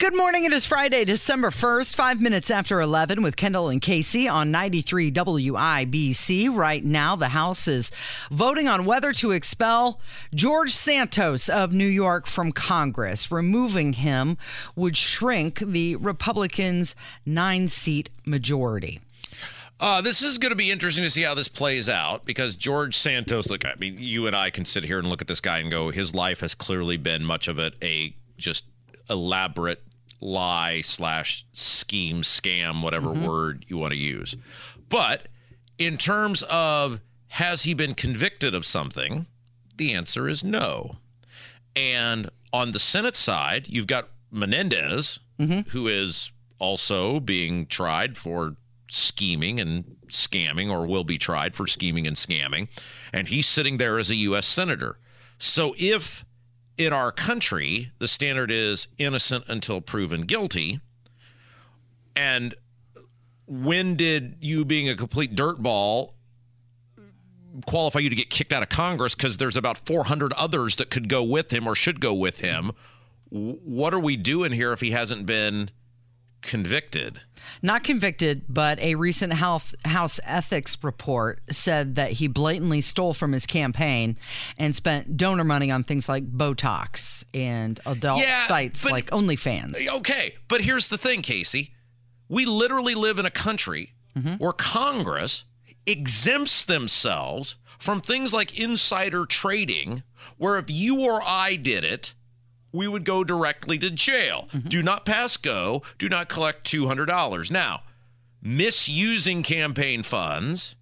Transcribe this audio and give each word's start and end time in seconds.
Good 0.00 0.16
morning. 0.16 0.44
It 0.44 0.52
is 0.52 0.66
Friday, 0.66 1.04
December 1.04 1.50
1st, 1.50 1.94
five 1.94 2.20
minutes 2.20 2.50
after 2.50 2.80
11 2.80 3.22
with 3.22 3.36
Kendall 3.36 3.68
and 3.68 3.80
Casey 3.80 4.26
on 4.26 4.50
93 4.50 5.12
WIBC. 5.12 6.52
Right 6.52 6.82
now, 6.82 7.14
the 7.14 7.28
House 7.28 7.68
is 7.68 7.92
voting 8.28 8.66
on 8.66 8.86
whether 8.86 9.12
to 9.12 9.30
expel 9.30 10.00
George 10.34 10.72
Santos 10.72 11.48
of 11.48 11.72
New 11.72 11.86
York 11.86 12.26
from 12.26 12.50
Congress. 12.50 13.30
Removing 13.30 13.92
him 13.92 14.36
would 14.74 14.96
shrink 14.96 15.60
the 15.60 15.94
Republicans' 15.94 16.96
nine 17.24 17.68
seat 17.68 18.10
majority. 18.26 19.00
Uh, 19.78 20.00
this 20.00 20.22
is 20.22 20.38
going 20.38 20.50
to 20.50 20.56
be 20.56 20.72
interesting 20.72 21.04
to 21.04 21.10
see 21.10 21.22
how 21.22 21.34
this 21.34 21.48
plays 21.48 21.88
out 21.88 22.24
because 22.24 22.56
George 22.56 22.96
Santos, 22.96 23.48
look, 23.48 23.64
I 23.64 23.74
mean, 23.78 23.94
you 24.00 24.26
and 24.26 24.34
I 24.34 24.50
can 24.50 24.64
sit 24.64 24.82
here 24.84 24.98
and 24.98 25.08
look 25.08 25.22
at 25.22 25.28
this 25.28 25.40
guy 25.40 25.60
and 25.60 25.70
go, 25.70 25.90
his 25.92 26.16
life 26.16 26.40
has 26.40 26.56
clearly 26.56 26.96
been 26.96 27.24
much 27.24 27.46
of 27.46 27.60
it 27.60 27.74
a 27.80 28.16
just 28.36 28.64
elaborate 29.10 29.82
lie 30.20 30.80
slash 30.80 31.44
scheme, 31.52 32.22
scam, 32.22 32.82
whatever 32.82 33.08
Mm-hmm. 33.10 33.26
word 33.26 33.64
you 33.68 33.76
want 33.78 33.92
to 33.92 33.98
use. 33.98 34.36
But 34.88 35.28
in 35.78 35.96
terms 35.98 36.42
of 36.50 37.00
has 37.28 37.62
he 37.64 37.74
been 37.74 37.94
convicted 37.94 38.54
of 38.54 38.64
something, 38.64 39.26
the 39.76 39.92
answer 39.92 40.28
is 40.28 40.44
no. 40.44 40.92
And 41.76 42.30
on 42.52 42.72
the 42.72 42.78
Senate 42.78 43.16
side, 43.16 43.66
you've 43.68 43.86
got 43.86 44.08
Menendez, 44.30 45.20
Mm-hmm. 45.40 45.68
who 45.70 45.88
is 45.88 46.30
also 46.60 47.18
being 47.18 47.66
tried 47.66 48.16
for 48.16 48.54
scheming 48.88 49.58
and 49.58 49.96
scamming, 50.06 50.70
or 50.70 50.86
will 50.86 51.02
be 51.02 51.18
tried 51.18 51.56
for 51.56 51.66
scheming 51.66 52.06
and 52.06 52.14
scamming. 52.14 52.68
And 53.12 53.26
he's 53.26 53.48
sitting 53.48 53.78
there 53.78 53.98
as 53.98 54.10
a 54.10 54.14
U.S. 54.14 54.46
Senator. 54.46 54.96
So 55.36 55.74
if 55.76 56.24
in 56.76 56.92
our 56.92 57.12
country 57.12 57.90
the 57.98 58.08
standard 58.08 58.50
is 58.50 58.88
innocent 58.98 59.44
until 59.48 59.80
proven 59.80 60.22
guilty, 60.22 60.80
and 62.16 62.54
when 63.46 63.94
did 63.94 64.36
you 64.40 64.64
being 64.64 64.88
a 64.88 64.96
complete 64.96 65.34
dirtball 65.34 66.14
qualify 67.66 68.00
you 68.00 68.10
to 68.10 68.16
get 68.16 68.30
kicked 68.30 68.52
out 68.52 68.62
of 68.62 68.68
Congress 68.68 69.14
because 69.14 69.36
there's 69.36 69.56
about 69.56 69.78
400 69.78 70.32
others 70.34 70.76
that 70.76 70.90
could 70.90 71.08
go 71.08 71.22
with 71.22 71.52
him 71.52 71.66
or 71.66 71.74
should 71.74 72.00
go 72.00 72.12
with 72.12 72.40
him. 72.40 72.72
What 73.30 73.94
are 73.94 74.00
we 74.00 74.16
doing 74.16 74.52
here 74.52 74.72
if 74.72 74.80
he 74.80 74.90
hasn't 74.90 75.26
been 75.26 75.70
convicted? 76.44 77.20
Not 77.62 77.84
convicted, 77.84 78.42
but 78.48 78.78
a 78.78 78.94
recent 78.94 79.32
health, 79.32 79.74
House 79.84 80.20
ethics 80.24 80.76
report 80.82 81.40
said 81.50 81.96
that 81.96 82.12
he 82.12 82.26
blatantly 82.28 82.80
stole 82.80 83.14
from 83.14 83.32
his 83.32 83.46
campaign 83.46 84.16
and 84.58 84.74
spent 84.76 85.16
donor 85.16 85.44
money 85.44 85.70
on 85.70 85.84
things 85.84 86.08
like 86.08 86.30
Botox 86.30 87.24
and 87.34 87.80
adult 87.86 88.20
Yeah, 88.20 88.46
sites 88.46 88.82
but- 88.84 88.92
like 88.92 89.06
OnlyFans. 89.10 89.88
Okay, 89.88 90.36
but 90.48 90.60
here's 90.62 90.88
the 90.88 90.98
thing, 90.98 91.22
Casey. 91.22 91.72
We 92.28 92.44
literally 92.44 92.94
live 92.94 93.18
in 93.18 93.26
a 93.26 93.30
country 93.30 93.92
mm-hmm. 94.16 94.34
where 94.34 94.52
Congress 94.52 95.44
exempts 95.86 96.64
themselves 96.64 97.56
from 97.78 98.00
things 98.00 98.32
like 98.32 98.58
insider 98.58 99.26
trading, 99.26 100.02
where 100.38 100.58
if 100.58 100.70
you 100.70 101.00
or 101.00 101.20
I 101.22 101.56
did 101.56 101.84
it, 101.84 102.14
we 102.74 102.88
would 102.88 103.04
go 103.04 103.22
directly 103.22 103.78
to 103.78 103.88
jail. 103.88 104.48
Mm-hmm. 104.52 104.68
Do 104.68 104.82
not 104.82 105.06
pass 105.06 105.36
go, 105.36 105.82
do 105.96 106.08
not 106.08 106.28
collect 106.28 106.70
$200. 106.70 107.50
Now, 107.50 107.82
misusing 108.42 109.44
campaign 109.44 110.02
funds 110.02 110.74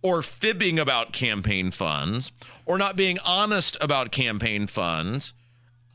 or 0.00 0.22
fibbing 0.22 0.78
about 0.78 1.12
campaign 1.12 1.72
funds 1.72 2.30
or 2.64 2.78
not 2.78 2.94
being 2.94 3.18
honest 3.26 3.76
about 3.80 4.12
campaign 4.12 4.68
funds 4.68 5.34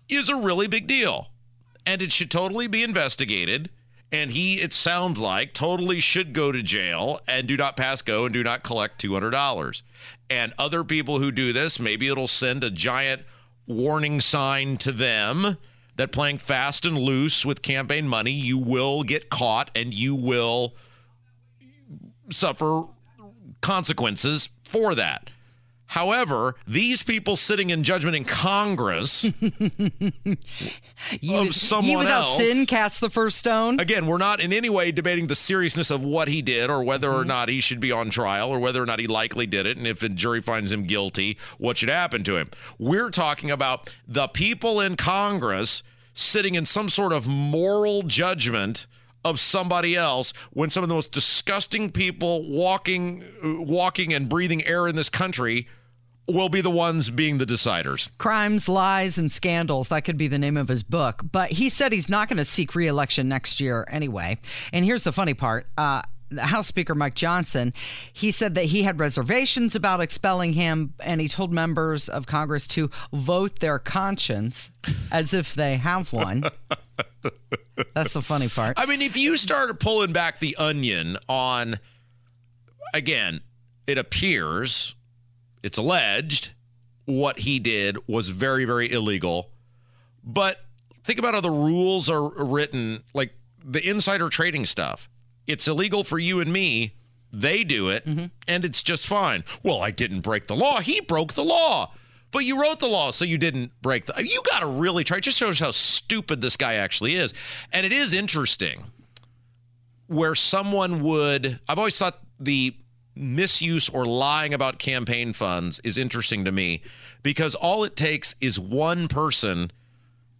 is 0.10 0.28
a 0.28 0.36
really 0.36 0.68
big 0.68 0.88
deal. 0.88 1.28
And 1.86 2.02
it 2.02 2.12
should 2.12 2.30
totally 2.30 2.68
be 2.68 2.84
investigated. 2.84 3.70
And 4.12 4.32
he, 4.32 4.56
it 4.56 4.74
sounds 4.74 5.20
like, 5.22 5.54
totally 5.54 6.02
should 6.02 6.34
go 6.34 6.52
to 6.52 6.62
jail 6.62 7.22
and 7.30 7.48
do 7.48 7.56
not 7.56 7.78
pass 7.78 8.02
go 8.02 8.26
and 8.26 8.34
do 8.34 8.44
not 8.44 8.62
collect 8.62 9.02
$200. 9.02 9.82
And 10.30 10.54
other 10.58 10.84
people 10.84 11.20
who 11.20 11.32
do 11.32 11.54
this, 11.54 11.80
maybe 11.80 12.10
it'll 12.10 12.28
send 12.28 12.62
a 12.64 12.70
giant 12.70 13.24
warning 13.68 14.20
sign 14.22 14.78
to 14.78 14.92
them 14.92 15.58
that 15.96 16.12
playing 16.12 16.38
fast 16.38 16.86
and 16.86 16.98
loose 16.98 17.46
with 17.46 17.62
campaign 17.62 18.08
money, 18.08 18.32
you 18.32 18.58
will 18.58 19.04
get 19.04 19.30
caught 19.30 19.72
and 19.76 19.94
you 19.94 20.16
will 20.16 20.76
suffer 22.30 22.84
consequences 23.62 24.50
for 24.64 24.96
that. 24.96 25.30
However, 25.88 26.56
these 26.68 27.04
people 27.04 27.36
sitting 27.36 27.70
in 27.70 27.84
judgment 27.84 28.16
in 28.16 28.26
Congress 28.26 29.32
You, 31.22 31.38
of 31.38 31.54
someone 31.54 31.92
you 31.92 31.98
without 32.00 32.24
else. 32.24 32.38
sin 32.38 32.66
cast 32.66 33.02
the 33.02 33.10
first 33.10 33.38
stone. 33.38 33.80
Again, 33.80 34.08
we're 34.08 34.18
not 34.18 34.40
in 34.40 34.52
any 34.52 34.70
way 34.70 34.92
debating 34.92 35.28
the 35.28 35.36
seriousness 35.36 35.92
of 35.92 36.04
what 36.04 36.28
he 36.28 36.42
did 36.42 36.70
or 36.70 36.84
whether 36.84 37.10
or 37.10 37.20
mm-hmm. 37.20 37.28
not 37.28 37.50
he 37.50 37.60
should 37.60 37.80
be 37.80 37.92
on 37.92 38.10
trial 38.10 38.50
or 38.50 38.60
whether 38.60 38.82
or 38.82 38.86
not 38.86 39.00
he 39.00 39.08
likely 39.08 39.46
did 39.46 39.66
it. 39.66 39.78
And 39.78 39.86
if 39.86 40.02
a 40.02 40.10
jury 40.10 40.42
finds 40.42 40.72
him 40.72 40.86
guilty, 40.86 41.38
what 41.58 41.78
should 41.78 41.90
happen 41.90 42.24
to 42.24 42.36
him? 42.38 42.50
We're 42.80 43.10
talking 43.10 43.52
about 43.52 43.96
the 44.08 44.28
people 44.28 44.82
in 44.82 44.96
Congress 44.96 45.84
sitting 46.14 46.56
in 46.56 46.66
some 46.66 46.90
sort 46.90 47.14
of 47.14 47.28
moral 47.28 48.02
judgment 48.02 48.88
of 49.26 49.40
somebody 49.40 49.96
else 49.96 50.32
when 50.52 50.70
some 50.70 50.84
of 50.84 50.88
the 50.88 50.96
most 50.96 51.12
disgusting 51.12 51.92
people 51.92 52.48
walking 52.48 53.24
walking 53.44 54.14
and 54.14 54.30
breathing 54.30 54.66
air 54.66 54.88
in 54.88 54.96
this 54.96 55.10
country 55.10 55.68
will 56.28 56.50
be 56.50 56.62
the 56.62 56.72
ones 56.72 57.10
being 57.10 57.38
the 57.38 57.46
deciders. 57.46 58.10
Crimes, 58.18 58.70
Lies, 58.70 59.18
and 59.18 59.32
Scandals. 59.32 59.90
That 59.90 60.06
could 60.06 60.18
be 60.18 60.28
the 60.28 60.40
name 60.40 60.58
of 60.58 60.68
his 60.68 60.84
book. 60.84 61.22
But 61.32 61.52
he 61.52 61.70
said 61.70 61.92
he's 61.92 62.10
not 62.10 62.30
going 62.30 62.38
to 62.38 62.46
seek 62.46 62.74
reelection 62.74 63.28
next 63.28 63.60
year 63.60 63.88
anyway. 63.92 64.40
And 64.74 64.86
here's 64.86 65.04
the 65.04 65.12
funny 65.12 65.34
part. 65.34 65.68
Uh, 65.78 66.02
the 66.30 66.42
House 66.42 66.68
Speaker 66.68 66.96
Mike 66.96 67.14
Johnson, 67.14 67.74
he 68.12 68.32
said 68.32 68.56
that 68.56 68.66
he 68.66 68.82
had 68.84 69.00
reservations 69.00 69.76
about 69.76 70.02
expelling 70.02 70.54
him, 70.54 70.94
and 71.00 71.22
he 71.22 71.28
told 71.28 71.52
members 71.54 72.10
of 72.10 72.26
Congress 72.26 72.66
to 72.68 72.90
vote 73.14 73.60
their 73.60 73.78
conscience 73.78 74.72
as 75.12 75.34
if 75.34 75.54
they 75.54 75.78
have 75.78 76.12
one. 76.12 76.46
That's 77.94 78.14
the 78.14 78.22
funny 78.22 78.50
part. 78.50 78.80
I 78.80 78.86
mean, 78.86 79.02
if 79.02 79.18
you 79.18 79.38
started 79.38 79.80
pulling 79.80 80.14
back 80.14 80.40
the 80.40 80.56
onion 80.58 81.18
on, 81.28 81.80
again, 82.94 83.42
it 83.88 83.98
appears, 83.98 84.96
it's 85.62 85.78
alleged, 85.78 86.54
what 87.06 87.40
he 87.40 87.60
did 87.60 87.98
was 88.08 88.30
very, 88.30 88.66
very 88.66 88.92
illegal. 88.92 89.52
But 90.24 90.62
think 91.04 91.20
about 91.20 91.34
how 91.34 91.42
the 91.42 91.52
rules 91.52 92.10
are 92.10 92.30
written, 92.44 93.04
like 93.14 93.34
the 93.64 93.88
insider 93.88 94.30
trading 94.30 94.66
stuff. 94.66 95.10
It's 95.48 95.68
illegal 95.68 96.04
for 96.04 96.18
you 96.18 96.40
and 96.40 96.52
me. 96.52 96.96
They 97.32 97.64
do 97.64 97.90
it, 97.90 98.06
mm-hmm. 98.06 98.26
and 98.48 98.64
it's 98.64 98.82
just 98.82 99.06
fine. 99.06 99.44
Well, 99.62 99.82
I 99.82 99.92
didn't 99.92 100.22
break 100.22 100.48
the 100.48 100.56
law. 100.56 100.80
He 100.80 101.02
broke 101.02 101.34
the 101.34 101.44
law. 101.44 101.94
But 102.36 102.44
you 102.44 102.62
wrote 102.62 102.82
the 102.82 102.88
law, 102.90 103.12
so 103.12 103.24
you 103.24 103.38
didn't 103.38 103.72
break 103.82 104.08
the. 104.08 104.14
You 104.22 104.42
got 104.52 104.60
to 104.60 104.66
really 104.66 105.06
try. 105.06 105.20
It 105.20 105.22
just 105.22 105.40
shows 105.40 105.58
how 105.58 105.72
stupid 105.72 106.42
this 106.42 106.58
guy 106.58 106.74
actually 106.74 107.16
is. 107.16 107.34
And 107.72 107.86
it 107.86 107.94
is 107.94 108.14
interesting 108.14 108.84
where 110.08 110.36
someone 110.36 111.02
would. 111.02 111.62
I've 111.70 111.80
always 111.80 111.98
thought 111.98 112.20
the 112.38 112.76
misuse 113.16 113.88
or 113.88 114.04
lying 114.04 114.54
about 114.54 114.80
campaign 114.80 115.32
funds 115.32 115.80
is 115.86 115.98
interesting 115.98 116.44
to 116.44 116.52
me 116.52 116.82
because 117.24 117.56
all 117.56 117.86
it 117.86 117.96
takes 117.96 118.36
is 118.42 118.60
one 118.60 119.08
person 119.08 119.72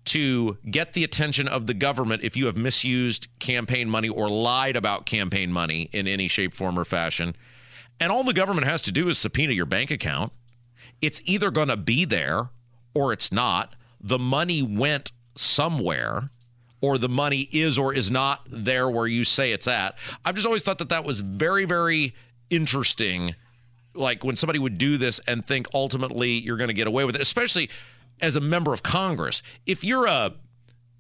to 0.04 0.58
get 0.70 0.92
the 0.92 1.06
attention 1.06 1.48
of 1.48 1.66
the 1.66 1.74
government 1.74 2.26
if 2.26 2.36
you 2.36 2.48
have 2.48 2.58
misused 2.58 3.30
campaign 3.40 3.90
money 3.90 4.10
or 4.10 4.30
lied 4.30 4.76
about 4.76 5.06
campaign 5.06 5.50
money 5.50 5.90
in 5.94 6.10
any 6.10 6.28
shape, 6.28 6.54
form, 6.54 6.78
or 6.78 6.84
fashion. 6.84 7.38
And 8.02 8.12
all 8.12 8.26
the 8.26 8.34
government 8.34 8.68
has 8.68 8.82
to 8.82 8.92
do 8.92 9.08
is 9.08 9.18
subpoena 9.18 9.54
your 9.54 9.66
bank 9.66 9.92
account. 9.92 10.34
It's 11.02 11.22
either 11.26 11.52
going 11.52 11.68
to 11.68 11.78
be 11.78 12.06
there 12.06 12.50
or 12.94 13.14
it's 13.14 13.32
not. 13.32 13.76
The 14.00 14.20
money 14.20 14.62
went 14.62 15.12
somewhere 15.36 16.30
or 16.82 16.98
the 16.98 17.10
money 17.10 17.50
is 17.52 17.78
or 17.78 17.94
is 17.94 18.12
not 18.12 18.42
there 18.48 18.90
where 18.90 19.08
you 19.08 19.24
say 19.24 19.52
it's 19.52 19.68
at. 19.68 19.98
I've 20.24 20.36
just 20.36 20.46
always 20.46 20.64
thought 20.64 20.78
that 20.78 20.90
that 20.90 21.04
was 21.04 21.22
very, 21.22 21.66
very 21.66 22.14
interesting. 22.50 23.36
Like 23.94 24.24
when 24.24 24.36
somebody 24.36 24.60
would 24.60 24.78
do 24.78 24.98
this 24.98 25.20
and 25.28 25.46
think 25.46 25.68
ultimately 25.74 26.32
you're 26.32 26.58
going 26.58 26.68
to 26.68 26.74
get 26.74 26.88
away 26.88 27.06
with 27.06 27.16
it, 27.16 27.22
especially 27.22 27.70
as 28.22 28.36
a 28.36 28.42
member 28.42 28.74
of 28.74 28.84
Congress. 28.84 29.42
If 29.66 29.84
you're 29.84 30.06
a, 30.06 30.34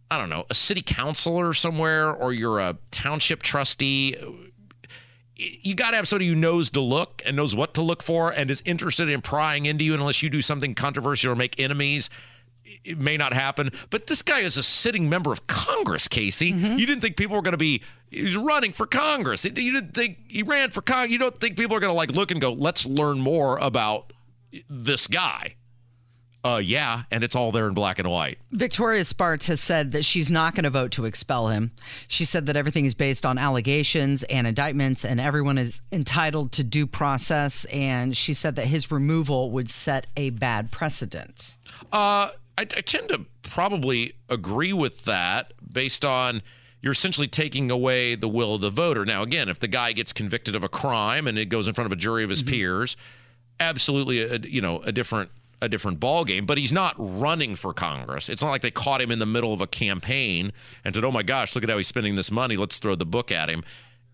I 0.09 0.18
don't 0.18 0.30
know, 0.30 0.45
a 0.50 0.56
city 0.56 0.81
councilor 0.81 1.53
somewhere 1.53 2.12
or 2.12 2.33
you're 2.33 2.59
a 2.59 2.77
township 2.91 3.44
trustee, 3.44 4.15
you 5.36 5.76
got 5.76 5.92
to 5.92 5.98
have 5.98 6.08
somebody 6.08 6.28
who 6.28 6.36
knows 6.36 6.70
to 6.72 6.80
look 6.80 7.22
and 7.26 7.36
knows 7.36 7.56
what 7.56 7.74
to 7.74 7.82
look 7.82 8.02
for 8.02 8.32
and 8.32 8.50
is 8.50 8.62
interested 8.66 9.10
in 9.10 9.22
prying 9.22 9.66
into 9.66 9.84
you 9.84 9.94
unless 9.94 10.24
you 10.24 10.30
do 10.30 10.42
something 10.42 10.74
controversial 10.74 11.32
or 11.32 11.36
make 11.36 11.60
enemies. 11.60 12.10
it 12.84 13.00
may 13.00 13.18
not 13.18 13.34
happen. 13.34 13.72
But 13.90 14.08
this 14.08 14.22
guy 14.22 14.40
is 14.40 14.58
a 14.58 14.64
sitting 14.64 15.10
member 15.10 15.32
of 15.32 15.48
Congress, 15.48 16.08
Casey. 16.08 16.52
Mm-hmm. 16.52 16.78
You 16.78 16.86
didn't 16.86 17.02
think 17.02 17.18
people 17.18 17.36
were 17.36 17.42
going 17.42 17.52
to 17.54 17.58
be. 17.58 17.82
He's 18.10 18.38
running 18.38 18.72
for 18.72 18.86
Congress. 18.86 19.44
You 19.46 19.52
didn't 19.52 19.94
think 19.94 20.20
he 20.28 20.44
ran 20.44 20.72
for 20.72 20.82
Congress. 20.82 21.12
You 21.12 21.18
don't 21.18 21.40
think 21.40 21.58
people 21.58 21.76
are 21.76 21.80
going 21.80 21.92
to 21.92 21.98
like 21.98 22.12
look 22.12 22.32
and 22.32 22.40
go, 22.40 22.54
let's 22.54 22.86
learn 22.86 23.20
more 23.20 23.58
about 23.58 24.14
this 24.70 25.08
guy. 25.08 25.56
Uh, 26.45 26.59
yeah, 26.59 27.01
and 27.09 27.24
it's 27.24 27.36
all 27.36 27.51
there 27.51 27.68
in 27.68 27.74
black 27.74 27.97
and 27.97 28.07
white. 28.07 28.38
Victoria 28.51 29.03
Spartz 29.03 29.47
has 29.47 29.59
said 29.59 29.94
that 29.94 30.06
she's 30.06 30.30
not 30.30 30.53
going 30.53 30.63
to 30.63 30.69
vote 30.69 30.92
to 30.92 31.06
expel 31.06 31.47
him. 31.47 31.71
She 32.07 32.24
said 32.24 32.45
that 32.45 32.56
everything 32.56 32.86
is 32.86 32.94
based 32.94 33.25
on 33.25 33.39
allegations 33.39 34.21
and 34.25 34.45
indictments, 34.45 35.03
and 35.03 35.19
everyone 35.19 35.57
is 35.57 35.81
entitled 35.92 36.51
to 36.51 36.63
due 36.63 36.86
process. 36.86 37.65
And 37.65 38.15
she 38.15 38.36
said 38.36 38.56
that 38.57 38.68
his 38.68 38.92
removal 38.92 39.50
would 39.51 39.71
set 39.71 40.06
a 40.15 40.30
bad 40.30 40.71
precedent. 40.71 41.56
Uh, 41.92 42.30
I, 42.59 42.62
I 42.62 42.65
tend 42.65 43.09
to 43.09 43.25
probably 43.41 44.13
agree 44.30 44.71
with 44.71 45.06
that 45.06 45.51
based 45.74 46.06
on 46.06 46.44
you're 46.80 46.94
essentially 46.94 47.27
taking 47.27 47.71
away 47.71 48.13
the 48.13 48.27
will 48.27 48.53
of 48.53 48.62
the 48.62 48.69
voter. 48.69 49.03
Now, 49.03 49.24
again, 49.24 49.50
if 49.50 49.57
the 49.57 49.68
guy 49.68 49.94
gets 49.94 50.13
convicted 50.13 50.56
of 50.56 50.63
a 50.63 50.69
crime 50.69 51.25
and 51.25 51.39
it 51.39 51.45
goes 51.45 51.68
in 51.68 51.74
front 51.74 51.88
of 51.88 51.91
a 51.91 51.95
jury 51.95 52.24
of 52.24 52.30
his 52.30 52.44
peers, 52.44 52.95
absolutely, 53.59 54.21
a, 54.21 54.38
you 54.38 54.62
know, 54.62 54.81
a 54.81 54.91
different 54.91 55.31
a 55.65 55.69
different 55.69 56.00
ball 56.00 56.23
game. 56.23 56.45
But 56.45 56.57
he's 56.57 56.71
not 56.71 56.95
running 56.97 57.56
for 57.56 57.73
Congress. 57.73 58.29
It's 58.29 58.41
not 58.41 58.50
like 58.51 58.62
they 58.62 58.71
caught 58.71 59.01
him 59.01 59.12
in 59.12 59.19
the 59.19 59.25
middle 59.25 59.53
of 59.53 59.62
a 59.62 59.67
campaign 59.67 60.53
and 60.83 60.95
said, 60.95 61.03
"Oh 61.03 61.12
my 61.12 61.23
gosh, 61.23 61.56
look 61.56 61.63
at 61.63 61.69
how 61.69 61.77
he's 61.77 61.88
spending 61.88 62.15
this 62.15 62.31
money. 62.31 62.56
Let's 62.57 62.79
throw 62.79 62.95
the 62.95 63.06
book 63.06 63.31
at 63.31 63.50
him." 63.50 63.63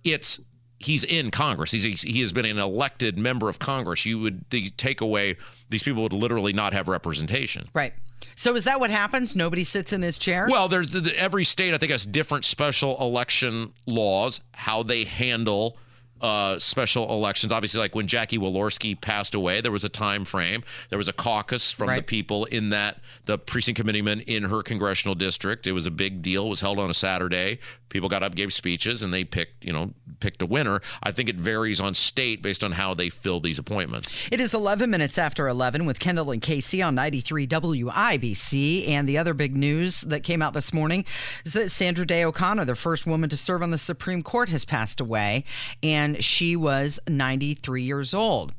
It's 0.04 0.40
he's 0.80 1.04
in 1.04 1.32
Congress. 1.32 1.72
He's, 1.72 1.84
he's 1.84 2.02
he 2.02 2.22
has 2.22 2.34
been 2.34 2.46
an 2.46 2.58
elected 2.58 3.18
member 3.18 3.50
of 3.50 3.60
Congress. 3.60 4.06
You 4.06 4.20
would 4.20 4.50
the 4.50 4.70
take 4.72 5.02
away 5.02 5.38
these 5.70 5.84
people 5.84 6.04
would 6.04 6.14
literally 6.14 6.54
not 6.54 6.74
have 6.74 6.88
representation. 6.88 7.70
Right. 7.74 7.94
So 8.36 8.56
is 8.56 8.64
that 8.64 8.80
what 8.80 8.90
happens? 8.90 9.36
Nobody 9.36 9.64
sits 9.64 9.94
in 9.94 10.02
his 10.02 10.18
chair? 10.18 10.48
Well, 10.50 10.68
there's 10.68 10.92
the, 10.92 11.02
the, 11.02 11.20
every 11.20 11.44
state 11.44 11.74
I 11.74 11.78
think 11.78 11.92
has 11.92 12.06
different 12.06 12.46
special 12.46 13.00
election 13.00 13.74
laws, 13.86 14.42
how 14.54 14.84
they 14.84 15.04
handle 15.04 15.78
uh, 16.22 16.60
special 16.60 17.12
elections. 17.12 17.52
Obviously, 17.52 17.80
like 17.80 17.96
when 17.96 18.08
Jackie 18.08 18.38
Walorski 18.38 19.00
passed 19.00 19.34
away, 19.36 19.62
there 19.62 19.72
was 19.72 19.84
a 19.84 19.90
time 19.90 20.26
frame. 20.26 20.64
There 20.90 20.98
was 20.98 21.08
a 21.08 21.14
caucus 21.14 21.72
from 21.72 21.94
the 21.94 22.02
people 22.02 22.46
in 22.46 22.70
that 22.70 23.00
the 23.26 23.38
precinct 23.38 23.80
committeeman 23.80 24.22
in 24.22 24.44
her 24.44 24.62
congressional 24.62 25.16
district. 25.16 25.68
It 25.68 25.72
was 25.72 25.86
a 25.86 25.92
big 25.92 26.22
deal. 26.22 26.48
It 26.48 26.50
was 26.50 26.62
held 26.62 26.80
on 26.80 26.90
a 26.90 26.94
Saturday. 26.94 27.60
People 27.90 28.08
got 28.08 28.24
up, 28.24 28.36
gave 28.36 28.54
speeches, 28.54 29.04
and 29.04 29.14
they 29.14 29.26
picked, 29.26 29.66
you 29.66 29.74
know, 29.74 29.94
picked 30.22 30.42
a 30.42 30.46
winner. 30.46 30.82
I 31.04 31.12
think 31.12 31.28
it 31.28 31.36
varies 31.36 31.82
on 31.82 31.94
state 31.94 32.42
based 32.42 32.64
on 32.64 32.74
how 32.74 32.94
they 32.94 33.10
fill 33.10 33.42
these 33.42 33.60
appointments. 33.60 34.18
It 34.32 34.40
is 34.40 34.54
11 34.54 34.90
minutes 34.90 35.18
after 35.18 35.48
11 35.50 35.86
with 35.86 36.00
Kendall 36.00 36.32
and 36.32 36.42
Casey 36.42 36.82
on 36.82 36.96
93 36.96 37.48
WIBC. 37.48 38.88
And 38.88 39.10
the 39.10 39.18
other 39.18 39.34
big 39.34 39.56
news 39.56 40.02
that 40.02 40.24
came 40.24 40.42
out 40.42 40.54
this 40.54 40.72
morning 40.72 41.04
is 41.44 41.54
that 41.54 41.70
Sandra 41.70 42.06
Day 42.06 42.24
O'Connor, 42.24 42.66
the 42.66 42.76
first 42.76 43.06
woman 43.06 43.30
to 43.30 43.38
serve 43.38 43.62
on 43.62 43.72
the 43.72 43.78
Supreme 43.78 44.22
Court, 44.22 44.48
has 44.50 44.64
passed 44.64 45.02
away. 45.02 45.44
And 45.84 46.11
she 46.20 46.56
was 46.56 47.00
93 47.08 47.84
years 47.84 48.14
old. 48.14 48.54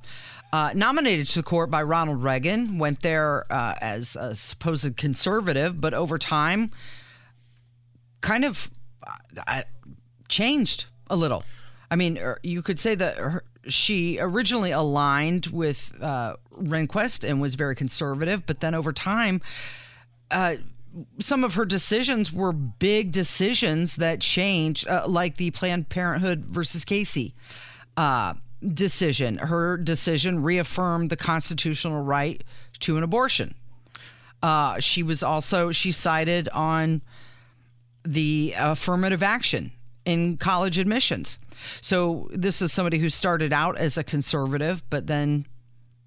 Uh, 0.53 0.71
nominated 0.75 1.27
to 1.27 1.39
the 1.39 1.43
court 1.43 1.71
by 1.71 1.83
Ronald 1.83 2.23
Reagan, 2.23 2.77
went 2.79 3.01
there 3.01 3.47
uh, 3.51 3.75
as 3.81 4.17
a 4.17 4.35
supposed 4.35 4.97
conservative, 4.99 5.81
but 5.81 5.95
over 5.95 6.19
time, 6.19 6.71
kind 8.21 8.45
of 8.45 8.71
uh, 9.47 9.63
changed 10.29 10.87
a 11.09 11.17
little. 11.17 11.43
I 11.91 11.97
mean, 11.97 12.19
er, 12.19 12.39
you 12.43 12.61
could 12.61 12.79
say 12.79 12.95
that 12.95 13.17
her, 13.17 13.45
she 13.67 14.19
originally 14.21 14.73
aligned 14.73 15.47
with 15.47 15.93
uh, 16.01 16.37
Rehnquist 16.55 17.29
and 17.29 17.41
was 17.41 17.55
very 17.55 17.75
conservative, 17.75 18.45
but 18.45 18.61
then 18.61 18.75
over 18.75 18.93
time, 18.93 19.41
uh, 20.31 20.57
some 21.19 21.45
of 21.45 21.55
her 21.55 21.65
decisions 21.65 22.33
were 22.33 22.53
big 22.53 23.13
decisions 23.13 23.97
that 23.97 24.21
changed, 24.21 24.87
uh, 24.89 25.07
like 25.07 25.37
the 25.37 25.51
Planned 25.51 25.89
Parenthood 25.89 26.45
versus 26.45 26.85
Casey 26.85 27.35
uh, 27.97 28.35
decision. 28.75 29.39
Her 29.39 29.77
decision 29.77 30.43
reaffirmed 30.43 31.11
the 31.11 31.17
constitutional 31.17 32.03
right 32.03 32.43
to 32.81 32.97
an 32.97 33.03
abortion. 33.03 33.55
Uh, 34.43 34.81
she 34.81 35.03
was 35.03 35.23
also 35.23 35.71
she 35.71 35.93
cited 35.93 36.49
on 36.49 37.03
the 38.05 38.55
affirmative 38.59 39.23
action 39.23 39.73
in 40.05 40.37
college 40.37 40.79
admissions. 40.79 41.39
So 41.81 42.29
this 42.33 42.61
is 42.61 42.73
somebody 42.73 42.99
who 42.99 43.09
started 43.09 43.53
out 43.53 43.79
as 43.79 43.97
a 43.97 44.03
conservative, 44.03 44.83
but 44.91 45.07
then 45.07 45.47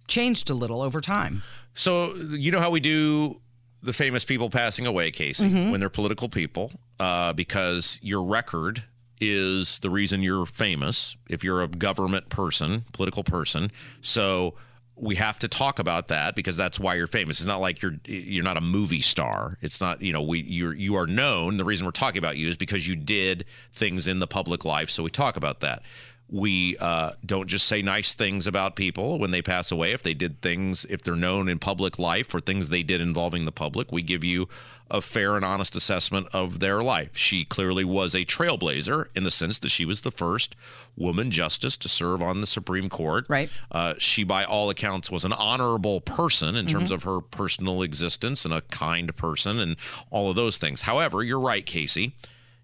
changed 0.07 0.49
a 0.49 0.53
little 0.53 0.81
over 0.81 0.99
time. 0.99 1.43
So 1.73 2.13
you 2.15 2.51
know 2.51 2.59
how 2.59 2.71
we 2.71 2.81
do 2.81 3.39
the 3.85 3.93
famous 3.93 4.25
people 4.25 4.49
passing 4.49 4.85
away, 4.85 5.11
Casey, 5.11 5.47
when 5.71 5.79
they're 5.79 5.89
political 5.89 6.27
people, 6.27 6.71
uh, 6.99 7.33
because 7.33 7.99
your 8.01 8.23
record 8.23 8.83
is 9.21 9.79
the 9.79 9.89
reason 9.89 10.21
you're 10.21 10.45
famous. 10.45 11.15
If 11.29 11.43
you're 11.43 11.61
a 11.61 11.67
government 11.67 12.29
person, 12.29 12.85
political 12.91 13.23
person, 13.23 13.71
so 14.01 14.55
we 14.97 15.15
have 15.15 15.37
to 15.39 15.47
talk 15.47 15.79
about 15.79 16.07
that 16.07 16.35
because 16.35 16.55
that's 16.57 16.79
why 16.79 16.95
you're 16.95 17.07
famous. 17.07 17.39
It's 17.39 17.47
not 17.47 17.59
like 17.59 17.81
you're 17.81 17.95
you're 18.05 18.43
not 18.43 18.57
a 18.57 18.61
movie 18.61 19.01
star. 19.01 19.57
It's 19.61 19.79
not 19.79 20.01
you 20.01 20.13
know 20.13 20.21
we 20.21 20.41
you're 20.41 20.73
you 20.73 20.95
are 20.95 21.07
known. 21.07 21.57
The 21.57 21.65
reason 21.65 21.85
we're 21.85 21.91
talking 21.91 22.19
about 22.19 22.37
you 22.37 22.49
is 22.49 22.57
because 22.57 22.87
you 22.87 22.95
did 22.95 23.45
things 23.73 24.07
in 24.07 24.19
the 24.19 24.27
public 24.27 24.65
life. 24.65 24.89
So 24.89 25.03
we 25.03 25.09
talk 25.09 25.37
about 25.37 25.59
that 25.61 25.83
we 26.29 26.75
uh, 26.77 27.11
don't 27.25 27.47
just 27.47 27.67
say 27.67 27.81
nice 27.81 28.13
things 28.13 28.47
about 28.47 28.75
people 28.75 29.19
when 29.19 29.31
they 29.31 29.41
pass 29.41 29.71
away. 29.71 29.91
If 29.91 30.01
they 30.01 30.15
did 30.15 30.41
things, 30.41 30.85
if 30.89 31.01
they're 31.01 31.15
known 31.15 31.47
in 31.47 31.59
public 31.59 31.99
life 31.99 32.27
for 32.27 32.39
things 32.39 32.69
they 32.69 32.83
did 32.83 32.99
involving 32.99 33.45
the 33.45 33.51
public, 33.51 33.91
we 33.91 34.01
give 34.01 34.23
you 34.23 34.47
a 34.89 35.01
fair 35.01 35.35
and 35.35 35.43
honest 35.43 35.75
assessment 35.75 36.27
of 36.33 36.59
their 36.59 36.81
life. 36.83 37.17
She 37.17 37.43
clearly 37.43 37.83
was 37.83 38.13
a 38.13 38.25
trailblazer 38.25 39.07
in 39.15 39.23
the 39.23 39.31
sense 39.31 39.57
that 39.59 39.69
she 39.69 39.85
was 39.85 40.01
the 40.01 40.11
first 40.11 40.55
woman 40.95 41.31
justice 41.31 41.77
to 41.77 41.89
serve 41.89 42.21
on 42.21 42.41
the 42.41 42.47
Supreme 42.47 42.89
Court. 42.89 43.25
Right. 43.27 43.49
Uh, 43.71 43.95
she, 43.97 44.23
by 44.23 44.43
all 44.43 44.69
accounts, 44.69 45.09
was 45.09 45.25
an 45.25 45.33
honorable 45.33 46.01
person 46.01 46.55
in 46.55 46.67
terms 46.67 46.91
of 46.91 47.03
her 47.03 47.19
personal 47.19 47.81
existence 47.81 48.45
and 48.45 48.53
a 48.53 48.61
kind 48.61 49.15
person 49.15 49.59
and 49.59 49.75
all 50.11 50.29
of 50.29 50.35
those 50.35 50.57
things. 50.57 50.81
However, 50.81 51.23
you're 51.23 51.39
right, 51.39 51.65
Casey. 51.65 52.15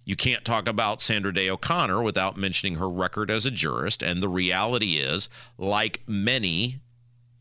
You 0.03 0.15
can't 0.15 0.43
talk 0.43 0.67
about 0.67 1.01
Sandra 1.01 1.33
Day 1.33 1.49
O'Connor 1.49 2.01
without 2.01 2.37
mentioning 2.37 2.75
her 2.75 2.89
record 2.89 3.29
as 3.29 3.45
a 3.45 3.51
jurist. 3.51 4.01
And 4.01 4.21
the 4.21 4.29
reality 4.29 4.95
is, 4.95 5.29
like 5.57 6.01
many 6.07 6.79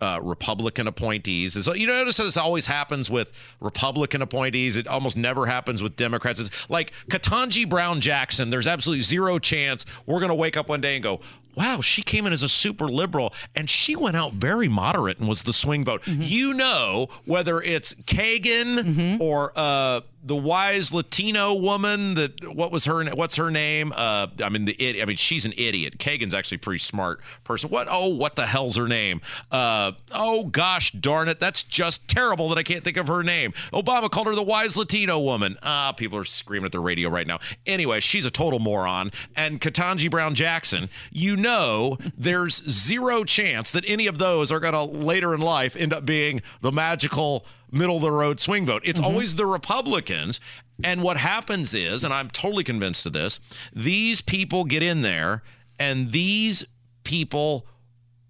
uh, 0.00 0.18
Republican 0.22 0.86
appointees, 0.86 1.56
And 1.56 1.64
so 1.64 1.74
you 1.74 1.86
notice 1.86 2.16
how 2.16 2.24
this 2.24 2.36
always 2.36 2.66
happens 2.66 3.10
with 3.10 3.32
Republican 3.60 4.22
appointees. 4.22 4.76
It 4.76 4.86
almost 4.86 5.16
never 5.16 5.44
happens 5.46 5.82
with 5.82 5.96
Democrats. 5.96 6.40
It's 6.40 6.70
like 6.70 6.92
Ketanji 7.10 7.68
Brown 7.68 8.00
Jackson. 8.00 8.48
There's 8.48 8.66
absolutely 8.66 9.02
zero 9.02 9.38
chance 9.38 9.84
we're 10.06 10.20
going 10.20 10.30
to 10.30 10.34
wake 10.34 10.56
up 10.56 10.68
one 10.70 10.80
day 10.80 10.94
and 10.94 11.02
go, 11.02 11.20
wow, 11.54 11.80
she 11.80 12.02
came 12.02 12.26
in 12.26 12.32
as 12.32 12.42
a 12.42 12.48
super 12.48 12.86
liberal 12.86 13.34
and 13.54 13.68
she 13.68 13.94
went 13.96 14.16
out 14.16 14.32
very 14.32 14.68
moderate 14.68 15.18
and 15.18 15.28
was 15.28 15.42
the 15.42 15.52
swing 15.52 15.84
vote. 15.84 16.06
You 16.06 16.54
know, 16.54 17.08
whether 17.26 17.60
it's 17.60 17.92
Kagan 17.94 19.20
or 19.20 19.52
uh, 19.56 20.00
the 20.22 20.36
wise 20.36 20.92
Latino 20.92 21.54
woman 21.54 22.14
that 22.14 22.54
what 22.54 22.70
was 22.70 22.84
her 22.84 23.04
what's 23.10 23.36
her 23.36 23.50
name? 23.50 23.92
Uh, 23.94 24.28
I 24.42 24.48
mean 24.48 24.64
the. 24.66 25.02
I 25.02 25.04
mean 25.04 25.16
she's 25.16 25.44
an 25.44 25.52
idiot. 25.56 25.98
Kagan's 25.98 26.34
actually 26.34 26.56
a 26.56 26.60
pretty 26.60 26.78
smart 26.78 27.20
person. 27.44 27.70
What? 27.70 27.88
Oh, 27.90 28.08
what 28.14 28.36
the 28.36 28.46
hell's 28.46 28.76
her 28.76 28.88
name? 28.88 29.20
Uh, 29.50 29.92
oh 30.12 30.44
gosh, 30.44 30.92
darn 30.92 31.28
it, 31.28 31.40
that's 31.40 31.62
just 31.62 32.08
terrible 32.08 32.48
that 32.50 32.58
I 32.58 32.62
can't 32.62 32.84
think 32.84 32.96
of 32.96 33.08
her 33.08 33.22
name. 33.22 33.52
Obama 33.72 34.10
called 34.10 34.26
her 34.26 34.34
the 34.34 34.42
wise 34.42 34.76
Latino 34.76 35.18
woman. 35.18 35.56
Ah, 35.62 35.92
people 35.96 36.18
are 36.18 36.24
screaming 36.24 36.66
at 36.66 36.72
the 36.72 36.80
radio 36.80 37.08
right 37.08 37.26
now. 37.26 37.38
Anyway, 37.66 38.00
she's 38.00 38.24
a 38.24 38.30
total 38.30 38.58
moron. 38.58 39.10
And 39.36 39.60
Ketanji 39.60 40.10
Brown 40.10 40.34
Jackson, 40.34 40.88
you 41.10 41.36
know, 41.36 41.98
there's 42.16 42.62
zero 42.68 43.24
chance 43.24 43.72
that 43.72 43.88
any 43.88 44.06
of 44.06 44.18
those 44.18 44.52
are 44.52 44.60
to 44.60 44.82
later 44.84 45.34
in 45.34 45.40
life 45.40 45.76
end 45.76 45.92
up 45.92 46.04
being 46.04 46.42
the 46.60 46.70
magical 46.70 47.44
middle 47.72 47.96
of 47.96 48.02
the 48.02 48.10
road 48.10 48.40
swing 48.40 48.66
vote. 48.66 48.82
It's 48.84 49.00
always 49.00 49.34
the 49.34 49.46
Republicans. 49.46 50.40
And 50.82 51.02
what 51.02 51.16
happens 51.18 51.74
is, 51.74 52.04
and 52.04 52.12
I'm 52.12 52.28
totally 52.30 52.64
convinced 52.64 53.04
of 53.06 53.12
this, 53.12 53.38
these 53.72 54.20
people 54.20 54.64
get 54.64 54.82
in 54.82 55.02
there 55.02 55.42
and 55.78 56.10
these 56.12 56.64
people 57.04 57.66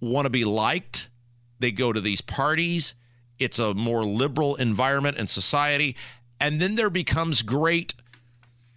want 0.01 0.27
to 0.27 0.31
be 0.31 0.45
liked. 0.45 1.09
They 1.59 1.71
go 1.73 1.93
to 1.93 2.01
these 2.01 2.21
parties. 2.21 2.95
It's 3.39 3.59
a 3.59 3.73
more 3.75 4.05
liberal 4.05 4.57
environment 4.57 5.17
and 5.19 5.29
society. 5.31 5.97
And 6.41 6.61
then 6.61 6.75
there 6.75 6.91
becomes 6.91 7.43
great 7.43 7.95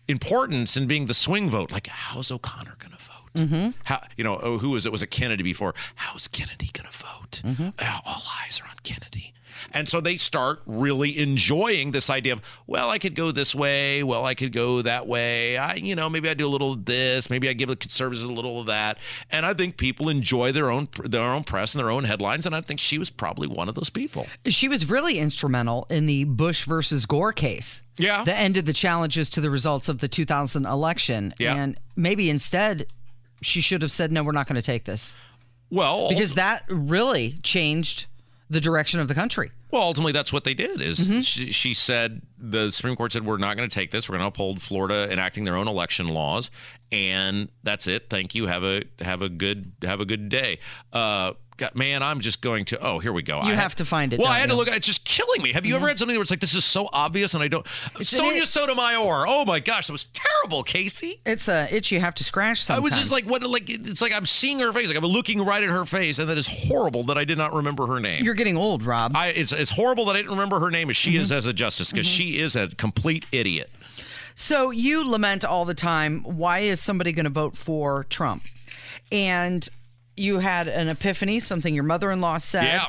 importance 0.08 0.76
in 0.78 0.88
being 0.88 1.06
the 1.06 1.14
swing 1.14 1.50
vote. 1.50 1.72
Like, 1.72 1.88
how's 1.88 2.32
O'Connor 2.32 2.76
going 2.80 2.92
to 2.92 2.98
vote? 2.98 3.74
How 3.86 4.02
you 4.16 4.24
know 4.24 4.36
who 4.60 4.72
was 4.72 4.86
it? 4.86 4.92
Was 4.92 5.02
it 5.02 5.08
Kennedy 5.08 5.42
before? 5.44 5.74
How's 5.96 6.28
Kennedy 6.28 6.70
going 6.72 6.88
to 6.92 6.96
vote? 6.98 7.42
Uh, 7.80 8.00
All 8.06 8.24
eyes 8.44 8.62
are 8.64 8.68
on 8.70 8.76
Kennedy. 8.84 9.34
And 9.72 9.88
so 9.88 10.02
they 10.02 10.18
start 10.18 10.62
really 10.66 11.18
enjoying 11.18 11.92
this 11.92 12.10
idea 12.10 12.34
of, 12.34 12.42
well, 12.68 12.90
I 12.90 12.98
could 12.98 13.16
go 13.16 13.32
this 13.32 13.54
way, 13.56 14.04
well, 14.04 14.26
I 14.26 14.34
could 14.36 14.52
go 14.52 14.82
that 14.82 15.08
way. 15.08 15.58
I, 15.58 15.76
you 15.76 15.96
know, 15.96 16.10
maybe 16.10 16.30
I 16.30 16.34
do 16.34 16.48
a 16.48 16.50
little 16.50 16.74
of 16.74 16.86
this, 16.86 17.30
maybe 17.30 17.50
I 17.50 17.54
give 17.54 17.70
the 17.70 17.76
conservatives 17.76 18.24
a 18.24 18.32
little 18.32 18.60
of 18.60 18.68
that. 18.68 18.98
And 19.32 19.46
I 19.46 19.54
think 19.54 19.78
people 19.78 20.10
enjoy 20.10 20.52
their 20.52 20.70
own 20.70 20.88
their 21.04 21.22
own 21.22 21.44
press 21.44 21.74
and 21.74 21.80
their 21.80 21.92
own 21.92 22.04
headlines. 22.04 22.46
And 22.46 22.56
I 22.56 22.62
think 22.62 22.80
she 22.80 22.98
was 22.98 23.10
probably 23.10 23.48
one 23.48 23.70
of 23.70 23.76
those 23.76 23.90
people. 23.90 24.28
She 24.46 24.68
was 24.68 24.90
really 24.90 25.20
instrumental 25.20 25.88
in 25.90 26.06
the 26.06 26.26
Bush 26.26 26.66
versus 26.66 27.06
Gore 27.06 27.34
case. 27.34 27.82
Yeah. 27.98 28.24
That 28.24 28.40
ended 28.40 28.66
the 28.66 28.74
challenges 28.74 29.30
to 29.32 29.42
the 29.42 29.50
results 29.50 29.88
of 29.90 30.00
the 30.00 30.08
2000 30.08 30.66
election. 30.66 31.34
Yeah. 31.40 31.56
And 31.56 31.80
maybe 31.96 32.30
instead 32.30 32.88
she 33.42 33.62
should 33.62 33.82
have 33.82 33.92
said, 33.92 34.12
no, 34.12 34.24
we're 34.24 34.32
not 34.32 34.48
going 34.48 34.56
to 34.56 34.66
take 34.66 34.86
this. 34.86 35.16
Well, 35.70 36.10
Because 36.10 36.36
that 36.36 36.64
really 36.70 37.40
changed 37.44 38.06
the 38.54 38.62
direction 38.62 39.00
of 39.00 39.08
the 39.08 39.16
country. 39.16 39.52
Well, 39.72 39.82
ultimately, 39.82 40.12
that's 40.14 40.32
what 40.32 40.44
they 40.44 40.54
did. 40.54 40.82
Is 40.82 41.00
Mm-hmm. 41.00 41.20
she, 41.20 41.52
she 41.52 41.74
said 41.74 42.22
the 42.38 42.72
Supreme 42.72 42.96
Court 42.96 43.12
said 43.12 43.26
we're 43.26 43.38
not 43.38 43.58
going 43.58 43.68
to 43.68 43.74
take 43.74 43.92
this. 43.92 44.08
We're 44.08 44.14
going 44.14 44.24
to 44.24 44.28
uphold 44.28 44.62
Florida 44.62 45.12
enacting 45.12 45.44
their 45.44 45.56
own 45.56 45.68
election 45.68 46.08
laws, 46.10 46.52
and 46.92 47.50
that's 47.64 47.88
it. 47.88 48.10
Thank 48.10 48.36
you. 48.36 48.48
Have 48.48 48.64
a 48.64 48.84
have 49.02 49.22
a 49.22 49.30
good 49.30 49.72
have 49.84 50.00
a 50.00 50.06
good 50.06 50.30
day. 50.30 50.60
Uh, 50.92 51.34
God, 51.58 51.76
man, 51.76 52.02
I'm 52.02 52.20
just 52.20 52.42
going 52.42 52.66
to. 52.66 52.80
Oh, 52.80 53.00
here 53.00 53.14
we 53.14 53.22
go. 53.22 53.42
You 53.44 53.52
I 53.52 53.56
have 53.56 53.76
to 53.76 53.86
find 53.86 54.14
it, 54.14 54.20
Well, 54.20 54.28
I 54.28 54.40
had 54.40 54.50
to 54.50 54.54
you? 54.54 54.60
look. 54.60 54.68
It's 54.68 54.88
just 54.88 55.06
killing 55.06 55.42
me. 55.42 55.54
Have 55.54 55.66
you 55.66 55.76
ever 55.76 55.86
read 55.86 56.00
something 56.00 56.16
where 56.16 56.22
it's 56.22 56.32
like 56.32 56.40
this 56.40 56.56
is 56.56 56.66
so 56.66 56.90
obvious 56.92 57.34
and 57.34 57.44
I 57.44 57.48
don't? 57.48 57.68
Sonia 58.02 58.42
it- 58.42 58.48
Sotomayor. 58.48 59.26
Oh 59.28 59.46
my 59.46 59.60
gosh, 59.60 59.88
that 59.88 59.94
was 59.94 60.06
terrible, 60.06 60.64
Casey. 60.64 61.20
It's 61.26 61.48
a 61.48 61.68
itch 61.74 61.92
you 61.92 62.00
have 62.00 62.16
to 62.16 62.24
scratch 62.24 62.64
Sometimes. 62.64 62.82
I 62.82 62.84
was 62.84 63.00
just 63.00 63.12
like, 63.12 63.26
what? 63.26 63.44
Like 63.44 63.70
it's 63.70 64.02
like 64.02 64.14
I'm 64.14 64.26
seeing 64.26 64.60
her 64.60 64.72
face. 64.74 64.88
Like 64.88 64.98
I'm 64.98 65.06
looking 65.06 65.44
right 65.46 65.64
at 65.64 65.70
her 65.70 65.86
face, 65.86 66.20
and 66.20 66.30
that 66.30 66.38
is 66.38 66.48
horrible 66.48 67.04
that 67.04 67.18
I 67.18 67.24
did 67.24 67.38
not 67.38 67.54
remember 67.54 67.88
her 67.88 68.00
name. 68.00 68.24
You're 68.24 68.34
getting 68.34 68.58
old, 68.58 68.84
Rob. 68.84 69.16
I, 69.16 69.28
it's, 69.30 69.52
it's 69.52 69.72
horrible 69.72 70.06
that 70.06 70.16
I 70.16 70.20
didn't 70.20 70.32
remember 70.32 70.60
her 70.60 70.72
name 70.72 70.90
as 70.90 70.98
she 70.98 71.14
mm-hmm. 71.14 71.24
is 71.24 71.32
as 71.32 71.46
a 71.46 71.54
justice 71.54 71.92
because 71.92 72.08
mm-hmm. 72.08 72.16
she 72.16 72.40
is 72.40 72.56
a 72.56 72.68
complete 72.70 73.26
idiot. 73.32 73.70
So 74.36 74.72
you 74.72 75.08
lament 75.08 75.46
all 75.46 75.66
the 75.66 75.76
time, 75.76 76.24
why 76.24 76.60
is 76.60 76.82
somebody 76.82 77.12
going 77.12 77.26
to 77.26 77.30
vote 77.30 77.56
for 77.56 78.06
Trump? 78.06 78.46
And 79.12 79.68
you 80.18 80.40
had 80.40 80.68
an 80.68 80.90
epiphany, 80.90 81.40
something 81.40 81.74
your 81.74 81.84
mother 81.84 82.12
in 82.12 82.22
law 82.22 82.38
said. 82.38 82.64
Yeah. 82.66 82.86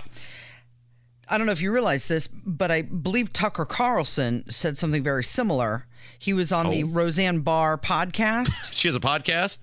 I 1.29 1.39
don't 1.39 1.47
know 1.47 1.53
if 1.53 1.63
you 1.63 1.73
realize 1.73 2.07
this, 2.07 2.29
but 2.29 2.71
I 2.71 2.83
believe 2.83 3.33
Tucker 3.33 3.65
Carlson 3.65 4.45
said 4.51 4.77
something 4.77 5.03
very 5.03 5.25
similar. 5.25 5.87
He 6.19 6.35
was 6.35 6.53
on 6.53 6.69
the 6.71 6.85
Oh. 6.85 6.89
Roseanne 6.89 7.41
Barr 7.41 7.79
podcast. 7.79 8.73
She 8.75 8.89
has 8.89 8.95
a 8.95 9.01
podcast. 9.01 9.59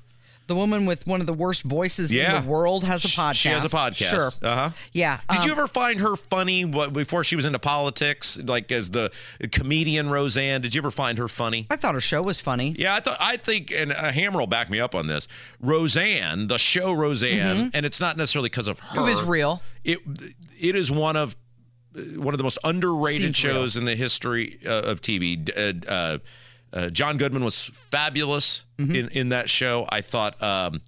The 0.52 0.56
woman 0.56 0.86
with 0.86 1.08
one 1.08 1.22
of 1.22 1.28
the 1.28 1.34
worst 1.34 1.64
voices 1.64 2.14
Yeah. 2.14 2.38
in 2.38 2.44
the 2.44 2.50
world 2.50 2.84
has 2.84 3.06
a 3.06 3.08
podcast. 3.08 3.36
She 3.36 3.50
has 3.50 3.64
a 3.64 3.70
podcast. 3.70 4.10
Sure. 4.10 4.32
Uh 4.42 4.56
huh. 4.56 4.70
Yeah. 4.92 5.22
Did 5.30 5.46
you 5.46 5.54
um, 5.54 5.60
ever 5.60 5.68
find 5.68 6.00
her 6.02 6.16
funny 6.16 6.66
what, 6.66 6.92
before 6.94 7.24
she 7.24 7.36
was 7.36 7.46
into 7.46 7.60
politics, 7.60 8.38
like 8.44 8.72
as 8.72 8.90
the 8.92 9.12
comedian 9.52 10.10
Roseanne? 10.10 10.62
Did 10.62 10.76
you 10.76 10.82
ever 10.82 10.92
find 10.92 11.18
her 11.18 11.28
funny? 11.28 11.68
I 11.70 11.78
thought 11.78 11.94
her 11.96 12.02
show 12.02 12.22
was 12.22 12.40
funny. 12.40 12.76
Yeah, 12.78 12.96
I 12.96 13.00
thought 13.00 13.18
I 13.20 13.38
think, 13.38 13.72
and 13.72 13.92
uh, 13.94 14.12
Hammer 14.12 14.40
will 14.40 14.48
back 14.48 14.70
me 14.70 14.80
up 14.80 14.94
on 14.94 15.08
this. 15.08 15.28
Roseanne, 15.62 16.48
the 16.48 16.58
show 16.60 16.92
Roseanne, 16.92 17.72
and 17.74 17.86
it's 17.86 18.00
not 18.00 18.18
necessarily 18.18 18.50
because 18.50 18.68
of 18.68 18.80
her. 18.80 18.88
Mm-hmm. 19.00 19.00
It 19.00 19.10
was 19.10 19.24
real. 19.24 19.62
It 19.84 20.00
it 20.60 20.76
is 20.76 20.92
one 20.92 21.16
of 21.16 21.36
one 22.16 22.34
of 22.34 22.38
the 22.38 22.44
most 22.44 22.58
underrated 22.64 23.36
Seems 23.36 23.44
real. 23.46 23.54
shows 23.56 23.78
in 23.78 23.86
the 23.86 23.96
history 23.96 24.60
uh, 24.66 24.82
of 24.84 25.02
TV. 25.02 25.44
D- 25.46 25.54
Uh, 25.88 26.20
uh, 26.74 26.90
John 26.90 27.18
Goodman 27.18 27.44
was 27.44 27.66
fabulous 27.74 28.66
Mm-hmm. 28.80 28.96
in 28.96 29.08
in 29.10 29.30
that 29.30 29.50
show. 29.50 29.86
I 29.90 30.02
thought. 30.02 30.42
Um, 30.42 30.82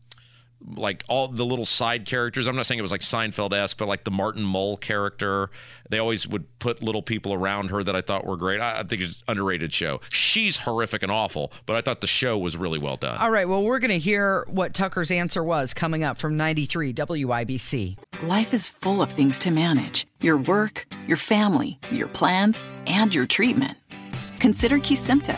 like 0.77 1.03
all 1.09 1.27
the 1.27 1.43
little 1.45 1.65
side 1.65 2.05
characters. 2.05 2.47
I'm 2.47 2.55
not 2.55 2.65
saying 2.65 2.79
it 2.79 2.83
was 2.83 2.91
like 2.91 3.01
Seinfeld 3.01 3.51
esque, 3.53 3.77
but 3.77 3.89
like 3.89 4.05
the 4.05 4.11
Martin 4.11 4.43
Mull 4.43 4.77
character. 4.77 5.49
They 5.89 5.99
always 5.99 6.25
would 6.25 6.57
put 6.59 6.81
little 6.81 7.01
people 7.01 7.33
around 7.33 7.67
her 7.69 7.83
that 7.83 7.97
I 7.97 7.99
thought 7.99 8.25
were 8.25 8.37
great. 8.37 8.61
I, 8.61 8.79
I 8.79 8.83
think 8.83 9.01
it's 9.01 9.17
an 9.27 9.31
underrated 9.33 9.73
show. 9.73 9.99
She's 10.09 10.59
horrific 10.59 11.03
and 11.03 11.11
awful, 11.11 11.51
but 11.65 11.75
I 11.75 11.81
thought 11.81 11.99
the 11.99 12.07
show 12.07 12.37
was 12.37 12.55
really 12.55 12.79
well 12.79 12.95
done. 12.95 13.17
All 13.19 13.29
right. 13.29 13.45
Well, 13.45 13.61
we're 13.61 13.79
going 13.79 13.91
to 13.91 13.99
hear 13.99 14.45
what 14.49 14.73
Tucker's 14.73 15.11
answer 15.11 15.43
was 15.43 15.73
coming 15.73 16.01
up 16.05 16.17
from 16.17 16.37
93 16.37 16.93
WIBC. 16.93 17.97
Life 18.21 18.53
is 18.53 18.69
full 18.69 19.01
of 19.01 19.11
things 19.11 19.37
to 19.39 19.51
manage 19.51 20.07
your 20.21 20.37
work, 20.37 20.85
your 21.07 21.17
family, 21.17 21.77
your 21.91 22.07
plans, 22.07 22.65
and 22.87 23.13
your 23.13 23.27
treatment. 23.27 23.77
Consider 24.39 24.77
Kesimpta, 24.79 25.37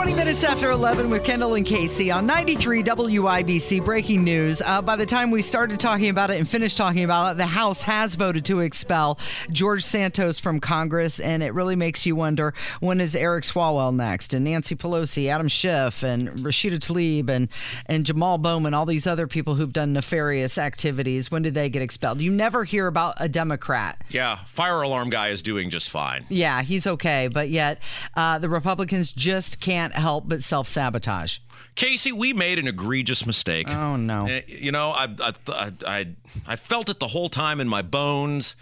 20 0.00 0.14
minutes 0.14 0.44
after 0.44 0.70
11 0.70 1.10
with 1.10 1.22
Kendall 1.22 1.56
and 1.56 1.66
Casey 1.66 2.10
on 2.10 2.24
93 2.24 2.82
WIBC 2.82 3.84
breaking 3.84 4.24
news. 4.24 4.62
Uh, 4.62 4.80
by 4.80 4.96
the 4.96 5.04
time 5.04 5.30
we 5.30 5.42
started 5.42 5.78
talking 5.78 6.08
about 6.08 6.30
it 6.30 6.38
and 6.38 6.48
finished 6.48 6.78
talking 6.78 7.04
about 7.04 7.32
it, 7.32 7.36
the 7.36 7.44
House 7.44 7.82
has 7.82 8.14
voted 8.14 8.46
to 8.46 8.60
expel 8.60 9.18
George 9.50 9.84
Santos 9.84 10.40
from 10.40 10.58
Congress, 10.58 11.20
and 11.20 11.42
it 11.42 11.52
really 11.52 11.76
makes 11.76 12.06
you 12.06 12.16
wonder 12.16 12.54
when 12.80 12.98
is 12.98 13.14
Eric 13.14 13.44
Swalwell 13.44 13.94
next, 13.94 14.32
and 14.32 14.46
Nancy 14.46 14.74
Pelosi, 14.74 15.28
Adam 15.28 15.48
Schiff, 15.48 16.02
and 16.02 16.30
Rashida 16.30 16.78
Tlaib, 16.78 17.28
and, 17.28 17.50
and 17.84 18.06
Jamal 18.06 18.38
Bowman, 18.38 18.72
all 18.72 18.86
these 18.86 19.06
other 19.06 19.26
people 19.26 19.56
who've 19.56 19.70
done 19.70 19.92
nefarious 19.92 20.56
activities. 20.56 21.30
When 21.30 21.42
did 21.42 21.52
they 21.52 21.68
get 21.68 21.82
expelled? 21.82 22.22
You 22.22 22.32
never 22.32 22.64
hear 22.64 22.86
about 22.86 23.16
a 23.18 23.28
Democrat. 23.28 24.02
yeah, 24.08 24.36
fire 24.46 24.80
alarm 24.80 25.10
guy 25.10 25.28
is 25.28 25.42
doing 25.42 25.68
just 25.68 25.90
fine. 25.90 26.24
Yeah, 26.30 26.62
he's 26.62 26.86
okay, 26.86 27.28
but 27.28 27.50
yet 27.50 27.82
uh, 28.16 28.38
the 28.38 28.48
Republicans 28.48 29.12
just 29.12 29.60
can't 29.60 29.89
help 29.92 30.28
but 30.28 30.42
self 30.42 30.68
sabotage. 30.68 31.38
Casey, 31.74 32.12
we 32.12 32.32
made 32.32 32.58
an 32.58 32.66
egregious 32.66 33.24
mistake. 33.26 33.66
Oh, 33.70 33.96
no. 33.96 34.26
Eh, 34.26 34.42
You 34.48 34.72
know, 34.72 34.90
I, 34.90 35.08
I 35.20 35.32
I 35.48 35.72
I 35.86 36.06
I 36.46 36.56
felt 36.56 36.88
it 36.88 36.98
the 37.00 37.08
whole 37.08 37.28
time 37.28 37.60
in 37.60 37.68
my 37.68 37.82
bones, 37.82 38.56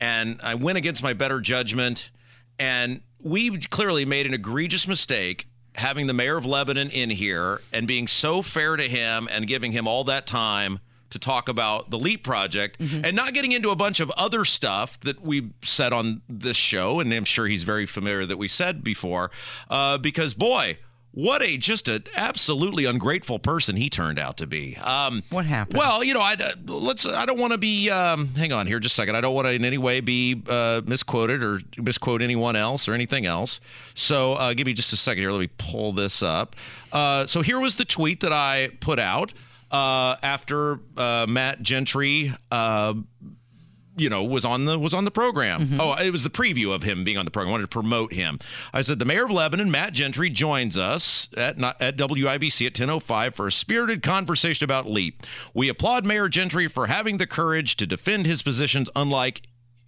and 0.00 0.40
I 0.42 0.54
went 0.54 0.78
against 0.78 1.02
my 1.02 1.12
better 1.12 1.40
judgment. 1.40 2.10
And 2.58 3.00
we 3.20 3.58
clearly 3.58 4.04
made 4.04 4.26
an 4.26 4.34
egregious 4.34 4.86
mistake 4.86 5.46
having 5.74 6.06
the 6.06 6.12
mayor 6.12 6.36
of 6.36 6.44
Lebanon 6.46 6.90
in 6.90 7.10
here 7.10 7.60
and 7.72 7.86
being 7.88 8.06
so 8.06 8.42
fair 8.42 8.76
to 8.76 8.82
him 8.84 9.26
and 9.30 9.46
giving 9.46 9.72
him 9.72 9.88
all 9.88 10.04
that 10.04 10.26
time 10.26 10.78
to 11.12 11.18
talk 11.18 11.48
about 11.48 11.90
the 11.90 11.98
LEAP 11.98 12.22
project 12.24 12.78
and 12.80 13.14
not 13.16 13.32
getting 13.34 13.52
into 13.52 13.70
a 13.70 13.76
bunch 13.76 14.00
of 14.00 14.10
other 14.16 14.44
stuff 14.44 14.98
that 15.00 15.22
we 15.22 15.50
said 15.62 15.92
on 15.92 16.22
this 16.28 16.56
show. 16.56 17.00
And 17.00 17.12
I'm 17.12 17.24
sure 17.24 17.46
he's 17.46 17.62
very 17.64 17.86
familiar 17.86 18.26
that 18.26 18.36
we 18.38 18.48
said 18.48 18.82
before, 18.82 19.30
uh, 19.70 19.98
because 19.98 20.34
boy, 20.34 20.78
what 21.14 21.42
a 21.42 21.58
just 21.58 21.88
an 21.88 22.04
absolutely 22.16 22.86
ungrateful 22.86 23.38
person 23.38 23.76
he 23.76 23.90
turned 23.90 24.18
out 24.18 24.38
to 24.38 24.46
be. 24.46 24.76
Um, 24.82 25.22
What 25.28 25.44
happened? 25.44 25.76
Well, 25.76 26.02
you 26.02 26.14
know, 26.14 26.22
I 26.22 26.32
uh, 26.40 26.52
let's. 26.66 27.04
I 27.04 27.26
don't 27.26 27.38
want 27.38 27.52
to 27.52 27.58
be. 27.58 27.90
Um, 27.90 28.28
hang 28.28 28.50
on 28.50 28.66
here, 28.66 28.80
just 28.80 28.94
a 28.94 28.96
second. 28.96 29.14
I 29.16 29.20
don't 29.20 29.34
want 29.34 29.46
to 29.46 29.52
in 29.52 29.62
any 29.62 29.76
way 29.76 30.00
be 30.00 30.42
uh, 30.48 30.80
misquoted 30.86 31.42
or 31.42 31.60
misquote 31.76 32.22
anyone 32.22 32.56
else 32.56 32.88
or 32.88 32.94
anything 32.94 33.26
else. 33.26 33.60
So 33.92 34.32
uh, 34.34 34.54
give 34.54 34.66
me 34.66 34.72
just 34.72 34.90
a 34.94 34.96
second 34.96 35.22
here. 35.22 35.32
Let 35.32 35.40
me 35.40 35.50
pull 35.58 35.92
this 35.92 36.22
up. 36.22 36.56
Uh, 36.92 37.26
so 37.26 37.42
here 37.42 37.60
was 37.60 37.74
the 37.74 37.84
tweet 37.84 38.20
that 38.20 38.32
I 38.32 38.70
put 38.80 38.98
out 38.98 39.34
uh, 39.72 40.16
after 40.22 40.78
uh, 40.96 41.26
Matt 41.28 41.62
Gentry. 41.62 42.32
Uh, 42.50 42.94
you 43.94 44.08
know, 44.08 44.24
was 44.24 44.42
on 44.42 44.64
the 44.64 44.78
was 44.78 44.94
on 44.94 45.04
the 45.04 45.10
program. 45.10 45.78
Oh, 45.78 45.94
it 46.02 46.10
was 46.10 46.22
the 46.24 46.30
preview 46.30 46.74
of 46.74 46.82
him 46.82 47.04
being 47.04 47.18
on 47.18 47.26
the 47.26 47.30
program. 47.30 47.50
I 47.50 47.52
wanted 47.52 47.64
to 47.64 47.68
promote 47.68 48.14
him. 48.14 48.38
I 48.72 48.80
said 48.80 48.98
the 48.98 49.04
mayor 49.04 49.26
of 49.26 49.30
Lebanon, 49.30 49.70
Matt 49.70 49.92
Gentry, 49.92 50.30
joins 50.30 50.78
us 50.78 51.28
at 51.36 51.58
not, 51.58 51.80
at 51.80 51.98
WIBC 51.98 52.66
at 52.66 52.72
10:05 52.72 53.34
for 53.34 53.46
a 53.48 53.52
spirited 53.52 54.02
conversation 54.02 54.64
about 54.64 54.88
LEAP. 54.88 55.22
We 55.52 55.68
applaud 55.68 56.06
Mayor 56.06 56.30
Gentry 56.30 56.68
for 56.68 56.86
having 56.86 57.18
the 57.18 57.26
courage 57.26 57.76
to 57.76 57.86
defend 57.86 58.24
his 58.24 58.42
positions, 58.42 58.88
unlike 58.96 59.42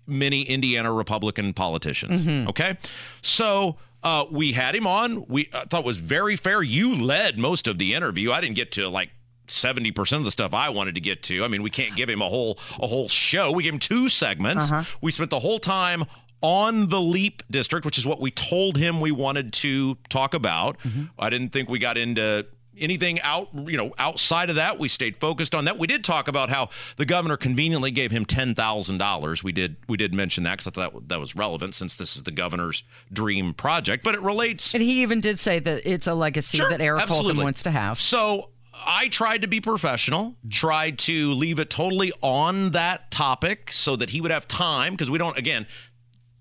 many 0.07 0.43
Indiana 0.43 0.93
Republican 0.93 1.53
politicians. 1.55 2.27
Okay, 2.49 2.77
so. 3.23 3.77
Uh, 4.03 4.27
we 4.31 4.53
had 4.53 4.75
him 4.75 4.87
on. 4.87 5.25
We 5.29 5.49
uh, 5.51 5.65
thought 5.65 5.81
it 5.81 5.87
was 5.87 5.97
very 5.97 6.37
fair. 6.37 6.63
You 6.63 6.95
led 6.95 7.39
most 7.39 7.67
of 7.67 7.79
the 7.79 7.95
interview. 7.95 8.33
I 8.33 8.43
didn't 8.43 8.57
get 8.57 8.71
to 8.73 8.87
like 8.91 9.09
70% 9.49 10.19
of 10.19 10.25
the 10.25 10.31
stuff 10.31 10.55
I 10.55 10.69
wanted 10.69 10.95
to 10.95 11.01
get 11.01 11.23
to. 11.25 11.45
I 11.45 11.49
mean, 11.49 11.63
we 11.63 11.71
can't 11.71 11.97
give 11.97 12.09
him 12.09 12.23
a 12.23 12.29
whole 12.29 12.59
a 12.81 12.87
whole 12.87 13.09
show. 13.09 13.53
We 13.53 13.63
gave 13.63 13.73
him 13.73 13.79
two 13.79 14.09
segments. 14.09 14.71
Uh-huh. 14.71 14.85
We 15.01 15.13
spent 15.13 15.31
the 15.31 15.41
whole 15.41 15.59
time 15.59 16.05
on 16.41 16.89
the 16.89 17.01
Leap 17.01 17.43
District, 17.51 17.87
which 17.87 17.97
is 17.97 18.05
what 18.05 18.21
we 18.21 18.31
told 18.31 18.77
him 18.77 19.01
we 19.01 19.11
wanted 19.11 19.53
to 19.55 19.97
talk 20.11 20.35
about. 20.35 20.79
Mm-hmm. 20.81 21.05
I 21.19 21.31
didn't 21.31 21.51
think 21.51 21.71
we 21.71 21.79
got 21.79 21.97
into 21.97 22.47
anything 22.79 23.21
out, 23.23 23.49
you 23.55 23.77
know, 23.77 23.95
outside 23.99 24.51
of 24.51 24.57
that. 24.57 24.79
We 24.79 24.89
stayed 24.89 25.17
focused 25.17 25.55
on 25.55 25.65
that. 25.67 25.79
We 25.79 25.87
did 25.87 26.05
talk 26.05 26.29
about 26.29 26.51
how 26.51 26.71
the 26.97 27.07
governor 27.07 27.37
conveniently 27.37 27.91
gave 27.91 28.11
him 28.11 28.25
$10,000. 28.27 29.43
We 29.43 29.53
did 29.53 29.77
we 29.89 29.97
did 29.97 30.13
mention 30.13 30.45
that 30.45 30.59
cuz 30.59 30.67
I 30.67 30.71
thought 30.71 31.09
that 31.09 31.21
was 31.21 31.35
relevant 31.37 31.75
since 31.75 31.97
this 31.97 32.17
is 32.17 32.25
the 32.25 32.31
governor's 32.31 32.83
dream 33.13 33.55
project, 33.55 34.05
but 34.05 34.15
it 34.15 34.23
relates 34.23 34.75
And 34.75 34.83
he 34.83 35.03
even 35.03 35.21
did 35.21 35.39
say 35.39 35.59
that 35.61 35.83
it's 35.87 36.07
a 36.07 36.15
legacy 36.15 36.59
Sure, 36.59 36.69
that 36.69 36.81
Eric 36.81 37.03
absolutely. 37.03 37.35
Holcomb 37.35 37.45
wants 37.45 37.63
to 37.63 37.71
have. 37.71 38.01
So 38.01 38.51
I 38.87 39.09
tried 39.09 39.43
to 39.43 39.49
be 39.49 39.61
professional, 39.61 40.37
tried 40.51 40.99
to 41.01 41.33
leave 41.33 41.59
it 41.59 41.71
totally 41.71 42.13
on 42.23 42.71
that 42.71 43.11
topic 43.11 43.71
so 43.73 43.97
that 43.97 44.11
he 44.11 44.21
would 44.21 44.31
have 44.31 44.49
time 44.49 44.93
because 44.93 45.11
we 45.11 45.19
don't, 45.19 45.37
again, 45.37 45.67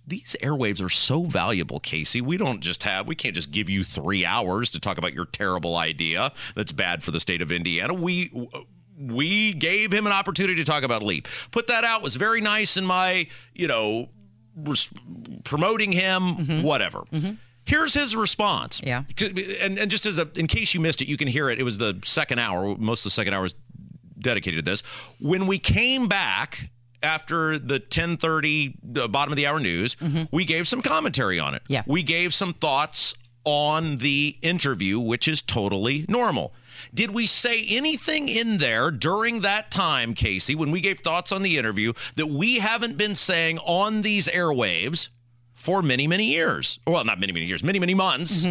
these 0.06 0.36
airwaves 0.42 0.84
are 0.84 0.90
so 0.90 1.24
valuable, 1.24 1.80
Casey. 1.80 2.22
We 2.22 2.38
don't 2.38 2.62
just 2.62 2.84
have, 2.84 3.08
we 3.08 3.16
can't 3.16 3.36
just 3.36 3.52
give 3.52 3.70
you 3.70 3.84
three 3.84 4.26
hours 4.26 4.70
to 4.72 4.80
talk 4.80 4.98
about 4.98 5.14
your 5.14 5.26
terrible 5.26 5.76
idea 5.76 6.32
that's 6.56 6.72
bad 6.72 7.04
for 7.04 7.12
the 7.12 7.20
state 7.20 7.42
of 7.42 7.52
Indiana. 7.52 7.94
We, 7.94 8.50
we 9.00 9.54
gave 9.54 9.94
him 9.94 10.06
an 10.06 10.14
opportunity 10.14 10.56
to 10.56 10.66
talk 10.66 10.84
about 10.84 11.04
Leap. 11.04 11.28
Put 11.52 11.68
that 11.68 11.84
out 11.84 12.02
was 12.02 12.16
very 12.16 12.42
nice 12.42 12.76
in 12.76 12.86
my, 12.86 13.28
you 13.54 13.68
know, 13.68 14.10
res- 14.56 14.90
promoting 15.46 15.92
him, 15.92 16.22
mm-hmm. 16.22 16.62
whatever. 16.64 17.00
Mm-hmm. 17.12 17.34
Here's 17.66 17.94
his 17.94 18.16
response. 18.16 18.82
Yeah. 18.84 19.04
And, 19.62 19.80
and 19.80 19.90
just 19.90 20.06
as 20.06 20.18
a, 20.18 20.30
in 20.36 20.48
case 20.48 20.74
you 20.74 20.80
missed 20.80 21.02
it, 21.02 21.08
you 21.08 21.18
can 21.18 21.28
hear 21.28 21.50
it. 21.50 21.60
It 21.60 21.64
was 21.64 21.78
the 21.78 22.00
second 22.04 22.40
hour. 22.40 22.76
Most 22.78 23.02
of 23.02 23.06
the 23.06 23.12
second 23.12 23.34
hour 23.34 23.44
was 23.44 23.56
dedicated 24.20 24.66
to 24.66 24.70
this. 24.70 24.82
When 25.20 25.48
we 25.48 25.60
came 25.60 26.08
back 26.08 26.70
after 27.02 27.60
the 27.60 27.76
1030 27.76 28.78
the 28.82 29.10
bottom 29.10 29.32
of 29.32 29.38
the 29.38 29.48
hour 29.48 29.60
news, 29.60 29.96
mm-hmm. 29.96 30.24
we 30.32 30.46
gave 30.46 30.68
some 30.68 30.82
commentary 30.82 31.40
on 31.40 31.54
it. 31.54 31.62
Yeah. 31.68 31.84
We 31.86 32.04
gave 32.04 32.34
some 32.34 32.54
thoughts 32.54 33.14
on 33.46 33.98
the 33.98 34.38
interview, 34.42 35.00
which 35.00 35.28
is 35.28 35.42
totally 35.42 36.06
normal. 36.08 36.54
Did 36.94 37.12
we 37.12 37.26
say 37.26 37.66
anything 37.70 38.30
in 38.30 38.58
there 38.58 38.90
during 38.90 39.42
that 39.42 39.70
time, 39.70 40.14
Casey, 40.14 40.56
when 40.56 40.72
we 40.72 40.82
gave 40.82 41.00
thoughts 41.00 41.32
on 41.32 41.44
the 41.44 41.58
interview 41.58 41.94
that 42.16 42.28
we 42.28 42.60
haven't 42.60 42.98
been 42.98 43.16
saying 43.16 43.60
on 43.60 44.02
these 44.02 44.28
airwaves 44.28 45.10
for 45.64 45.82
many, 45.82 46.08
many 46.08 46.26
years? 46.26 46.78
Well, 46.86 47.06
not 47.06 47.22
many, 47.22 47.32
many 47.32 47.46
years, 47.46 47.64
many, 47.64 47.80
many 47.80 47.94
months, 47.94 48.46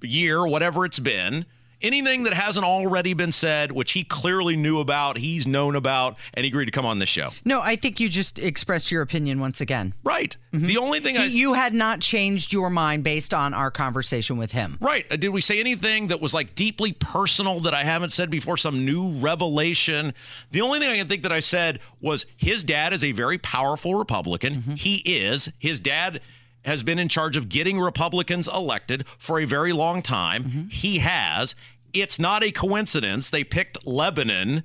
year, 0.00 0.46
whatever 0.46 0.84
it's 0.84 1.00
been. 1.00 1.44
Anything 1.80 2.22
that 2.22 2.32
hasn't 2.32 2.64
already 2.64 3.12
been 3.12 3.32
said, 3.32 3.72
which 3.72 3.90
he 3.90 4.04
clearly 4.04 4.54
knew 4.54 4.78
about, 4.78 5.18
he's 5.18 5.48
known 5.48 5.74
about, 5.74 6.16
and 6.32 6.44
he 6.44 6.48
agreed 6.48 6.66
to 6.66 6.70
come 6.70 6.86
on 6.86 7.00
this 7.00 7.08
show. 7.08 7.30
No, 7.44 7.60
I 7.60 7.74
think 7.74 7.98
you 7.98 8.08
just 8.08 8.38
expressed 8.38 8.92
your 8.92 9.02
opinion 9.02 9.40
once 9.40 9.60
again. 9.60 9.92
Right. 10.04 10.36
The 10.52 10.78
only 10.78 11.00
thing 11.00 11.18
I. 11.18 11.24
You 11.24 11.54
had 11.54 11.74
not 11.74 11.98
changed 11.98 12.52
your 12.52 12.70
mind 12.70 13.02
based 13.02 13.34
on 13.34 13.52
our 13.52 13.72
conversation 13.72 14.36
with 14.36 14.52
him. 14.52 14.78
Right. 14.80 15.10
Uh, 15.10 15.16
Did 15.16 15.30
we 15.30 15.40
say 15.40 15.58
anything 15.58 16.06
that 16.06 16.20
was 16.20 16.32
like 16.32 16.54
deeply 16.54 16.92
personal 16.92 17.58
that 17.58 17.74
I 17.74 17.82
haven't 17.82 18.10
said 18.12 18.30
before, 18.30 18.56
some 18.56 18.84
new 18.86 19.10
revelation? 19.14 20.14
The 20.52 20.60
only 20.60 20.78
thing 20.78 20.88
I 20.88 20.98
can 20.98 21.08
think 21.08 21.24
that 21.24 21.32
I 21.32 21.40
said 21.40 21.80
was 22.00 22.26
his 22.36 22.62
dad 22.62 22.92
is 22.92 23.02
a 23.02 23.10
very 23.10 23.38
powerful 23.38 23.96
Republican. 23.96 24.76
He 24.76 24.98
is. 24.98 25.50
His 25.58 25.80
dad 25.80 26.20
has 26.64 26.82
been 26.82 26.98
in 26.98 27.08
charge 27.08 27.36
of 27.36 27.48
getting 27.48 27.80
Republicans 27.80 28.48
elected 28.48 29.06
for 29.18 29.40
a 29.40 29.44
very 29.44 29.72
long 29.72 30.02
time. 30.02 30.44
Mm-hmm. 30.44 30.68
He 30.68 30.98
has. 30.98 31.54
It's 31.92 32.18
not 32.18 32.42
a 32.42 32.52
coincidence 32.52 33.30
they 33.30 33.44
picked 33.44 33.86
Lebanon 33.86 34.64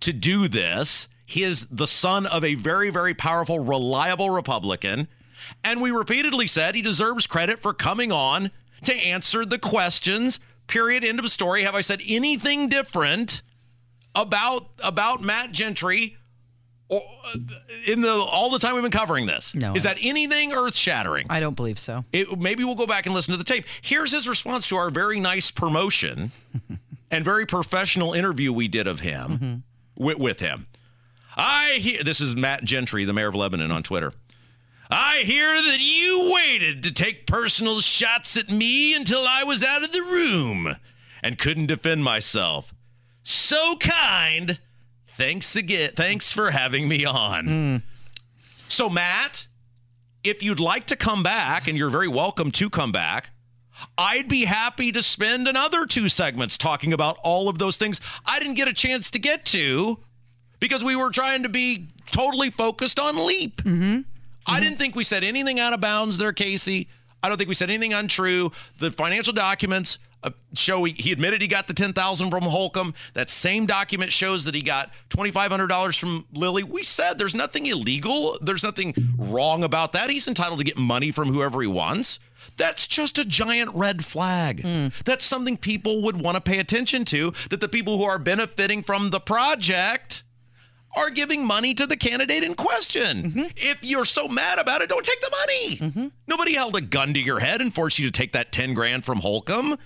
to 0.00 0.12
do 0.12 0.48
this. 0.48 1.08
He 1.26 1.42
is 1.42 1.66
the 1.66 1.86
son 1.86 2.26
of 2.26 2.44
a 2.44 2.54
very, 2.54 2.90
very 2.90 3.14
powerful, 3.14 3.60
reliable 3.60 4.30
Republican. 4.30 5.08
And 5.64 5.80
we 5.80 5.90
repeatedly 5.90 6.46
said 6.46 6.74
he 6.74 6.82
deserves 6.82 7.26
credit 7.26 7.60
for 7.60 7.72
coming 7.72 8.12
on 8.12 8.50
to 8.84 8.94
answer 8.94 9.44
the 9.44 9.58
questions. 9.58 10.40
Period. 10.66 11.04
End 11.04 11.18
of 11.18 11.30
story. 11.30 11.62
Have 11.62 11.74
I 11.74 11.80
said 11.80 12.00
anything 12.06 12.68
different 12.68 13.42
about 14.14 14.68
about 14.82 15.22
Matt 15.22 15.52
Gentry 15.52 16.16
or 16.92 17.02
in 17.88 18.02
the 18.02 18.12
all 18.12 18.50
the 18.50 18.58
time 18.58 18.74
we've 18.74 18.82
been 18.82 18.90
covering 18.90 19.26
this? 19.26 19.54
No. 19.54 19.74
Is 19.74 19.84
that 19.84 19.96
anything 20.00 20.52
earth 20.52 20.76
shattering? 20.76 21.26
I 21.30 21.40
don't 21.40 21.56
believe 21.56 21.78
so. 21.78 22.04
It, 22.12 22.38
maybe 22.38 22.64
we'll 22.64 22.74
go 22.74 22.86
back 22.86 23.06
and 23.06 23.14
listen 23.14 23.32
to 23.32 23.38
the 23.38 23.44
tape. 23.44 23.64
Here's 23.80 24.12
his 24.12 24.28
response 24.28 24.68
to 24.68 24.76
our 24.76 24.90
very 24.90 25.20
nice 25.20 25.50
promotion 25.50 26.32
and 27.10 27.24
very 27.24 27.46
professional 27.46 28.12
interview 28.12 28.52
we 28.52 28.68
did 28.68 28.86
of 28.86 29.00
him 29.00 29.30
mm-hmm. 29.30 30.04
with, 30.04 30.18
with 30.18 30.40
him. 30.40 30.66
I 31.34 31.78
hear 31.80 32.02
this 32.02 32.20
is 32.20 32.36
Matt 32.36 32.64
Gentry, 32.64 33.04
the 33.04 33.14
mayor 33.14 33.28
of 33.28 33.34
Lebanon, 33.34 33.70
on 33.70 33.82
Twitter. 33.82 34.12
I 34.90 35.22
hear 35.24 35.54
that 35.54 35.80
you 35.80 36.30
waited 36.34 36.82
to 36.82 36.92
take 36.92 37.26
personal 37.26 37.80
shots 37.80 38.36
at 38.36 38.50
me 38.50 38.94
until 38.94 39.24
I 39.26 39.42
was 39.42 39.64
out 39.64 39.82
of 39.82 39.92
the 39.92 40.02
room 40.02 40.76
and 41.22 41.38
couldn't 41.38 41.66
defend 41.66 42.04
myself. 42.04 42.74
So 43.22 43.76
kind. 43.76 44.58
Thanks 45.16 45.56
again. 45.56 45.90
Thanks 45.94 46.32
for 46.32 46.50
having 46.50 46.88
me 46.88 47.04
on. 47.04 47.46
Hmm. 47.46 47.76
So, 48.68 48.88
Matt, 48.88 49.46
if 50.24 50.42
you'd 50.42 50.60
like 50.60 50.86
to 50.86 50.96
come 50.96 51.22
back, 51.22 51.68
and 51.68 51.76
you're 51.76 51.90
very 51.90 52.08
welcome 52.08 52.50
to 52.52 52.70
come 52.70 52.92
back, 52.92 53.30
I'd 53.98 54.28
be 54.28 54.44
happy 54.44 54.92
to 54.92 55.02
spend 55.02 55.48
another 55.48 55.86
two 55.86 56.08
segments 56.08 56.56
talking 56.56 56.92
about 56.92 57.18
all 57.22 57.48
of 57.48 57.58
those 57.58 57.76
things 57.76 58.00
I 58.26 58.38
didn't 58.38 58.54
get 58.54 58.68
a 58.68 58.72
chance 58.72 59.10
to 59.10 59.18
get 59.18 59.44
to 59.46 59.98
because 60.60 60.84
we 60.84 60.94
were 60.94 61.10
trying 61.10 61.42
to 61.42 61.48
be 61.48 61.88
totally 62.06 62.50
focused 62.50 62.98
on 62.98 63.26
Leap. 63.26 63.62
Mm-hmm. 63.62 63.82
I 64.46 64.52
mm-hmm. 64.52 64.62
didn't 64.62 64.78
think 64.78 64.94
we 64.94 65.04
said 65.04 65.24
anything 65.24 65.58
out 65.58 65.72
of 65.72 65.80
bounds 65.80 66.18
there, 66.18 66.32
Casey. 66.32 66.88
I 67.22 67.28
don't 67.28 67.38
think 67.38 67.48
we 67.48 67.54
said 67.54 67.70
anything 67.70 67.92
untrue. 67.92 68.52
The 68.78 68.90
financial 68.90 69.32
documents 69.32 69.98
show 70.54 70.84
he, 70.84 70.92
he 70.92 71.12
admitted 71.12 71.42
he 71.42 71.48
got 71.48 71.66
the 71.66 71.74
ten 71.74 71.92
thousand 71.92 72.30
from 72.30 72.42
Holcomb. 72.42 72.94
That 73.14 73.30
same 73.30 73.66
document 73.66 74.12
shows 74.12 74.44
that 74.44 74.54
he 74.54 74.62
got 74.62 74.90
twenty 75.08 75.30
five 75.30 75.50
hundred 75.50 75.68
dollars 75.68 75.96
from 75.96 76.26
Lilly. 76.32 76.62
We 76.62 76.82
said 76.82 77.18
there's 77.18 77.34
nothing 77.34 77.66
illegal. 77.66 78.38
There's 78.40 78.62
nothing 78.62 78.94
wrong 79.16 79.64
about 79.64 79.92
that. 79.92 80.10
He's 80.10 80.28
entitled 80.28 80.58
to 80.58 80.64
get 80.64 80.76
money 80.76 81.10
from 81.10 81.28
whoever 81.28 81.60
he 81.60 81.68
wants. 81.68 82.18
That's 82.56 82.86
just 82.86 83.18
a 83.18 83.24
giant 83.24 83.70
red 83.74 84.04
flag. 84.04 84.62
Hmm. 84.62 84.88
That's 85.04 85.24
something 85.24 85.56
people 85.56 86.02
would 86.02 86.20
want 86.20 86.36
to 86.36 86.40
pay 86.40 86.58
attention 86.58 87.04
to. 87.06 87.32
That 87.50 87.60
the 87.60 87.68
people 87.68 87.98
who 87.98 88.04
are 88.04 88.18
benefiting 88.18 88.82
from 88.82 89.10
the 89.10 89.20
project 89.20 90.22
are 90.96 91.10
giving 91.10 91.46
money 91.46 91.74
to 91.74 91.86
the 91.86 91.96
candidate 91.96 92.44
in 92.44 92.54
question. 92.54 93.30
Mm-hmm. 93.30 93.40
If 93.56 93.78
you're 93.82 94.04
so 94.04 94.28
mad 94.28 94.58
about 94.58 94.82
it, 94.82 94.88
don't 94.88 95.04
take 95.04 95.20
the 95.20 95.30
money. 95.30 95.76
Mm-hmm. 95.76 96.06
Nobody 96.26 96.54
held 96.54 96.76
a 96.76 96.80
gun 96.80 97.14
to 97.14 97.20
your 97.20 97.40
head 97.40 97.60
and 97.60 97.74
forced 97.74 97.98
you 97.98 98.06
to 98.06 98.12
take 98.12 98.32
that 98.32 98.52
10 98.52 98.74
grand 98.74 99.04
from 99.04 99.18
Holcomb. 99.18 99.78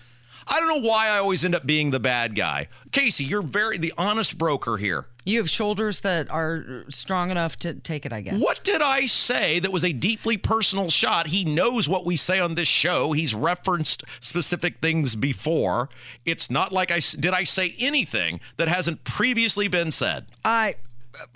I 0.49 0.61
don't 0.61 0.69
know 0.69 0.89
why 0.89 1.09
I 1.09 1.19
always 1.19 1.45
end 1.45 1.55
up 1.55 1.67
being 1.67 1.91
the 1.91 2.01
bad 2.01 2.35
guy. 2.35 2.69
Casey, 2.93 3.25
you're 3.25 3.43
very 3.43 3.79
the 3.79 3.93
honest 3.99 4.39
broker 4.39 4.77
here. 4.77 5.07
You 5.25 5.39
have 5.39 5.51
shoulders 5.51 6.03
that 6.03 6.31
are 6.31 6.85
strong 6.89 7.33
enough 7.33 7.57
to 7.59 7.75
take 7.75 8.07
it, 8.07 8.13
I 8.13 8.21
guess. 8.21 8.41
What 8.41 8.63
did 8.63 8.81
I 8.81 9.07
say 9.07 9.59
that 9.59 9.73
was 9.73 9.85
a 9.85 9.93
deeply 9.93 10.37
personal 10.37 10.89
shot? 10.89 11.27
He 11.27 11.45
knows 11.45 11.89
what 11.89 12.07
we 12.07 12.15
say 12.17 12.39
on 12.39 12.55
this 12.55 12.69
show. 12.69 13.11
He's 13.11 13.35
referenced 13.35 14.05
specific 14.21 14.79
things 14.81 15.17
before. 15.17 15.89
It's 16.25 16.49
not 16.49 16.71
like 16.73 16.93
I 16.93 17.01
did 17.19 17.35
I 17.35 17.43
say 17.43 17.75
anything 17.81 18.39
that 18.57 18.69
hasn't 18.69 19.03
previously 19.03 19.67
been 19.67 19.91
said. 19.91 20.27
I 20.45 20.77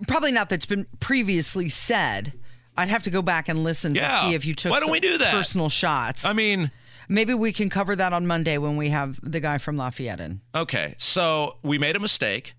probably 0.07 0.31
not 0.31 0.51
that's 0.51 0.67
been 0.67 0.87
previously 1.01 1.69
said. 1.69 2.33
I'd 2.77 2.89
have 2.89 3.03
to 3.03 3.11
go 3.11 3.23
back 3.23 3.49
and 3.49 3.65
listen 3.65 3.95
to 3.95 4.21
see 4.21 4.35
if 4.35 4.47
you 4.47 4.55
took 4.55 4.71
Why 4.71 4.81
don't 4.81 4.93
we 4.93 5.01
do 5.01 5.19
that? 5.19 5.33
personal 5.35 5.69
shots. 5.69 6.25
I 6.25 6.33
mean, 6.33 6.71
Maybe 7.11 7.35
we 7.35 7.53
can 7.53 7.69
cover 7.69 7.97
that 7.97 8.13
on 8.13 8.29
Monday 8.29 8.57
when 8.57 8.77
we 8.77 8.91
have 8.91 9.19
the 9.21 9.41
guy 9.41 9.59
from 9.59 9.77
Lafayette 9.77 10.21
in. 10.21 10.43
Okay, 10.55 10.95
so 10.97 11.57
we 11.61 11.77
made 11.77 11.97
a 11.97 12.01
mistake. 12.01 12.55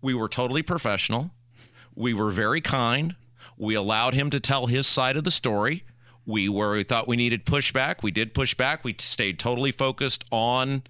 We 0.00 0.12
were 0.12 0.28
totally 0.28 0.62
professional. 0.62 1.30
We 1.94 2.12
were 2.12 2.30
very 2.30 2.60
kind. 2.60 3.14
We 3.56 3.76
allowed 3.76 4.14
him 4.14 4.28
to 4.30 4.40
tell 4.40 4.66
his 4.66 4.88
side 4.88 5.16
of 5.16 5.22
the 5.22 5.30
story. 5.30 5.84
We 6.26 6.48
were 6.48 6.72
we 6.72 6.82
thought 6.82 7.06
we 7.06 7.14
needed 7.14 7.46
pushback. 7.46 8.02
We 8.02 8.10
did 8.10 8.34
push 8.34 8.54
back. 8.54 8.82
We 8.82 8.96
stayed 8.98 9.38
totally 9.38 9.70
focused 9.70 10.24
on 10.32 10.82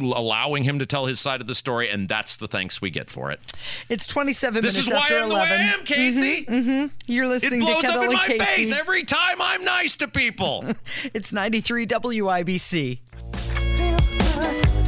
allowing 0.00 0.64
him 0.64 0.78
to 0.78 0.86
tell 0.86 1.06
his 1.06 1.20
side 1.20 1.40
of 1.40 1.46
the 1.46 1.54
story, 1.54 1.88
and 1.90 2.08
that's 2.08 2.36
the 2.36 2.48
thanks 2.48 2.80
we 2.80 2.90
get 2.90 3.10
for 3.10 3.30
it. 3.30 3.40
It's 3.88 4.06
27 4.06 4.62
This 4.62 4.74
minutes 4.74 4.88
is 4.88 4.92
why 4.94 5.00
after 5.00 5.18
I'm 5.18 5.28
the 5.28 5.34
way 5.34 5.40
11. 5.40 5.58
I 5.58 5.62
am, 5.72 5.84
Casey. 5.84 6.44
Mhm. 6.46 6.90
You're 7.06 7.26
listening. 7.28 7.62
It 7.62 7.64
listening 7.64 7.80
blows 7.80 7.82
to 7.94 7.98
up 8.00 8.04
in 8.06 8.12
my 8.12 8.26
Casey. 8.26 8.38
face 8.44 8.76
every 8.78 9.04
time 9.04 9.36
I'm 9.40 9.64
nice 9.64 9.96
to 9.96 10.08
people. 10.08 10.64
It's 11.14 11.32
93 11.32 11.86
WIBC. 11.86 13.00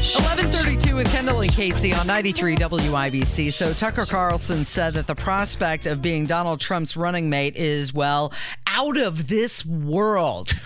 1132 0.00 0.96
with 0.96 1.10
Kendall 1.12 1.40
and 1.42 1.52
Casey 1.52 1.92
on 1.92 2.06
93 2.06 2.56
WIBC. 2.56 3.52
So 3.52 3.72
Tucker 3.72 4.06
Carlson 4.06 4.64
said 4.64 4.94
that 4.94 5.06
the 5.06 5.14
prospect 5.14 5.86
of 5.86 6.00
being 6.00 6.26
Donald 6.26 6.58
Trump's 6.60 6.96
running 6.96 7.28
mate 7.28 7.56
is, 7.56 7.92
well, 7.92 8.32
out 8.66 8.96
of 8.96 9.28
this 9.28 9.64
world. 9.66 10.52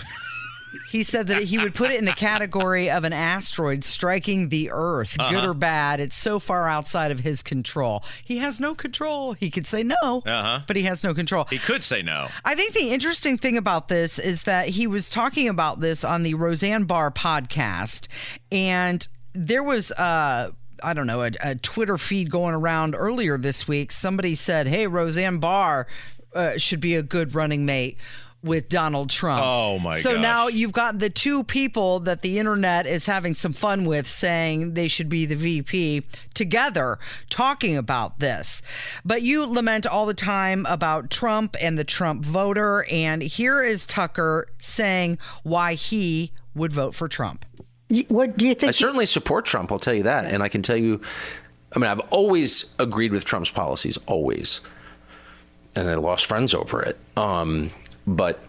He 0.95 1.03
said 1.03 1.27
that 1.27 1.43
he 1.43 1.59
would 1.59 1.75
put 1.75 1.91
it 1.91 1.99
in 1.99 2.05
the 2.05 2.13
category 2.13 2.89
of 2.89 3.03
an 3.03 3.13
asteroid 3.13 3.83
striking 3.83 4.49
the 4.49 4.71
Earth, 4.71 5.17
good 5.19 5.35
Uh-huh. 5.39 5.51
or 5.51 5.53
bad. 5.55 5.99
It's 5.99 6.15
so 6.15 6.39
far 6.39 6.69
outside 6.69 7.11
of 7.11 7.19
his 7.19 7.43
control. 7.43 8.05
He 8.25 8.39
has 8.39 8.61
no 8.61 8.77
control. 8.77 9.33
He 9.33 9.51
could 9.51 9.67
say 9.67 9.83
no, 9.83 9.97
Uh-huh. 10.25 10.61
but 10.69 10.77
he 10.77 10.83
has 10.85 11.03
no 11.03 11.13
control. 11.13 11.47
He 11.51 11.59
could 11.59 11.83
say 11.83 12.01
no. 12.03 12.29
I 12.45 12.55
think 12.55 12.75
the 12.75 12.91
interesting 12.91 13.39
thing 13.39 13.57
about 13.59 13.89
this 13.89 14.21
is 14.21 14.45
that 14.45 14.69
he 14.69 14.87
was 14.87 15.11
talking 15.11 15.49
about 15.49 15.81
this 15.81 16.05
on 16.05 16.23
the 16.23 16.35
Roseanne 16.35 16.85
Barr 16.85 17.11
podcast, 17.11 18.07
and 18.53 19.07
there 19.33 19.65
was 19.65 19.91
uh 19.93 20.51
I 20.83 20.93
don't 20.95 21.07
know, 21.09 21.23
a, 21.23 21.31
a 21.43 21.55
Twitter 21.57 21.97
feed 21.99 22.31
going 22.31 22.55
around 22.55 22.95
earlier 22.95 23.37
this 23.39 23.67
week. 23.67 23.91
Somebody 23.91 24.35
said, 24.37 24.69
"Hey, 24.69 24.87
Roseanne 24.87 25.39
Barr 25.39 25.87
uh, 26.35 26.59
should 26.59 26.81
be 26.81 26.95
a 26.95 27.03
good 27.03 27.35
running 27.35 27.65
mate." 27.67 27.97
With 28.45 28.69
Donald 28.69 29.09
Trump. 29.09 29.41
Oh, 29.43 29.79
my 29.79 29.99
So 30.01 30.13
gosh. 30.13 30.23
now 30.23 30.49
you've 30.49 30.73
got 30.73 30.99
the 30.99 31.09
two 31.09 31.43
people 31.45 31.99
that 32.01 32.21
the 32.21 32.39
internet 32.39 32.87
is 32.87 33.07
having 33.07 33.33
some 33.33 33.55
fun 33.55 33.87
with 33.87 34.07
saying 34.07 34.75
they 34.75 34.87
should 34.87 35.09
be 35.09 35.25
the 35.25 35.35
VP 35.35 36.03
together 36.35 36.99
talking 37.31 37.77
about 37.77 38.19
this. 38.19 38.61
But 39.05 39.23
you 39.23 39.47
lament 39.47 39.87
all 39.87 40.05
the 40.05 40.13
time 40.15 40.67
about 40.69 41.11
Trump 41.11 41.57
and 41.63 41.79
the 41.79 41.85
Trump 41.85 42.25
voter. 42.25 42.85
And 42.91 43.23
here 43.23 43.63
is 43.63 43.87
Tucker 43.87 44.47
saying 44.59 45.17
why 45.43 45.73
he 45.75 46.33
would 46.55 46.73
vote 46.73 46.95
for 46.95 47.09
Trump. 47.09 47.47
What 48.09 48.37
do 48.37 48.47
you 48.47 48.55
think? 48.55 48.65
I 48.65 48.67
think? 48.67 48.75
certainly 48.75 49.07
support 49.07 49.47
Trump. 49.47 49.73
I'll 49.73 49.79
tell 49.79 49.95
you 49.95 50.03
that, 50.05 50.27
and 50.27 50.43
I 50.43 50.49
can 50.49 50.63
tell 50.63 50.77
you. 50.77 51.01
I 51.75 51.79
mean, 51.79 51.91
I've 51.91 52.01
always 52.11 52.73
agreed 52.79 53.11
with 53.13 53.25
Trump's 53.25 53.51
policies, 53.51 53.99
always, 54.07 54.61
and 55.75 55.89
I 55.91 55.95
lost 55.97 56.27
friends 56.27 56.55
over 56.55 56.81
it. 56.83 56.99
Um, 57.17 57.71
but 58.07 58.41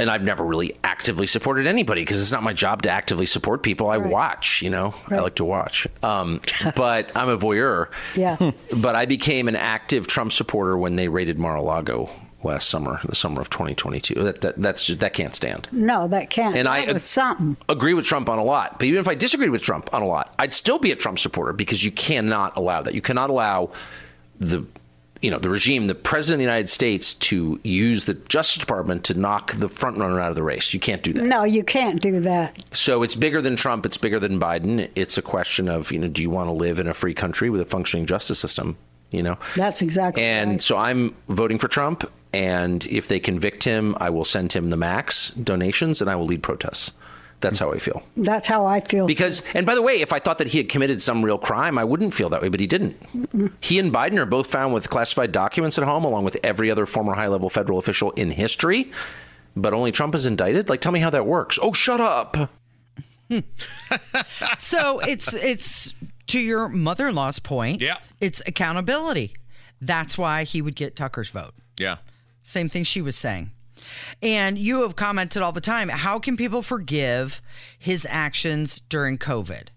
and 0.00 0.10
I've 0.10 0.22
never 0.22 0.42
really 0.42 0.74
actively 0.82 1.26
supported 1.26 1.66
anybody 1.66 2.00
because 2.00 2.22
it's 2.22 2.32
not 2.32 2.42
my 2.42 2.54
job 2.54 2.82
to 2.82 2.90
actively 2.90 3.26
support 3.26 3.62
people. 3.62 3.90
I 3.90 3.98
watch, 3.98 4.62
you 4.62 4.70
know, 4.70 4.94
I 5.08 5.18
like 5.18 5.34
to 5.34 5.44
watch. 5.44 5.86
Um, 6.02 6.40
but 6.74 7.14
I'm 7.14 7.28
a 7.28 7.36
voyeur. 7.36 7.88
Yeah. 8.16 8.36
But 8.74 8.94
I 8.94 9.04
became 9.04 9.46
an 9.46 9.56
active 9.56 10.06
Trump 10.06 10.32
supporter 10.32 10.78
when 10.78 10.96
they 10.96 11.08
raided 11.08 11.38
Mar-a-Lago 11.38 12.08
last 12.42 12.70
summer, 12.70 13.00
the 13.04 13.14
summer 13.14 13.42
of 13.42 13.50
2022. 13.50 14.14
That, 14.14 14.40
that 14.40 14.56
that's 14.56 14.86
just, 14.86 15.00
that 15.00 15.12
can't 15.12 15.34
stand. 15.34 15.68
no, 15.70 16.08
that 16.08 16.30
can't. 16.30 16.56
And 16.56 16.66
I 16.66 16.86
that 16.86 16.94
was 16.94 17.04
something. 17.04 17.58
agree 17.68 17.92
with 17.92 18.06
Trump 18.06 18.30
on 18.30 18.38
a 18.38 18.44
lot. 18.44 18.78
But 18.78 18.86
even 18.86 19.00
if 19.00 19.08
I 19.08 19.14
disagreed 19.14 19.50
with 19.50 19.62
Trump 19.62 19.92
on 19.92 20.00
a 20.00 20.06
lot, 20.06 20.34
I'd 20.38 20.54
still 20.54 20.78
be 20.78 20.92
a 20.92 20.96
Trump 20.96 21.18
supporter 21.18 21.52
because 21.52 21.84
you 21.84 21.90
cannot 21.92 22.56
allow 22.56 22.80
that. 22.82 22.94
You 22.94 23.02
cannot 23.02 23.28
allow 23.28 23.70
the 24.38 24.64
you 25.22 25.30
know 25.30 25.38
the 25.38 25.50
regime, 25.50 25.86
the 25.86 25.94
president 25.94 26.34
of 26.34 26.38
the 26.38 26.44
United 26.44 26.68
States, 26.68 27.14
to 27.14 27.60
use 27.62 28.06
the 28.06 28.14
Justice 28.14 28.60
Department 28.60 29.04
to 29.04 29.14
knock 29.14 29.52
the 29.52 29.68
front 29.68 29.98
runner 29.98 30.20
out 30.20 30.30
of 30.30 30.36
the 30.36 30.42
race. 30.42 30.72
You 30.72 30.80
can't 30.80 31.02
do 31.02 31.12
that. 31.12 31.24
No, 31.24 31.44
you 31.44 31.62
can't 31.62 32.00
do 32.00 32.20
that. 32.20 32.64
So 32.72 33.02
it's 33.02 33.14
bigger 33.14 33.42
than 33.42 33.56
Trump. 33.56 33.84
It's 33.84 33.96
bigger 33.96 34.18
than 34.18 34.40
Biden. 34.40 34.88
It's 34.94 35.18
a 35.18 35.22
question 35.22 35.68
of 35.68 35.92
you 35.92 35.98
know, 35.98 36.08
do 36.08 36.22
you 36.22 36.30
want 36.30 36.48
to 36.48 36.52
live 36.52 36.78
in 36.78 36.86
a 36.86 36.94
free 36.94 37.14
country 37.14 37.50
with 37.50 37.60
a 37.60 37.66
functioning 37.66 38.06
justice 38.06 38.38
system? 38.38 38.76
You 39.10 39.22
know. 39.22 39.38
That's 39.56 39.82
exactly 39.82 40.22
And 40.22 40.52
right. 40.52 40.62
so 40.62 40.76
I'm 40.76 41.14
voting 41.28 41.58
for 41.58 41.68
Trump. 41.68 42.10
And 42.32 42.86
if 42.86 43.08
they 43.08 43.18
convict 43.18 43.64
him, 43.64 43.96
I 43.98 44.10
will 44.10 44.24
send 44.24 44.52
him 44.52 44.70
the 44.70 44.76
max 44.76 45.30
donations, 45.30 46.00
and 46.00 46.08
I 46.08 46.14
will 46.14 46.26
lead 46.26 46.44
protests. 46.44 46.92
That's 47.40 47.58
how 47.58 47.72
I 47.72 47.78
feel. 47.78 48.02
That's 48.16 48.46
how 48.48 48.66
I 48.66 48.80
feel. 48.80 49.06
Because, 49.06 49.42
and 49.54 49.64
by 49.64 49.74
the 49.74 49.82
way, 49.82 50.00
if 50.00 50.12
I 50.12 50.18
thought 50.18 50.38
that 50.38 50.48
he 50.48 50.58
had 50.58 50.68
committed 50.68 51.00
some 51.00 51.24
real 51.24 51.38
crime, 51.38 51.78
I 51.78 51.84
wouldn't 51.84 52.12
feel 52.14 52.28
that 52.30 52.42
way, 52.42 52.48
but 52.48 52.60
he 52.60 52.66
didn't. 52.66 52.96
He 53.60 53.78
and 53.78 53.92
Biden 53.92 54.18
are 54.18 54.26
both 54.26 54.46
found 54.48 54.74
with 54.74 54.90
classified 54.90 55.32
documents 55.32 55.78
at 55.78 55.84
home, 55.84 56.04
along 56.04 56.24
with 56.24 56.36
every 56.44 56.70
other 56.70 56.84
former 56.86 57.14
high 57.14 57.28
level 57.28 57.48
federal 57.48 57.78
official 57.78 58.10
in 58.12 58.30
history. 58.30 58.92
But 59.56 59.72
only 59.74 59.90
Trump 59.90 60.14
is 60.14 60.26
indicted? 60.26 60.68
Like, 60.68 60.80
tell 60.80 60.92
me 60.92 61.00
how 61.00 61.10
that 61.10 61.26
works. 61.26 61.58
Oh, 61.60 61.72
shut 61.72 62.00
up. 62.00 62.36
So 64.58 64.98
it's 65.00 65.32
it's 65.34 65.94
to 66.28 66.38
your 66.38 66.68
mother-in-law's 66.68 67.38
point. 67.38 67.80
Yeah. 67.80 67.96
It's 68.20 68.42
accountability. 68.46 69.34
That's 69.80 70.18
why 70.18 70.44
he 70.44 70.60
would 70.60 70.76
get 70.76 70.96
Tucker's 70.96 71.30
vote. 71.30 71.54
Yeah. 71.78 71.96
Same 72.42 72.68
thing 72.68 72.84
she 72.84 73.00
was 73.00 73.16
saying. 73.16 73.50
And 74.22 74.58
you 74.58 74.82
have 74.82 74.96
commented 74.96 75.42
all 75.42 75.52
the 75.52 75.60
time. 75.60 75.88
How 75.88 76.18
can 76.18 76.36
people 76.36 76.62
forgive 76.62 77.40
his 77.78 78.06
actions 78.10 78.80
during 78.80 79.18
COVID? 79.18 79.68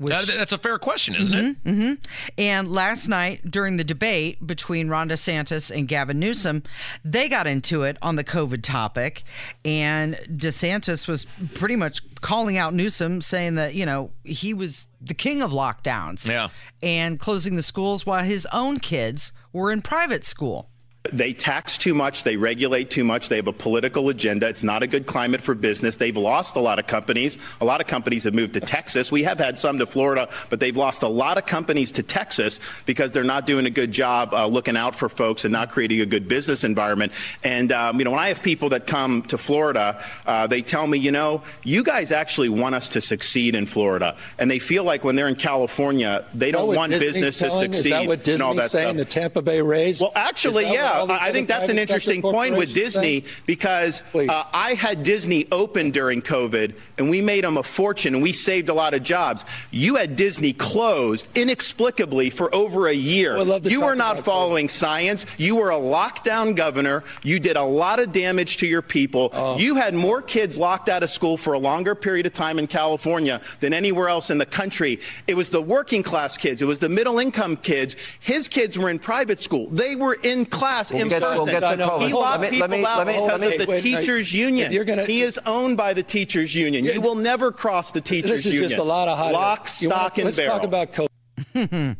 That- 0.00 0.26
that's 0.26 0.52
a 0.52 0.58
fair 0.58 0.78
question, 0.80 1.14
isn't 1.14 1.34
it? 1.34 1.64
Mm-hmm, 1.64 1.70
mm-hmm. 1.70 1.94
And 2.36 2.66
last 2.68 3.06
night 3.06 3.48
during 3.48 3.76
the 3.76 3.84
debate 3.84 4.44
between 4.44 4.88
Ron 4.88 5.08
DeSantis 5.08 5.70
and 5.70 5.86
Gavin 5.86 6.18
Newsom, 6.18 6.64
they 7.04 7.28
got 7.28 7.46
into 7.46 7.84
it 7.84 7.98
on 8.02 8.16
the 8.16 8.24
COVID 8.24 8.64
topic. 8.64 9.22
And 9.64 10.16
DeSantis 10.28 11.06
was 11.06 11.26
pretty 11.54 11.76
much 11.76 12.00
calling 12.20 12.58
out 12.58 12.74
Newsom, 12.74 13.20
saying 13.20 13.54
that, 13.54 13.74
you 13.76 13.86
know, 13.86 14.10
he 14.24 14.52
was 14.52 14.88
the 15.00 15.14
king 15.14 15.40
of 15.40 15.52
lockdowns 15.52 16.26
Yeah. 16.26 16.48
and 16.82 17.20
closing 17.20 17.54
the 17.54 17.62
schools 17.62 18.04
while 18.04 18.24
his 18.24 18.44
own 18.52 18.80
kids 18.80 19.32
were 19.52 19.70
in 19.70 19.82
private 19.82 20.24
school. 20.24 20.68
They 21.10 21.32
tax 21.32 21.78
too 21.78 21.94
much. 21.94 22.22
They 22.22 22.36
regulate 22.36 22.88
too 22.88 23.02
much. 23.02 23.28
They 23.28 23.34
have 23.34 23.48
a 23.48 23.52
political 23.52 24.08
agenda. 24.08 24.48
It's 24.48 24.62
not 24.62 24.84
a 24.84 24.86
good 24.86 25.04
climate 25.06 25.40
for 25.40 25.52
business. 25.52 25.96
They've 25.96 26.16
lost 26.16 26.54
a 26.54 26.60
lot 26.60 26.78
of 26.78 26.86
companies. 26.86 27.38
A 27.60 27.64
lot 27.64 27.80
of 27.80 27.88
companies 27.88 28.22
have 28.22 28.34
moved 28.34 28.54
to 28.54 28.60
Texas. 28.60 29.10
We 29.10 29.24
have 29.24 29.38
had 29.40 29.58
some 29.58 29.78
to 29.78 29.86
Florida, 29.86 30.28
but 30.48 30.60
they've 30.60 30.76
lost 30.76 31.02
a 31.02 31.08
lot 31.08 31.38
of 31.38 31.44
companies 31.44 31.90
to 31.92 32.04
Texas 32.04 32.60
because 32.86 33.10
they're 33.10 33.24
not 33.24 33.46
doing 33.46 33.66
a 33.66 33.70
good 33.70 33.90
job 33.90 34.32
uh, 34.32 34.46
looking 34.46 34.76
out 34.76 34.94
for 34.94 35.08
folks 35.08 35.44
and 35.44 35.50
not 35.50 35.72
creating 35.72 36.00
a 36.02 36.06
good 36.06 36.28
business 36.28 36.62
environment. 36.62 37.12
And, 37.42 37.72
um, 37.72 37.98
you 37.98 38.04
know, 38.04 38.12
when 38.12 38.20
I 38.20 38.28
have 38.28 38.40
people 38.40 38.68
that 38.68 38.86
come 38.86 39.22
to 39.22 39.36
Florida, 39.38 40.00
uh, 40.24 40.46
they 40.46 40.62
tell 40.62 40.86
me, 40.86 40.98
you 40.98 41.10
know, 41.10 41.42
you 41.64 41.82
guys 41.82 42.12
actually 42.12 42.48
want 42.48 42.76
us 42.76 42.88
to 42.90 43.00
succeed 43.00 43.56
in 43.56 43.66
Florida. 43.66 44.16
And 44.38 44.48
they 44.48 44.60
feel 44.60 44.84
like 44.84 45.02
when 45.02 45.16
they're 45.16 45.26
in 45.26 45.34
California, 45.34 46.24
they 46.32 46.52
don't 46.52 46.76
want 46.76 46.92
Disney's 46.92 47.12
business 47.14 47.38
telling? 47.38 47.72
to 47.72 47.76
Is 47.76 47.84
succeed 47.84 47.92
that 47.92 48.06
what 48.06 48.28
and 48.28 48.40
all 48.40 48.52
Disney's 48.54 48.70
that 48.70 48.70
saying? 48.70 48.96
stuff. 48.98 49.08
The 49.08 49.12
Tampa 49.12 49.42
Bay 49.42 49.60
Rays. 49.62 50.00
Well, 50.00 50.12
actually, 50.14 50.66
Is 50.66 50.70
what 50.70 50.91
yeah. 51.08 51.18
I 51.20 51.32
think 51.32 51.48
that's 51.48 51.68
an 51.68 51.78
interesting 51.78 52.22
point 52.22 52.56
with 52.56 52.74
Disney 52.74 53.22
say? 53.22 53.30
because 53.46 54.02
uh, 54.14 54.44
I 54.52 54.74
had 54.74 55.02
Disney 55.02 55.46
open 55.52 55.90
during 55.90 56.22
COVID 56.22 56.74
and 56.98 57.10
we 57.10 57.20
made 57.20 57.44
them 57.44 57.56
a 57.56 57.62
fortune 57.62 58.14
and 58.14 58.22
we 58.22 58.32
saved 58.32 58.68
a 58.68 58.74
lot 58.74 58.94
of 58.94 59.02
jobs. 59.02 59.44
You 59.70 59.96
had 59.96 60.16
Disney 60.16 60.52
closed 60.52 61.28
inexplicably 61.34 62.30
for 62.30 62.54
over 62.54 62.88
a 62.88 62.92
year. 62.92 63.36
Well, 63.36 63.60
you 63.60 63.82
were 63.82 63.94
not 63.94 64.24
following 64.24 64.68
science. 64.68 65.26
You 65.38 65.56
were 65.56 65.70
a 65.70 65.78
lockdown 65.78 66.56
governor. 66.56 67.04
You 67.22 67.38
did 67.38 67.56
a 67.56 67.62
lot 67.62 68.00
of 68.00 68.12
damage 68.12 68.58
to 68.58 68.66
your 68.66 68.82
people. 68.82 69.30
Oh. 69.32 69.58
You 69.58 69.76
had 69.76 69.94
more 69.94 70.22
kids 70.22 70.58
locked 70.58 70.88
out 70.88 71.02
of 71.02 71.10
school 71.10 71.36
for 71.36 71.52
a 71.52 71.58
longer 71.58 71.94
period 71.94 72.26
of 72.26 72.32
time 72.32 72.58
in 72.58 72.66
California 72.66 73.40
than 73.60 73.72
anywhere 73.72 74.08
else 74.08 74.30
in 74.30 74.38
the 74.38 74.46
country. 74.46 75.00
It 75.26 75.34
was 75.34 75.50
the 75.50 75.62
working 75.62 76.02
class 76.02 76.36
kids. 76.36 76.62
It 76.62 76.66
was 76.66 76.78
the 76.78 76.88
middle 76.88 77.18
income 77.18 77.56
kids. 77.56 77.96
His 78.20 78.48
kids 78.48 78.78
were 78.78 78.90
in 78.90 78.98
private 78.98 79.40
school. 79.40 79.68
They 79.70 79.94
were 79.94 80.16
in 80.22 80.46
class 80.46 80.81
in 80.90 81.08
get- 81.08 81.22
person. 81.22 81.36
we'll 81.44 81.46
get 81.46 81.60
to 81.60 81.76
No, 81.76 81.86
no, 81.86 81.88
COVID. 81.90 82.02
He 82.06 82.08
hold 82.10 82.22
locked 82.24 82.42
people 82.42 82.58
let 82.58 82.70
me- 82.70 82.84
out 82.84 82.98
let 82.98 83.06
me- 83.06 83.12
because 83.14 83.40
me- 83.40 83.46
of 83.46 83.52
the 83.52 83.58
wait, 83.58 83.68
wait, 83.68 83.82
teachers 83.82 84.28
if 84.28 84.34
union. 84.34 84.72
you're 84.72 84.84
gonna- 84.84 85.04
he 85.04 85.22
is 85.22 85.38
owned 85.46 85.76
by 85.76 85.94
the 85.94 86.02
teachers 86.02 86.54
union. 86.54 86.84
Yeah. 86.84 86.92
You 86.94 87.00
will 87.00 87.14
never 87.14 87.52
cross 87.52 87.92
the 87.92 88.00
teachers 88.00 88.22
union. 88.30 88.36
This 88.36 88.46
is 88.46 88.54
union. 88.54 88.70
just 88.70 88.80
a 88.80 88.84
lot 88.84 89.08
of 89.08 89.16
hot. 89.18 89.32
Lock, 89.32 89.68
You 89.80 89.88
wanna- 89.88 90.00
stock, 90.00 90.18
and 90.18 90.24
let's 90.26 90.36
barrel. 90.36 90.58
talk 90.58 90.64
about 90.64 90.92
COVID. 90.92 91.08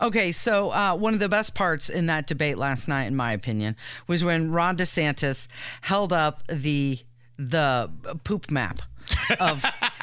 Okay, 0.00 0.32
so 0.32 0.70
uh, 0.70 0.94
one 0.96 1.14
of 1.14 1.20
the 1.20 1.28
best 1.28 1.54
parts 1.54 1.88
in 1.88 2.06
that 2.06 2.26
debate 2.26 2.58
last 2.58 2.88
night, 2.88 3.04
in 3.04 3.14
my 3.16 3.32
opinion, 3.32 3.76
was 4.06 4.24
when 4.24 4.50
Ron 4.50 4.76
DeSantis 4.76 5.46
held 5.82 6.12
up 6.12 6.46
the 6.48 6.98
the 7.36 7.90
poop 8.24 8.50
map 8.50 8.80
of 9.40 9.64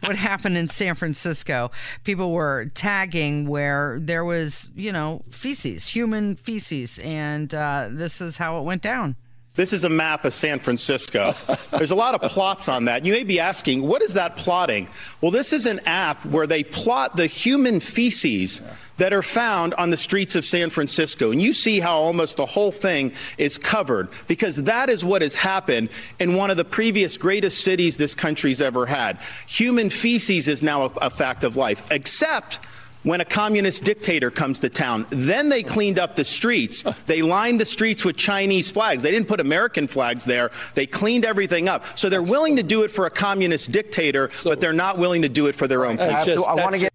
what 0.00 0.16
happened 0.16 0.56
in 0.56 0.68
San 0.68 0.94
Francisco. 0.94 1.70
People 2.04 2.32
were 2.32 2.70
tagging 2.74 3.48
where 3.48 3.98
there 4.00 4.24
was, 4.24 4.70
you 4.74 4.92
know, 4.92 5.22
feces, 5.30 5.88
human 5.88 6.36
feces, 6.36 6.98
and 7.00 7.54
uh, 7.54 7.88
this 7.90 8.20
is 8.20 8.36
how 8.36 8.58
it 8.58 8.64
went 8.64 8.82
down. 8.82 9.16
This 9.56 9.72
is 9.72 9.84
a 9.84 9.88
map 9.90 10.24
of 10.24 10.32
San 10.32 10.60
Francisco. 10.60 11.34
There's 11.72 11.90
a 11.90 11.96
lot 11.96 12.14
of 12.14 12.30
plots 12.30 12.68
on 12.68 12.84
that. 12.84 13.04
You 13.04 13.12
may 13.12 13.24
be 13.24 13.40
asking, 13.40 13.82
what 13.82 14.00
is 14.00 14.14
that 14.14 14.36
plotting? 14.36 14.88
Well, 15.20 15.32
this 15.32 15.52
is 15.52 15.66
an 15.66 15.80
app 15.86 16.24
where 16.24 16.46
they 16.46 16.62
plot 16.62 17.16
the 17.16 17.26
human 17.26 17.80
feces 17.80 18.62
that 19.00 19.14
are 19.14 19.22
found 19.22 19.72
on 19.74 19.88
the 19.88 19.96
streets 19.96 20.34
of 20.34 20.44
San 20.44 20.68
Francisco. 20.68 21.30
And 21.32 21.40
you 21.40 21.54
see 21.54 21.80
how 21.80 21.96
almost 21.96 22.36
the 22.36 22.44
whole 22.44 22.70
thing 22.70 23.12
is 23.38 23.56
covered 23.56 24.08
because 24.28 24.56
that 24.64 24.90
is 24.90 25.02
what 25.02 25.22
has 25.22 25.34
happened 25.34 25.88
in 26.18 26.34
one 26.34 26.50
of 26.50 26.58
the 26.58 26.66
previous 26.66 27.16
greatest 27.16 27.64
cities 27.64 27.96
this 27.96 28.14
country's 28.14 28.60
ever 28.60 28.84
had. 28.84 29.18
Human 29.46 29.88
feces 29.88 30.48
is 30.48 30.62
now 30.62 30.82
a, 30.82 30.90
a 31.00 31.10
fact 31.10 31.44
of 31.44 31.56
life, 31.56 31.82
except 31.90 32.60
when 33.02 33.22
a 33.22 33.24
communist 33.24 33.84
dictator 33.84 34.30
comes 34.30 34.60
to 34.60 34.68
town. 34.68 35.06
Then 35.08 35.48
they 35.48 35.62
cleaned 35.62 35.98
up 35.98 36.16
the 36.16 36.24
streets. 36.26 36.82
They 37.06 37.22
lined 37.22 37.58
the 37.58 37.64
streets 37.64 38.04
with 38.04 38.18
Chinese 38.18 38.70
flags. 38.70 39.02
They 39.02 39.10
didn't 39.10 39.28
put 39.28 39.40
American 39.40 39.88
flags 39.88 40.26
there. 40.26 40.50
They 40.74 40.86
cleaned 40.86 41.24
everything 41.24 41.66
up. 41.70 41.96
So 41.96 42.10
they're 42.10 42.20
willing 42.22 42.56
to 42.56 42.62
do 42.62 42.82
it 42.82 42.90
for 42.90 43.06
a 43.06 43.10
communist 43.10 43.72
dictator, 43.72 44.28
but 44.44 44.60
they're 44.60 44.74
not 44.74 44.98
willing 44.98 45.22
to 45.22 45.30
do 45.30 45.46
it 45.46 45.54
for 45.54 45.66
their 45.66 45.86
own 45.86 45.96
people. 45.96 46.24
just- 46.26 46.46
I 46.46 46.52
want 46.54 46.74
to 46.74 46.78
get 46.78 46.89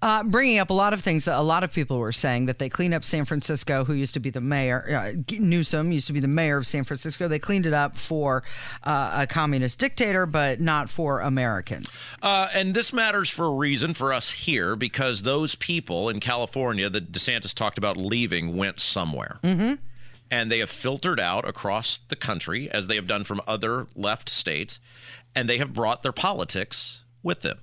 Uh, 0.00 0.22
bringing 0.22 0.58
up 0.58 0.70
a 0.70 0.74
lot 0.74 0.92
of 0.92 1.00
things 1.00 1.24
that 1.24 1.38
a 1.38 1.42
lot 1.42 1.64
of 1.64 1.72
people 1.72 1.98
were 1.98 2.12
saying 2.12 2.46
that 2.46 2.58
they 2.58 2.68
cleaned 2.68 2.94
up 2.94 3.04
San 3.04 3.24
Francisco, 3.24 3.84
who 3.84 3.92
used 3.92 4.14
to 4.14 4.20
be 4.20 4.30
the 4.30 4.40
mayor, 4.40 5.14
uh, 5.16 5.36
Newsom 5.38 5.92
used 5.92 6.06
to 6.06 6.12
be 6.12 6.20
the 6.20 6.28
mayor 6.28 6.56
of 6.56 6.66
San 6.66 6.84
Francisco. 6.84 7.28
They 7.28 7.38
cleaned 7.38 7.66
it 7.66 7.72
up 7.72 7.96
for 7.96 8.42
uh, 8.84 9.18
a 9.22 9.26
communist 9.26 9.78
dictator, 9.78 10.26
but 10.26 10.60
not 10.60 10.88
for 10.88 11.20
Americans. 11.20 12.00
Uh, 12.22 12.48
and 12.54 12.74
this 12.74 12.92
matters 12.92 13.28
for 13.28 13.46
a 13.46 13.54
reason 13.54 13.94
for 13.94 14.12
us 14.12 14.30
here 14.30 14.76
because 14.76 15.22
those 15.22 15.54
people 15.54 16.08
in 16.08 16.20
California 16.20 16.88
that 16.88 17.12
DeSantis 17.12 17.54
talked 17.54 17.78
about 17.78 17.96
leaving 17.96 18.56
went 18.56 18.80
somewhere. 18.80 19.38
Mm-hmm. 19.42 19.74
And 20.30 20.50
they 20.50 20.60
have 20.60 20.70
filtered 20.70 21.20
out 21.20 21.46
across 21.46 21.98
the 22.08 22.16
country, 22.16 22.70
as 22.70 22.86
they 22.86 22.96
have 22.96 23.06
done 23.06 23.24
from 23.24 23.42
other 23.46 23.86
left 23.94 24.30
states, 24.30 24.80
and 25.36 25.46
they 25.48 25.58
have 25.58 25.74
brought 25.74 26.02
their 26.02 26.12
politics 26.12 27.04
with 27.22 27.42
them. 27.42 27.58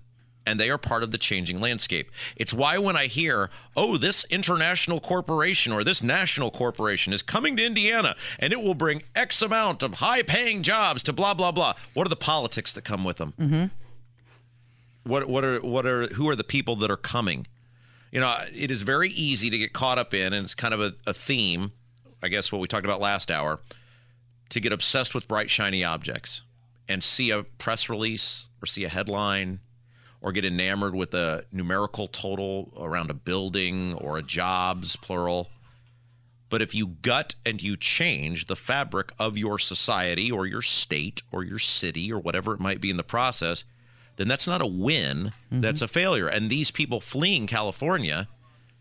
And 0.46 0.60
they 0.60 0.70
are 0.70 0.78
part 0.80 1.04
of 1.04 1.12
the 1.12 1.18
changing 1.18 1.60
landscape. 1.60 2.10
It's 2.36 2.54
why 2.54 2.78
when 2.80 2.96
I 2.96 3.06
hear, 3.06 3.50
oh, 3.76 3.98
this 3.98 4.26
international 4.32 5.00
corporation 5.00 5.72
or 5.72 5.84
this 5.84 6.02
national 6.02 6.50
corporation 6.50 7.14
is 7.14 7.22
coming 7.22 7.56
to 7.58 7.66
Indiana 7.66 8.16
and 8.40 8.52
it 8.52 8.62
will 8.62 8.74
bring 8.74 9.04
X 9.16 9.42
amount 9.42 9.84
of 9.84 9.96
high 9.96 10.24
paying 10.24 10.64
jobs 10.64 11.04
to 11.04 11.14
blah, 11.14 11.34
blah, 11.36 11.52
blah, 11.52 11.74
what 11.94 12.08
are 12.08 12.10
the 12.10 12.16
politics 12.16 12.74
that 12.74 12.84
come 12.84 13.04
with 13.04 13.18
them? 13.18 13.34
Mm-hmm. 13.38 13.66
what 15.04 15.28
what 15.30 15.44
are 15.44 15.60
what 15.60 15.86
are 15.86 16.08
who 16.08 16.28
are 16.30 16.36
the 16.36 16.44
people 16.44 16.76
that 16.78 16.92
are 16.92 16.98
coming 16.98 17.46
you 18.12 18.20
know 18.20 18.36
it 18.56 18.70
is 18.72 18.82
very 18.82 19.10
easy 19.10 19.50
to 19.50 19.58
get 19.58 19.72
caught 19.74 19.98
up 19.98 20.14
in 20.14 20.34
and 20.34 20.44
it's 20.44 20.56
kind 20.56 20.74
of 20.74 20.82
a, 20.82 20.94
a 21.08 21.14
theme 21.14 21.72
i 22.22 22.28
guess 22.28 22.52
what 22.52 22.60
we 22.60 22.68
talked 22.68 22.86
about 22.86 23.00
last 23.00 23.32
hour 23.32 23.60
to 24.50 24.60
get 24.60 24.74
obsessed 24.74 25.16
with 25.16 25.28
bright 25.28 25.50
shiny 25.50 25.84
objects 25.84 26.42
and 26.88 27.04
see 27.04 27.30
a 27.32 27.44
press 27.44 27.90
release 27.90 28.50
or 28.62 28.66
see 28.66 28.84
a 28.84 28.90
headline 28.90 29.60
or 30.22 30.32
get 30.32 30.46
enamored 30.46 30.96
with 30.96 31.14
a 31.14 31.46
numerical 31.52 32.08
total 32.08 32.72
around 32.78 33.10
a 33.10 33.14
building 33.14 33.94
or 33.94 34.18
a 34.18 34.24
jobs 34.24 34.96
plural 34.96 35.50
but 36.50 36.62
if 36.62 36.74
you 36.74 36.88
gut 36.88 37.36
and 37.46 37.62
you 37.62 37.78
change 37.78 38.48
the 38.48 38.56
fabric 38.56 39.12
of 39.20 39.38
your 39.38 39.60
society 39.60 40.32
or 40.32 40.46
your 40.46 40.64
state 40.64 41.22
or 41.32 41.44
your 41.44 41.60
city 41.60 42.12
or 42.12 42.20
whatever 42.20 42.54
it 42.54 42.60
might 42.60 42.82
be 42.82 42.90
in 42.90 42.98
the 42.98 43.04
process, 43.04 43.64
then 44.16 44.28
that's 44.28 44.48
not 44.48 44.62
a 44.62 44.68
win. 44.68 45.32
Mm-hmm. 45.52 45.62
That's 45.62 45.82
a 45.82 45.88
failure. 45.88 46.28
And 46.28 46.50
these 46.50 46.72
people 46.72 47.00
fleeing 47.00 47.46
California 47.48 48.28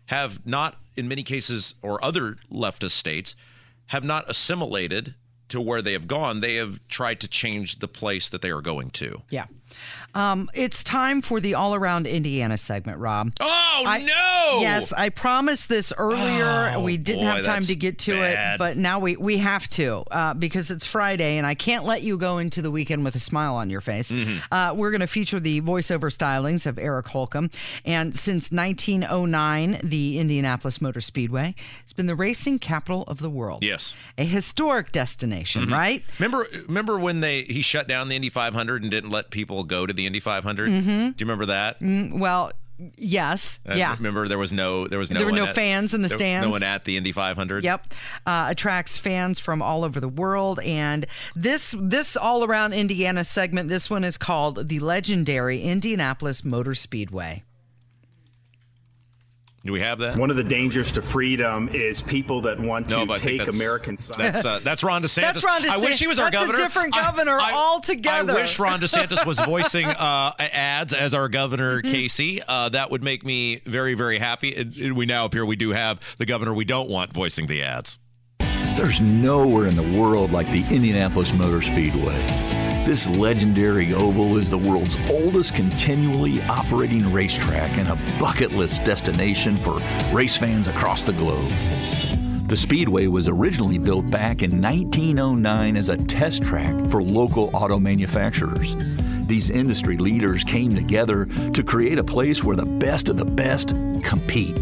have 0.07 0.45
not, 0.45 0.79
in 0.95 1.07
many 1.07 1.21
cases, 1.21 1.75
or 1.83 2.03
other 2.03 2.37
leftist 2.51 2.91
states, 2.91 3.35
have 3.87 4.03
not 4.03 4.27
assimilated 4.27 5.13
to 5.49 5.61
where 5.61 5.81
they 5.81 5.93
have 5.93 6.07
gone. 6.07 6.41
They 6.41 6.55
have 6.55 6.85
tried 6.87 7.19
to 7.21 7.27
change 7.27 7.79
the 7.79 7.87
place 7.87 8.29
that 8.29 8.41
they 8.41 8.51
are 8.51 8.61
going 8.61 8.89
to. 8.91 9.21
Yeah. 9.29 9.45
Um, 10.15 10.49
it's 10.53 10.83
time 10.83 11.21
for 11.21 11.39
the 11.39 11.53
all 11.53 11.75
around 11.75 12.07
Indiana 12.07 12.57
segment, 12.57 12.97
Rob. 12.97 13.31
Oh, 13.39 13.83
I- 13.85 13.99
no! 13.99 14.59
Yes, 14.61 14.91
I 14.93 15.09
promised 15.09 15.69
this 15.69 15.93
earlier. 15.97 16.71
Oh, 16.75 16.83
we 16.83 16.97
didn't 16.97 17.25
boy, 17.25 17.35
have 17.35 17.45
time 17.45 17.61
to 17.63 17.75
get 17.75 17.99
to 17.99 18.13
bad. 18.13 18.55
it, 18.55 18.57
but 18.57 18.77
now 18.77 18.99
we, 18.99 19.15
we 19.17 19.37
have 19.37 19.67
to 19.69 20.03
uh, 20.09 20.33
because 20.33 20.71
it's 20.71 20.85
Friday 20.85 21.37
and 21.37 21.45
I 21.45 21.53
can't 21.53 21.85
let 21.85 22.01
you 22.01 22.17
go 22.17 22.39
into 22.39 22.61
the 22.63 22.71
weekend 22.71 23.03
with 23.03 23.13
a 23.15 23.19
smile 23.19 23.55
on 23.55 23.69
your 23.69 23.81
face. 23.81 24.11
Mm-hmm. 24.11 24.51
Uh, 24.51 24.73
we're 24.73 24.89
going 24.91 25.01
to 25.01 25.07
feature 25.07 25.39
the 25.39 25.61
voiceover 25.61 26.09
stylings 26.15 26.65
of 26.65 26.79
Eric 26.79 27.07
Holcomb. 27.09 27.51
And 27.85 28.15
since 28.15 28.51
1909, 28.51 29.79
the 29.83 30.19
Indianapolis 30.19 30.81
Motor 30.81 31.01
Speedway 31.01 31.53
has 31.83 31.93
been 31.93 32.07
the 32.07 32.15
racing 32.15 32.59
capital 32.59 33.03
of 33.07 33.19
the 33.19 33.29
world. 33.29 33.63
Yes. 33.63 33.93
A 34.17 34.23
historic 34.25 34.91
destination, 34.91 35.63
Mm-hmm. 35.63 35.73
right? 35.73 36.03
Remember, 36.19 36.47
remember 36.67 36.97
when 36.97 37.19
they 37.21 37.43
he 37.43 37.61
shut 37.61 37.87
down 37.87 38.07
the 38.07 38.15
Indy 38.15 38.29
500 38.29 38.81
and 38.81 38.89
didn't 38.91 39.09
let 39.09 39.29
people 39.29 39.58
go 39.63 39.85
to 39.85 39.93
the 39.93 40.05
Indy 40.05 40.19
500? 40.19 40.69
Mhm. 40.69 40.83
Do 40.83 40.91
you 40.91 41.25
remember 41.25 41.47
that? 41.47 41.79
Mm, 41.79 42.19
Well, 42.19 42.51
yes. 42.97 43.59
Uh, 43.69 43.73
yeah. 43.75 43.93
Remember 43.97 44.27
there 44.29 44.37
was 44.37 44.53
no 44.53 44.87
there 44.87 44.99
was 44.99 45.11
no 45.11 45.19
There 45.19 45.27
were 45.27 45.33
no 45.37 45.45
at- 45.47 45.55
fans 45.55 45.93
in 45.93 46.01
the 46.01 46.07
stands. 46.09 46.45
No 46.45 46.51
one 46.51 46.63
at 46.63 46.85
the 46.85 46.95
Indy 46.97 47.11
500. 47.11 47.63
Yep, 47.63 47.93
uh, 48.25 48.47
attracts 48.49 48.97
fans 48.97 49.39
from 49.39 49.61
all 49.61 49.83
over 49.83 49.99
the 49.99 50.07
world, 50.07 50.59
and 50.61 51.05
this 51.35 51.75
this 51.77 52.15
all 52.15 52.43
around 52.45 52.73
Indiana 52.73 53.23
segment. 53.25 53.67
This 53.69 53.89
one 53.89 54.03
is 54.05 54.17
called 54.17 54.69
the 54.69 54.79
legendary 54.79 55.61
Indianapolis 55.61 56.43
Motor 56.45 56.73
Speedway. 56.75 57.43
Do 59.65 59.73
we 59.73 59.81
have 59.81 59.99
that? 59.99 60.15
One 60.15 60.29
of 60.29 60.37
the 60.37 60.43
dangers 60.43 60.91
to 60.93 61.01
freedom 61.01 61.67
is 61.73 62.01
people 62.01 62.41
that 62.41 62.59
want 62.59 62.87
No, 62.89 63.01
to 63.01 63.05
but 63.05 63.19
take 63.19 63.39
that's- 63.39 63.53
American 63.55 63.97
science. 63.97 64.41
That's 64.41 64.45
uh, 64.45 64.59
that's 64.63 64.83
Ron 64.85 65.03
DeSantis. 65.03 65.21
That's 65.21 65.43
Ron 65.43 65.69
I 65.69 65.77
wish 65.77 65.95
DeSantis. 65.95 65.99
he 65.99 66.07
was 66.07 66.19
our 66.19 66.31
governor. 66.31 66.53
That's 66.57 66.61
a 66.61 66.63
different 66.63 66.93
governor 66.93 67.37
I, 67.41 67.51
altogether. 67.53 68.31
I 68.33 68.35
wish 68.35 68.57
Ron 68.57 68.79
DeSantis 68.79 69.25
was 69.25 69.37
voicing 69.45 69.85
uh, 69.87 70.31
ads 70.39 70.93
as 70.93 71.13
our 71.13 71.27
governor, 71.27 71.81
Mm-hmm. 71.81 71.91
Casey. 71.91 72.39
Uh, 72.47 72.69
that 72.69 72.89
would 72.89 73.03
make 73.03 73.25
me 73.25 73.57
very 73.65 73.95
very 73.95 74.17
happy. 74.17 74.55
And- 74.55 74.75
and 74.77 74.95
we 74.95 75.05
now 75.05 75.25
appear 75.25 75.45
we 75.45 75.55
do 75.57 75.71
have 75.71 75.99
the 76.17 76.25
governor 76.25 76.53
we 76.53 76.63
don't 76.65 76.89
want 76.89 77.11
voicing 77.13 77.47
the 77.47 77.61
ads. 77.63 77.97
There's 78.77 79.01
nowhere 79.01 79.65
in 79.67 79.75
the 79.75 79.99
world 79.99 80.31
like 80.31 80.47
the 80.51 80.63
Indianapolis 80.73 81.33
Motor 81.33 81.61
Speedway. 81.61 82.15
This 82.85 83.07
legendary 83.07 83.93
oval 83.93 84.37
is 84.37 84.49
the 84.49 84.57
world's 84.57 84.97
oldest 85.11 85.53
continually 85.53 86.41
operating 86.43 87.11
racetrack 87.13 87.77
and 87.77 87.87
a 87.87 87.97
bucket 88.19 88.51
list 88.53 88.83
destination 88.83 89.57
for 89.57 89.77
race 90.11 90.35
fans 90.35 90.67
across 90.67 91.03
the 91.03 91.13
globe. 91.13 91.51
The 92.47 92.57
Speedway 92.57 93.05
was 93.05 93.27
originally 93.27 93.77
built 93.77 94.09
back 94.09 94.41
in 94.41 94.59
1909 94.59 95.77
as 95.77 95.89
a 95.89 95.97
test 95.97 96.41
track 96.41 96.73
for 96.89 97.03
local 97.03 97.51
auto 97.53 97.77
manufacturers. 97.79 98.75
These 99.27 99.51
industry 99.51 99.97
leaders 99.97 100.43
came 100.43 100.73
together 100.73 101.25
to 101.53 101.63
create 101.63 101.99
a 101.99 102.03
place 102.03 102.43
where 102.43 102.55
the 102.55 102.65
best 102.65 103.09
of 103.09 103.17
the 103.17 103.25
best 103.25 103.75
compete. 104.01 104.55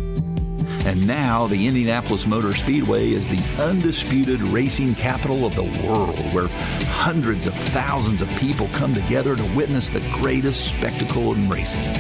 And 0.85 1.05
now 1.05 1.47
the 1.47 1.67
Indianapolis 1.67 2.25
Motor 2.25 2.53
Speedway 2.53 3.11
is 3.11 3.27
the 3.27 3.63
undisputed 3.63 4.41
racing 4.41 4.95
capital 4.95 5.45
of 5.45 5.55
the 5.55 5.63
world, 5.87 6.17
where 6.33 6.47
hundreds 6.87 7.47
of 7.47 7.53
thousands 7.53 8.21
of 8.21 8.29
people 8.39 8.67
come 8.73 8.93
together 8.93 9.35
to 9.35 9.55
witness 9.55 9.89
the 9.89 9.99
greatest 10.13 10.67
spectacle 10.67 11.33
in 11.33 11.49
racing. 11.49 11.93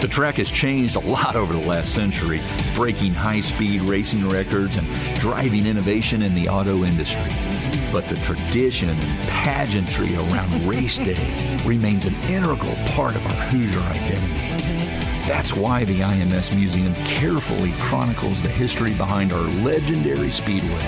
The 0.00 0.06
track 0.06 0.36
has 0.36 0.48
changed 0.48 0.94
a 0.94 1.00
lot 1.00 1.34
over 1.34 1.52
the 1.52 1.66
last 1.66 1.92
century, 1.92 2.40
breaking 2.76 3.14
high 3.14 3.40
speed 3.40 3.80
racing 3.82 4.28
records 4.28 4.76
and 4.76 4.86
driving 5.18 5.66
innovation 5.66 6.22
in 6.22 6.34
the 6.34 6.48
auto 6.48 6.84
industry. 6.84 7.32
But 7.92 8.04
the 8.04 8.16
tradition 8.16 8.90
and 8.90 9.00
pageantry 9.28 10.14
around 10.14 10.64
race 10.66 10.98
day 11.04 11.62
remains 11.66 12.06
an 12.06 12.14
integral 12.30 12.76
part 12.94 13.16
of 13.16 13.26
our 13.26 13.32
Hoosier 13.48 13.80
identity. 13.80 14.67
That's 15.28 15.54
why 15.54 15.84
the 15.84 16.00
IMS 16.00 16.56
Museum 16.56 16.94
carefully 17.04 17.72
chronicles 17.80 18.40
the 18.40 18.48
history 18.48 18.94
behind 18.94 19.30
our 19.30 19.46
legendary 19.62 20.30
speedway. 20.30 20.80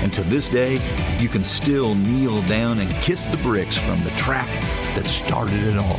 And 0.00 0.12
to 0.12 0.22
this 0.22 0.48
day, 0.48 0.74
you 1.18 1.28
can 1.28 1.42
still 1.42 1.96
kneel 1.96 2.40
down 2.42 2.78
and 2.78 2.88
kiss 3.02 3.24
the 3.24 3.36
bricks 3.38 3.76
from 3.76 4.00
the 4.04 4.10
track 4.10 4.46
that 4.94 5.06
started 5.06 5.60
it 5.66 5.76
all. 5.76 5.98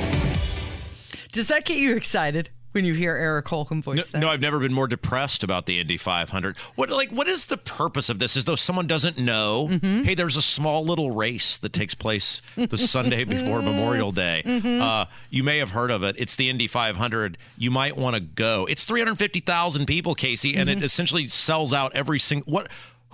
Does 1.33 1.49
that 1.49 1.65
get 1.65 1.77
you 1.77 1.97
excited 1.97 2.49
when 2.75 2.85
you 2.85 2.93
hear 2.93 3.15
Eric 3.15 3.47
Holcomb 3.47 3.81
voice 3.81 3.97
No, 3.97 4.03
that? 4.03 4.19
no, 4.19 4.29
I've 4.29 4.41
never 4.41 4.59
been 4.59 4.73
more 4.73 4.87
depressed 4.87 5.43
about 5.43 5.65
the 5.65 5.79
Indy 5.79 5.97
500. 5.97 6.57
What 6.75 6.89
like 6.89 7.09
what 7.09 7.27
is 7.27 7.45
the 7.45 7.57
purpose 7.57 8.09
of 8.09 8.19
this? 8.19 8.35
As 8.37 8.45
though 8.45 8.55
someone 8.55 8.85
doesn't 8.85 9.17
know. 9.17 9.69
Mm-hmm. 9.71 10.03
Hey, 10.03 10.13
there's 10.15 10.35
a 10.35 10.41
small 10.41 10.85
little 10.85 11.11
race 11.11 11.57
that 11.59 11.73
takes 11.73 11.95
place 11.95 12.41
the 12.57 12.77
Sunday 12.77 13.23
before 13.23 13.61
Memorial 13.63 14.11
Day. 14.11 14.43
Mhm. 14.45 14.81
Uh, 14.81 15.05
you 15.29 15.43
may 15.43 15.57
have 15.57 15.71
heard 15.71 15.89
of 15.89 16.03
it. 16.03 16.15
It's 16.19 16.35
the 16.35 16.49
Indy 16.49 16.67
500. 16.67 17.37
You 17.57 17.71
might 17.71 17.95
want 17.97 18.15
to 18.15 18.19
go. 18.19 18.67
It's 18.69 18.83
350,000 18.85 19.85
people, 19.85 20.13
Casey, 20.15 20.55
and 20.55 20.69
Mhm. 20.69 20.77
it 20.77 20.83
essentially 20.83 21.27
sells 21.27 21.73
out 21.73 21.95
every 21.95 22.19
single. 22.19 22.51
What 22.51 22.69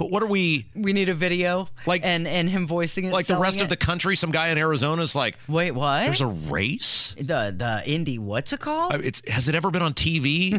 what 0.05 0.23
are 0.23 0.27
we? 0.27 0.67
We 0.75 0.93
need 0.93 1.09
a 1.09 1.13
video, 1.13 1.69
like 1.85 2.01
and 2.03 2.27
and 2.27 2.49
him 2.49 2.65
voicing 2.65 3.05
it, 3.05 3.13
like 3.13 3.27
the 3.27 3.37
rest 3.37 3.61
of 3.61 3.69
the 3.69 3.77
country. 3.77 4.15
Some 4.15 4.31
guy 4.31 4.49
in 4.49 4.57
Arizona 4.57 5.01
is 5.01 5.15
like, 5.15 5.37
wait, 5.47 5.71
what? 5.71 6.05
There's 6.05 6.21
a 6.21 6.27
race. 6.27 7.15
The 7.17 7.53
the 7.55 7.83
Indy, 7.85 8.17
what's 8.17 8.53
it 8.53 8.59
called? 8.59 8.93
I 8.93 8.97
mean, 8.97 9.07
it's 9.07 9.21
has 9.29 9.47
it 9.47 9.55
ever 9.55 9.69
been 9.71 9.81
on 9.81 9.93
TV? 9.93 10.53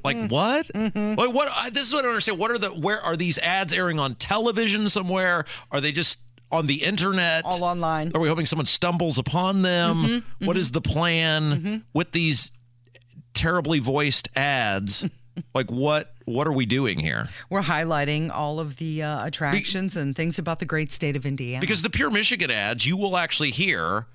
like 0.04 0.30
what? 0.30 0.66
Mm-hmm. 0.68 1.14
Like 1.18 1.32
what? 1.34 1.48
I, 1.54 1.70
this 1.70 1.84
is 1.88 1.92
what 1.92 2.00
I 2.00 2.02
don't 2.02 2.10
understand. 2.12 2.38
What 2.38 2.50
are 2.50 2.58
the? 2.58 2.70
Where 2.70 3.00
are 3.00 3.16
these 3.16 3.38
ads 3.38 3.72
airing 3.72 3.98
on 3.98 4.14
television 4.16 4.88
somewhere? 4.88 5.44
Are 5.70 5.80
they 5.80 5.92
just 5.92 6.20
on 6.50 6.66
the 6.66 6.82
internet? 6.84 7.44
All 7.44 7.64
online. 7.64 8.12
Are 8.14 8.20
we 8.20 8.28
hoping 8.28 8.46
someone 8.46 8.66
stumbles 8.66 9.18
upon 9.18 9.62
them? 9.62 9.96
Mhm, 10.40 10.46
What 10.46 10.56
mhm. 10.56 10.60
is 10.60 10.70
the 10.70 10.80
plan 10.80 11.84
with 11.92 12.12
these 12.12 12.52
terribly 13.34 13.78
voiced 13.78 14.28
ads? 14.36 15.06
like 15.54 15.70
what? 15.70 16.14
What 16.28 16.46
are 16.46 16.52
we 16.52 16.66
doing 16.66 16.98
here? 16.98 17.28
We're 17.50 17.62
highlighting 17.62 18.30
all 18.30 18.60
of 18.60 18.76
the 18.76 19.02
uh, 19.02 19.26
attractions 19.26 19.96
and 19.96 20.14
things 20.14 20.38
about 20.38 20.58
the 20.58 20.66
great 20.66 20.92
state 20.92 21.16
of 21.16 21.24
Indiana. 21.26 21.60
Because 21.60 21.82
the 21.82 21.90
Pure 21.90 22.10
Michigan 22.10 22.50
ads, 22.50 22.86
you 22.86 22.96
will 22.96 23.16
actually 23.16 23.50
hear 23.50 24.06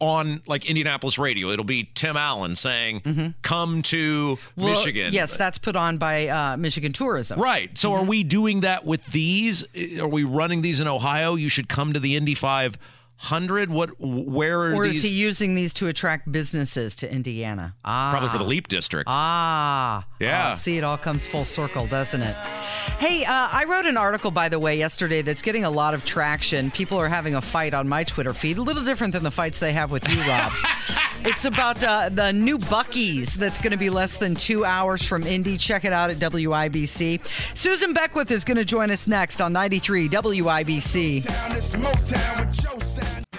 on 0.00 0.42
like 0.46 0.66
Indianapolis 0.68 1.18
radio. 1.18 1.48
It'll 1.50 1.64
be 1.64 1.90
Tim 1.94 2.16
Allen 2.16 2.56
saying, 2.56 3.34
"Come 3.42 3.82
to 3.82 4.38
Mm-hmm. 4.56 4.60
Well, 4.62 4.70
Michigan." 4.74 5.12
Yes, 5.12 5.36
that's 5.36 5.58
put 5.58 5.76
on 5.76 5.98
by 5.98 6.28
uh, 6.28 6.56
Michigan 6.56 6.92
Tourism. 6.92 7.38
Right. 7.38 7.76
So 7.76 7.92
are 7.92 8.04
we 8.04 8.24
doing 8.24 8.60
that 8.60 8.86
with 8.86 9.04
these? 9.06 9.64
Are 10.00 10.08
we 10.08 10.24
running 10.24 10.62
these 10.62 10.80
in 10.80 10.88
Ohio? 10.88 11.34
You 11.34 11.48
should 11.50 11.68
come 11.68 11.92
to 11.92 12.00
the 12.00 12.16
Indy 12.16 12.34
hundred? 13.20 13.70
What? 13.70 13.90
Where 14.00 14.60
are 14.60 14.74
Or 14.74 14.84
these? 14.84 14.96
is 14.96 15.02
he 15.02 15.10
using 15.10 15.54
these 15.54 15.72
to 15.74 15.88
attract 15.88 16.30
businesses 16.32 16.96
to 16.96 17.12
Indiana? 17.12 17.74
Ah. 17.84 18.10
Probably 18.10 18.30
for 18.30 18.38
the 18.38 18.44
Leap 18.44 18.68
District. 18.68 19.06
Ah. 19.10 20.06
Yeah. 20.20 20.50
Oh, 20.50 20.54
see, 20.54 20.78
it 20.78 20.84
all 20.84 20.96
comes 20.98 21.26
full 21.26 21.44
circle, 21.44 21.86
doesn't 21.86 22.22
it? 22.22 22.34
Hey, 22.98 23.24
uh, 23.24 23.48
I 23.52 23.64
wrote 23.68 23.84
an 23.86 23.96
article, 23.96 24.30
by 24.30 24.48
the 24.48 24.58
way, 24.58 24.78
yesterday 24.78 25.20
that's 25.22 25.42
getting 25.42 25.64
a 25.64 25.70
lot 25.70 25.92
of 25.94 26.04
traction. 26.04 26.70
People 26.70 26.98
are 26.98 27.08
having 27.08 27.34
a 27.34 27.40
fight 27.40 27.74
on 27.74 27.88
my 27.88 28.04
Twitter 28.04 28.32
feed, 28.32 28.56
a 28.58 28.62
little 28.62 28.84
different 28.84 29.12
than 29.12 29.22
the 29.22 29.30
fights 29.30 29.58
they 29.58 29.72
have 29.72 29.90
with 29.92 30.08
you, 30.08 30.20
Rob. 30.22 30.52
it's 31.24 31.44
about 31.44 31.82
uh, 31.84 32.08
the 32.08 32.32
new 32.32 32.56
Buc-ee's 32.58 33.34
that's 33.34 33.58
going 33.60 33.72
to 33.72 33.76
be 33.78 33.90
less 33.90 34.16
than 34.16 34.34
two 34.34 34.64
hours 34.64 35.06
from 35.06 35.24
Indy. 35.26 35.56
Check 35.58 35.84
it 35.84 35.92
out 35.92 36.10
at 36.10 36.16
WIBC. 36.18 37.20
Susan 37.56 37.92
Beckwith 37.92 38.30
is 38.30 38.44
going 38.44 38.56
to 38.56 38.64
join 38.64 38.90
us 38.90 39.06
next 39.06 39.40
on 39.40 39.52
93 39.52 40.08
WIBC. 40.08 41.26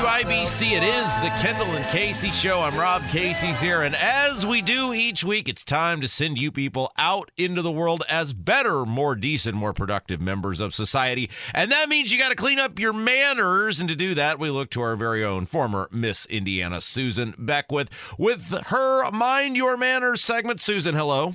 WIBC. 0.00 0.72
It 0.72 0.82
is 0.82 1.14
the 1.16 1.28
Kendall 1.42 1.66
and 1.66 1.84
Casey 1.88 2.30
show. 2.30 2.60
I'm 2.60 2.74
Rob 2.74 3.02
Casey's 3.08 3.60
here. 3.60 3.82
And 3.82 3.94
as 3.94 4.46
we 4.46 4.62
do 4.62 4.94
each 4.94 5.24
week, 5.24 5.46
it's 5.46 5.62
time 5.62 6.00
to 6.00 6.08
send 6.08 6.38
you 6.38 6.50
people 6.50 6.90
out 6.96 7.30
into 7.36 7.60
the 7.60 7.70
world 7.70 8.02
as 8.08 8.32
better, 8.32 8.86
more 8.86 9.14
decent, 9.14 9.56
more 9.56 9.74
productive 9.74 10.18
members 10.18 10.58
of 10.58 10.72
society. 10.72 11.28
And 11.52 11.70
that 11.70 11.90
means 11.90 12.10
you 12.10 12.18
got 12.18 12.30
to 12.30 12.34
clean 12.34 12.58
up 12.58 12.78
your 12.78 12.94
manners. 12.94 13.78
And 13.78 13.90
to 13.90 13.94
do 13.94 14.14
that, 14.14 14.38
we 14.38 14.48
look 14.48 14.70
to 14.70 14.80
our 14.80 14.96
very 14.96 15.22
own 15.22 15.44
former 15.44 15.86
Miss 15.92 16.24
Indiana, 16.26 16.80
Susan 16.80 17.34
Beckwith, 17.36 17.90
with 18.18 18.52
her 18.68 19.10
Mind 19.10 19.54
Your 19.54 19.76
Manners 19.76 20.22
segment. 20.22 20.62
Susan, 20.62 20.94
hello. 20.94 21.34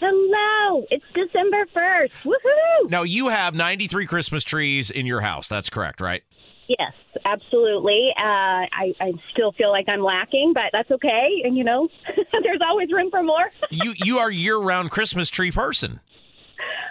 Hello, 0.00 0.86
it's 0.90 1.04
December 1.14 1.66
1st. 1.76 2.12
Woohoo! 2.24 2.90
Now, 2.90 3.02
you 3.02 3.28
have 3.28 3.54
93 3.54 4.06
Christmas 4.06 4.44
trees 4.44 4.90
in 4.90 5.04
your 5.04 5.20
house. 5.20 5.46
That's 5.46 5.68
correct, 5.68 6.00
right? 6.00 6.22
Yes, 6.68 6.92
absolutely. 7.24 8.10
Uh, 8.18 8.66
I, 8.72 8.92
I 9.00 9.12
still 9.32 9.52
feel 9.52 9.70
like 9.70 9.88
I'm 9.88 10.02
lacking, 10.02 10.52
but 10.52 10.64
that's 10.72 10.90
okay. 10.90 11.42
And, 11.44 11.56
you 11.56 11.64
know, 11.64 11.88
there's 12.42 12.60
always 12.66 12.90
room 12.90 13.10
for 13.10 13.22
more. 13.22 13.50
you 13.70 13.94
you 14.04 14.18
are 14.18 14.30
year-round 14.30 14.90
Christmas 14.90 15.30
tree 15.30 15.50
person. 15.50 16.00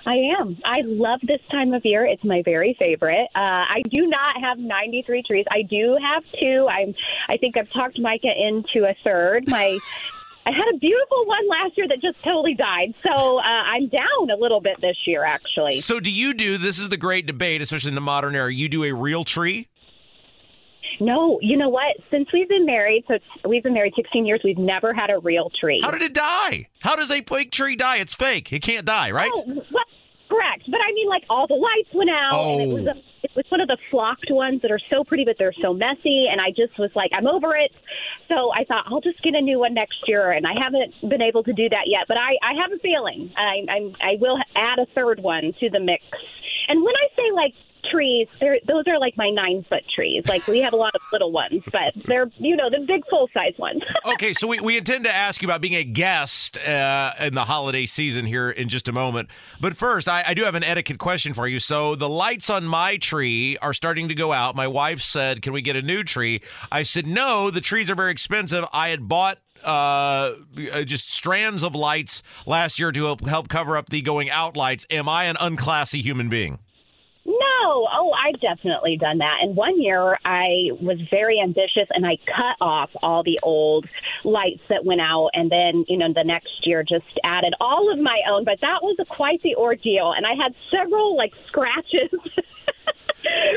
I 0.05 0.17
am. 0.39 0.57
I 0.63 0.81
love 0.81 1.19
this 1.23 1.41
time 1.49 1.73
of 1.73 1.83
year. 1.83 2.05
It's 2.05 2.23
my 2.23 2.43
very 2.45 2.75
favorite. 2.77 3.27
Uh, 3.35 3.65
I 3.65 3.81
do 3.89 4.05
not 4.05 4.39
have 4.39 4.59
93 4.59 5.23
trees. 5.23 5.45
I 5.49 5.63
do 5.63 5.97
have 5.99 6.23
two. 6.39 6.67
I'm. 6.69 6.93
I 7.27 7.37
think 7.37 7.57
I've 7.57 7.71
talked 7.71 7.99
Micah 7.99 8.31
into 8.37 8.87
a 8.87 8.95
third. 9.03 9.47
My. 9.47 9.79
I 10.47 10.51
had 10.51 10.75
a 10.75 10.77
beautiful 10.77 11.25
one 11.25 11.47
last 11.49 11.75
year 11.75 11.87
that 11.87 12.01
just 12.01 12.23
totally 12.23 12.53
died. 12.53 12.93
So 13.03 13.39
uh, 13.39 13.41
I'm 13.41 13.87
down 13.87 14.29
a 14.31 14.35
little 14.39 14.61
bit 14.61 14.79
this 14.79 14.95
year, 15.07 15.23
actually. 15.25 15.73
So 15.73 15.99
do 15.99 16.11
you 16.11 16.33
do 16.35 16.57
this 16.57 16.77
is 16.77 16.89
the 16.89 16.97
great 16.97 17.25
debate, 17.25 17.61
especially 17.61 17.89
in 17.89 17.95
the 17.95 18.01
modern 18.01 18.35
era. 18.35 18.53
You 18.53 18.69
do 18.69 18.83
a 18.83 18.91
real 18.93 19.23
tree? 19.23 19.69
No, 21.01 21.39
you 21.41 21.57
know 21.57 21.69
what? 21.69 21.97
Since 22.11 22.29
we've 22.31 22.47
been 22.47 22.65
married, 22.65 23.03
so 23.07 23.17
we've 23.49 23.63
been 23.63 23.73
married 23.73 23.93
16 23.95 24.25
years, 24.25 24.41
we've 24.43 24.57
never 24.57 24.93
had 24.93 25.09
a 25.09 25.19
real 25.19 25.51
tree. 25.59 25.81
How 25.83 25.91
did 25.91 26.01
it 26.03 26.13
die? 26.13 26.67
How 26.81 26.95
does 26.95 27.11
a 27.11 27.21
fake 27.21 27.51
tree 27.51 27.75
die? 27.75 27.97
It's 27.97 28.13
fake. 28.13 28.53
It 28.53 28.61
can't 28.61 28.85
die, 28.85 29.11
right? 29.11 29.31
Oh, 29.33 29.43
well, 29.45 29.83
correct. 30.29 30.63
But 30.69 30.79
I 30.79 30.93
mean, 30.93 31.09
like 31.09 31.23
all 31.29 31.47
the 31.47 31.55
lights 31.55 31.89
went 31.93 32.11
out, 32.11 32.33
and 32.33 32.61
it 32.61 32.73
was 32.73 32.87
Oh. 32.87 33.01
A, 33.35 33.39
it 33.39 33.45
was 33.45 33.51
one 33.51 33.61
of 33.61 33.67
the 33.67 33.77
flocked 33.91 34.27
ones 34.29 34.61
that 34.61 34.71
are 34.71 34.79
so 34.89 35.03
pretty, 35.03 35.25
but 35.25 35.35
they're 35.37 35.53
so 35.61 35.73
messy. 35.73 36.27
And 36.31 36.39
I 36.39 36.49
just 36.49 36.77
was 36.79 36.91
like, 36.95 37.11
I'm 37.13 37.27
over 37.27 37.55
it. 37.55 37.71
So 38.27 38.51
I 38.53 38.63
thought 38.65 38.85
I'll 38.87 39.01
just 39.01 39.21
get 39.21 39.35
a 39.35 39.41
new 39.41 39.59
one 39.59 39.73
next 39.73 40.07
year, 40.07 40.31
and 40.31 40.45
I 40.47 40.53
haven't 40.59 40.93
been 41.09 41.21
able 41.21 41.43
to 41.43 41.53
do 41.53 41.69
that 41.69 41.85
yet. 41.87 42.05
But 42.07 42.17
I, 42.17 42.37
I 42.41 42.53
have 42.61 42.71
a 42.71 42.79
feeling 42.79 43.31
I, 43.37 43.65
I, 43.69 43.77
I 44.01 44.11
will 44.19 44.37
add 44.55 44.79
a 44.79 44.85
third 44.93 45.21
one 45.21 45.53
to 45.59 45.69
the 45.69 45.79
mix. 45.79 46.03
And 46.67 46.83
when 46.83 46.95
I 46.95 47.07
say 47.15 47.31
like 47.33 47.53
trees, 47.91 48.27
those 48.39 48.83
are 48.87 48.99
like 48.99 49.15
my 49.17 49.29
nine 49.29 49.65
foot 49.67 49.83
trees. 49.93 50.23
Like 50.27 50.47
we 50.47 50.59
have 50.61 50.73
a 50.73 50.77
lot 50.77 50.95
of 50.95 51.01
little 51.11 51.31
ones, 51.31 51.63
but 51.71 51.93
they're 52.05 52.29
you 52.37 52.55
know 52.55 52.69
the 52.69 52.79
big 52.79 53.03
full 53.09 53.29
size 53.33 53.53
ones. 53.57 53.81
okay, 54.13 54.33
so 54.33 54.47
we, 54.47 54.59
we 54.59 54.77
intend 54.77 55.05
to 55.05 55.15
ask 55.15 55.41
you 55.41 55.47
about 55.47 55.61
being 55.61 55.75
a 55.75 55.83
guest 55.83 56.57
uh, 56.59 57.13
in 57.19 57.33
the 57.33 57.45
holiday 57.45 57.85
season 57.85 58.25
here 58.25 58.49
in 58.49 58.69
just 58.69 58.87
a 58.87 58.91
moment. 58.91 59.29
But 59.59 59.77
first, 59.77 60.07
I, 60.07 60.23
I 60.27 60.33
do 60.33 60.43
have 60.43 60.55
an 60.55 60.63
etiquette 60.63 60.99
question 60.99 61.33
for 61.33 61.47
you. 61.47 61.59
So 61.59 61.95
the 61.95 62.09
lights 62.09 62.49
on 62.49 62.65
my 62.65 62.97
tree 62.97 63.57
are 63.61 63.73
starting 63.73 64.07
to 64.09 64.15
go 64.15 64.31
out. 64.31 64.55
My 64.55 64.67
wife 64.67 65.01
said, 65.01 65.41
Can 65.41 65.53
we 65.53 65.61
get 65.61 65.75
a 65.75 65.81
new 65.81 66.03
tree? 66.03 66.41
I 66.71 66.83
said, 66.83 67.07
No, 67.07 67.49
the 67.51 67.61
trees 67.61 67.89
are 67.89 67.95
very 67.95 68.11
expensive. 68.11 68.65
I 68.73 68.89
had 68.89 69.07
bought 69.07 69.39
uh, 69.63 70.33
just 70.85 71.09
strands 71.11 71.63
of 71.63 71.75
lights 71.75 72.21
last 72.45 72.79
year 72.79 72.91
to 72.91 73.17
help 73.25 73.49
cover 73.49 73.77
up 73.77 73.89
the 73.89 74.01
going 74.01 74.29
out 74.29 74.55
lights. 74.55 74.85
Am 74.89 75.09
I 75.09 75.25
an 75.25 75.35
unclassy 75.37 76.01
human 76.01 76.29
being? 76.29 76.59
No, 77.65 77.71
oh, 77.71 77.87
oh 77.91 78.11
I've 78.11 78.39
definitely 78.39 78.97
done 78.97 79.19
that. 79.19 79.37
And 79.41 79.55
one 79.55 79.81
year 79.81 80.17
I 80.23 80.69
was 80.81 80.99
very 81.09 81.39
ambitious 81.41 81.87
and 81.89 82.05
I 82.05 82.17
cut 82.25 82.57
off 82.61 82.89
all 83.01 83.23
the 83.23 83.39
old 83.41 83.87
lights 84.23 84.61
that 84.69 84.85
went 84.85 85.01
out. 85.01 85.29
And 85.33 85.51
then, 85.51 85.85
you 85.87 85.97
know, 85.97 86.13
the 86.13 86.23
next 86.23 86.65
year 86.65 86.83
just 86.83 87.05
added 87.23 87.53
all 87.59 87.91
of 87.91 87.99
my 87.99 88.19
own. 88.29 88.43
But 88.45 88.61
that 88.61 88.83
was 88.83 88.97
quite 89.09 89.41
the 89.41 89.55
ordeal. 89.55 90.13
And 90.15 90.25
I 90.25 90.33
had 90.35 90.53
several 90.69 91.17
like 91.17 91.33
scratches 91.47 92.11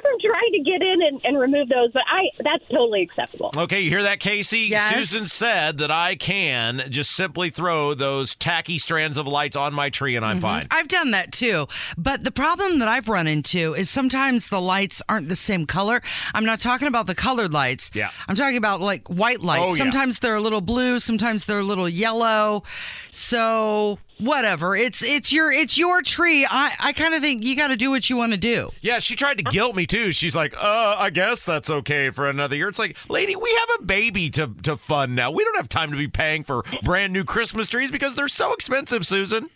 from 0.02 0.12
trying 0.20 0.52
to 0.52 0.60
get 0.60 0.82
in 0.82 1.02
and, 1.02 1.20
and 1.24 1.38
remove 1.38 1.68
those. 1.68 1.90
But 1.92 2.02
I, 2.10 2.30
that's 2.42 2.64
totally 2.70 3.02
acceptable. 3.02 3.50
Okay, 3.56 3.80
you 3.80 3.90
hear 3.90 4.02
that, 4.02 4.20
Casey? 4.20 4.60
Yes. 4.60 4.94
Susan 4.94 5.26
said 5.26 5.78
that 5.78 5.90
I 5.90 6.14
can 6.14 6.82
just 6.88 7.12
simply 7.12 7.50
throw 7.50 7.94
those 7.94 8.34
tacky 8.34 8.78
strands 8.78 9.16
of 9.16 9.26
lights 9.26 9.56
on 9.56 9.74
my 9.74 9.90
tree 9.90 10.16
and 10.16 10.24
I'm 10.24 10.36
mm-hmm. 10.36 10.46
fine. 10.46 10.66
I've 10.70 10.88
done 10.88 11.12
that 11.12 11.32
too. 11.32 11.66
But 11.96 12.24
the 12.24 12.30
problem 12.30 12.78
that 12.80 12.88
I've 12.88 13.08
run 13.08 13.26
into 13.26 13.74
is 13.74 13.90
sometimes 13.90 14.48
the 14.48 14.60
lights 14.60 15.02
aren't 15.08 15.28
the 15.28 15.36
same 15.36 15.66
color. 15.66 16.00
I'm 16.34 16.44
not 16.44 16.60
talking 16.60 16.88
about 16.88 17.06
the 17.06 17.14
colored 17.14 17.52
lights. 17.52 17.90
Yeah. 17.94 18.10
I'm 18.26 18.36
talking 18.36 18.56
about 18.56 18.80
like 18.80 19.08
white 19.08 19.40
lights. 19.40 19.64
Oh, 19.64 19.74
yeah. 19.74 19.82
sometimes 19.82 20.18
they're 20.18 20.36
a 20.36 20.40
little 20.40 20.60
blue, 20.60 20.98
sometimes 20.98 21.44
they're 21.44 21.58
a 21.58 21.62
little 21.62 21.88
yellow. 21.88 22.62
So 23.10 23.98
whatever. 24.18 24.74
It's 24.76 25.02
it's 25.02 25.32
your 25.32 25.50
it's 25.50 25.76
your 25.78 26.02
tree. 26.02 26.46
I, 26.48 26.74
I 26.78 26.92
kind 26.92 27.14
of 27.14 27.20
think 27.20 27.44
you 27.44 27.56
gotta 27.56 27.76
do 27.76 27.90
what 27.90 28.08
you 28.10 28.16
want 28.16 28.32
to 28.32 28.38
do. 28.38 28.70
Yeah, 28.80 28.98
she 28.98 29.16
tried 29.16 29.38
to 29.38 29.44
guilt 29.44 29.74
me 29.76 29.86
too. 29.86 30.12
She's 30.12 30.34
like, 30.36 30.54
"Uh, 30.56 30.96
I 30.98 31.10
guess 31.10 31.44
that's 31.44 31.70
okay 31.70 32.10
for 32.10 32.28
another 32.28 32.56
year." 32.56 32.68
It's 32.68 32.78
like, 32.78 32.96
lady, 33.08 33.36
we 33.36 33.50
have 33.68 33.80
a 33.80 33.82
baby 33.84 34.30
to 34.30 34.50
to 34.64 34.76
fund 34.76 35.14
now. 35.16 35.30
We 35.30 35.44
don't 35.44 35.56
have 35.56 35.68
time 35.68 35.90
to 35.90 35.96
be 35.96 36.08
paying 36.08 36.44
for 36.44 36.62
brand 36.82 37.12
new 37.12 37.24
Christmas 37.24 37.68
trees 37.68 37.90
because 37.90 38.14
they're 38.14 38.28
so 38.28 38.52
expensive, 38.52 39.06
Susan. 39.06 39.50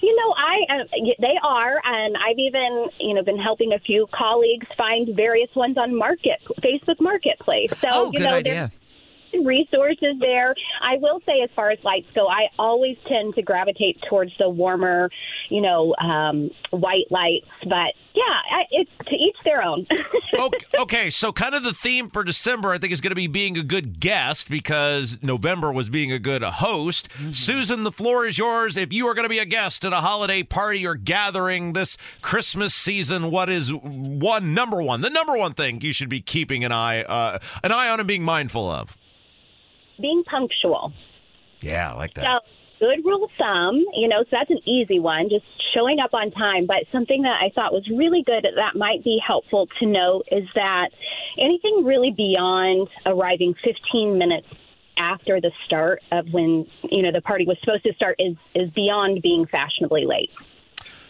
You 0.00 0.14
know, 0.14 0.34
I 0.36 0.80
uh, 0.80 0.84
they 1.18 1.34
are, 1.42 1.80
and 1.84 2.16
I've 2.16 2.38
even 2.38 2.86
you 3.00 3.14
know 3.14 3.22
been 3.24 3.38
helping 3.38 3.72
a 3.72 3.80
few 3.80 4.06
colleagues 4.14 4.66
find 4.76 5.14
various 5.16 5.52
ones 5.56 5.76
on 5.76 5.96
Market 5.96 6.38
Facebook 6.62 7.00
Marketplace. 7.00 7.72
So 7.80 7.88
Oh, 7.90 8.06
you 8.12 8.18
good 8.20 8.28
know, 8.28 8.34
idea. 8.36 8.72
They're- 9.32 9.42
resources 9.44 10.16
there. 10.20 10.54
I 10.82 10.96
will 10.98 11.20
say, 11.26 11.40
as 11.42 11.50
far 11.54 11.70
as 11.70 11.78
lights 11.84 12.08
go, 12.14 12.28
I 12.28 12.48
always 12.58 12.96
tend 13.06 13.34
to 13.34 13.42
gravitate 13.42 13.98
towards 14.08 14.32
the 14.38 14.48
warmer, 14.48 15.10
you 15.48 15.60
know, 15.60 15.94
um, 16.00 16.50
white 16.70 17.06
lights. 17.10 17.46
But 17.64 17.94
yeah, 18.14 18.22
I, 18.50 18.62
it's 18.70 18.90
to 19.08 19.14
each 19.14 19.36
their 19.44 19.62
own. 19.62 19.86
okay, 20.38 20.66
okay, 20.80 21.10
so 21.10 21.32
kind 21.32 21.54
of 21.54 21.62
the 21.62 21.72
theme 21.72 22.08
for 22.10 22.24
December, 22.24 22.70
I 22.70 22.78
think, 22.78 22.92
is 22.92 23.00
going 23.00 23.10
to 23.10 23.16
be 23.16 23.26
being 23.26 23.56
a 23.56 23.62
good 23.62 24.00
guest 24.00 24.48
because 24.48 25.18
November 25.22 25.72
was 25.72 25.88
being 25.88 26.12
a 26.12 26.18
good 26.18 26.42
host. 26.42 27.08
Susan, 27.32 27.84
the 27.84 27.92
floor 27.92 28.26
is 28.26 28.38
yours. 28.38 28.76
If 28.76 28.92
you 28.92 29.06
are 29.06 29.14
going 29.14 29.24
to 29.24 29.30
be 29.30 29.38
a 29.38 29.44
guest 29.44 29.84
at 29.84 29.92
a 29.92 29.96
holiday 29.96 30.42
party 30.42 30.86
or 30.86 30.94
gathering 30.94 31.72
this 31.72 31.96
Christmas 32.22 32.74
season, 32.74 33.30
what 33.30 33.48
is 33.48 33.72
one 33.72 34.54
number 34.54 34.82
one, 34.82 35.00
the 35.00 35.10
number 35.10 35.36
one 35.36 35.52
thing 35.52 35.80
you 35.80 35.92
should 35.92 36.08
be 36.08 36.20
keeping 36.20 36.64
an 36.64 36.72
eye 36.72 37.02
uh, 37.02 37.38
an 37.62 37.72
eye 37.72 37.88
on 37.88 38.00
and 38.00 38.08
being 38.08 38.22
mindful 38.22 38.68
of? 38.68 38.96
Being 40.00 40.22
punctual. 40.24 40.92
Yeah, 41.60 41.92
I 41.92 41.96
like 41.96 42.14
that. 42.14 42.42
So, 42.80 42.86
good 42.86 43.04
rule 43.04 43.24
of 43.24 43.30
thumb, 43.36 43.84
you 43.94 44.08
know, 44.08 44.22
so 44.22 44.28
that's 44.30 44.50
an 44.50 44.60
easy 44.68 45.00
one, 45.00 45.28
just 45.28 45.44
showing 45.74 45.98
up 45.98 46.14
on 46.14 46.30
time. 46.30 46.66
But 46.66 46.84
something 46.92 47.22
that 47.22 47.40
I 47.42 47.50
thought 47.54 47.72
was 47.72 47.88
really 47.88 48.22
good 48.24 48.46
that 48.56 48.76
might 48.76 49.02
be 49.02 49.18
helpful 49.24 49.68
to 49.80 49.86
note 49.86 50.22
is 50.30 50.44
that 50.54 50.90
anything 51.38 51.84
really 51.84 52.12
beyond 52.12 52.88
arriving 53.06 53.54
15 53.64 54.18
minutes 54.18 54.46
after 54.98 55.40
the 55.40 55.50
start 55.64 56.02
of 56.12 56.26
when, 56.32 56.66
you 56.90 57.02
know, 57.02 57.12
the 57.12 57.20
party 57.20 57.44
was 57.46 57.56
supposed 57.60 57.84
to 57.84 57.92
start 57.94 58.16
is, 58.18 58.36
is 58.54 58.70
beyond 58.70 59.22
being 59.22 59.46
fashionably 59.46 60.04
late. 60.06 60.30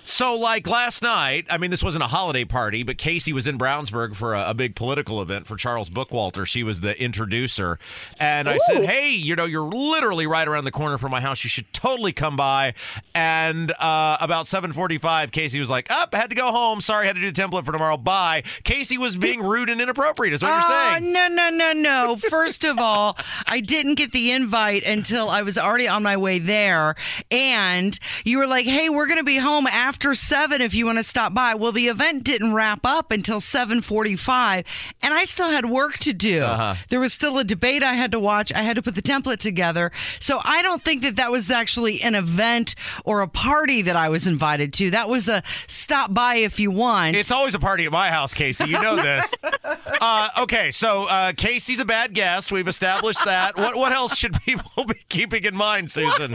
So, 0.09 0.35
like 0.35 0.67
last 0.67 1.03
night, 1.03 1.45
I 1.51 1.59
mean, 1.59 1.71
this 1.71 1.83
wasn't 1.83 2.03
a 2.03 2.07
holiday 2.07 2.47
party, 2.47 2.83
but 2.83 2.97
Casey 2.97 3.31
was 3.31 3.47
in 3.47 3.59
Brownsburg 3.59 4.17
for 4.17 4.35
a, 4.35 4.49
a 4.49 4.55
big 4.55 4.75
political 4.75 5.21
event 5.21 5.47
for 5.47 5.55
Charles 5.55 5.91
Bookwalter. 5.91 6.47
She 6.47 6.63
was 6.63 6.81
the 6.81 6.99
introducer. 7.01 7.79
And 8.19 8.49
I 8.49 8.57
said, 8.57 8.85
hey, 8.85 9.11
you 9.11 9.37
know, 9.37 9.45
you're 9.45 9.69
literally 9.69 10.27
right 10.27 10.49
around 10.49 10.65
the 10.65 10.71
corner 10.71 10.97
from 10.97 11.11
my 11.11 11.21
house. 11.21 11.45
You 11.45 11.51
should 11.51 11.71
totally 11.75 12.15
come 12.15 12.39
by. 12.39 12.73
And 13.15 13.71
uh, 13.73 14.17
about 14.23 14.47
745, 14.47 15.31
Casey 15.31 15.61
was 15.61 15.69
like, 15.69 15.91
up, 15.91 16.15
had 16.15 16.31
to 16.31 16.37
go 16.37 16.53
home. 16.53 16.81
Sorry, 16.81 17.07
had 17.07 17.17
to 17.17 17.21
do 17.21 17.31
the 17.31 17.43
template 17.43 17.67
for 17.67 17.73
tomorrow. 17.73 17.99
Bye. 17.99 18.45
Casey 18.65 18.97
was 18.97 19.15
being 19.15 19.43
rude 19.43 19.69
and 19.69 19.79
inappropriate, 19.79 20.33
is 20.33 20.43
what 20.43 20.53
you're 20.53 20.63
saying. 20.63 21.13
no, 21.13 21.29
no, 21.29 21.51
no, 21.51 21.73
no. 21.75 22.17
First 22.17 22.65
of 22.65 22.79
all, 22.79 23.19
I 23.47 23.61
didn't 23.61 23.97
get 23.97 24.13
the 24.13 24.33
invite 24.33 24.87
until 24.87 25.29
I 25.29 25.43
was 25.43 25.59
already 25.59 25.87
on 25.87 26.03
my 26.03 26.17
way 26.17 26.39
there. 26.39 26.95
And 27.31 27.97
you 28.25 28.39
were 28.39 28.47
like, 28.47 28.65
hey, 28.65 28.89
we're 28.89 29.07
going 29.07 29.19
to 29.19 29.25
be 29.25 29.37
home 29.37 29.67
after 29.67 29.98
seven 30.15 30.61
if 30.61 30.75
you 30.75 30.87
want 30.87 30.99
to 30.99 31.05
stop 31.05 31.35
by. 31.35 31.55
Well, 31.55 31.73
the 31.73 31.89
event 31.89 32.25
didn't 32.25 32.55
wrap 32.55 32.81
up 32.85 33.11
until 33.11 33.41
745, 33.41 34.65
and 35.03 35.15
I 35.15 35.25
still 35.25 35.49
had 35.49 35.67
work 35.67 35.99
to 35.99 36.13
do. 36.13 36.43
Uh-huh. 36.43 36.75
There 36.89 37.01
was 37.01 37.13
still 37.13 37.39
a 37.39 37.45
debate 37.45 37.83
I 37.83 37.95
had 37.95 38.13
to 38.13 38.21
watch. 38.21 38.53
I 38.53 38.63
had 38.63 38.77
to 38.77 38.83
put 38.83 38.95
the 38.95 39.03
template 39.03 39.39
together. 39.39 39.91
So 40.21 40.41
I 40.45 40.63
don't 40.63 40.83
think 40.83 41.03
that 41.03 41.17
that 41.17 41.31
was 41.31 41.51
actually 41.51 42.01
an 42.03 42.15
event 42.15 42.75
or 43.05 43.21
a 43.21 43.29
party 43.29 43.83
that 43.83 43.97
I 43.97 44.09
was 44.09 44.27
invited 44.27 44.73
to. 44.75 44.91
That 44.91 45.09
was 45.09 45.29
a 45.29 45.43
stop 45.67 46.13
by 46.15 46.37
if 46.37 46.59
you 46.61 46.71
want. 46.71 47.17
It's 47.17 47.31
always 47.31 47.55
a 47.55 47.59
party 47.59 47.85
at 47.85 47.93
my 47.93 48.11
house, 48.11 48.35
Casey. 48.35 48.69
You 48.69 48.81
know 48.81 48.97
this. 48.97 49.35
uh, 50.01 50.29
okay, 50.39 50.71
so 50.71 51.07
uh, 51.09 51.33
Casey's 51.37 51.81
a 51.81 51.85
bad 51.85 52.15
guest. 52.15 52.53
We've 52.53 52.69
established 52.69 53.25
that. 53.25 53.57
What 53.57 53.77
what 53.77 53.93
else 53.93 54.17
should 54.17 54.41
people 54.45 54.85
be 54.85 55.01
keeping 55.09 55.45
in 55.45 55.57
mind, 55.57 55.91
Susan? 55.91 56.35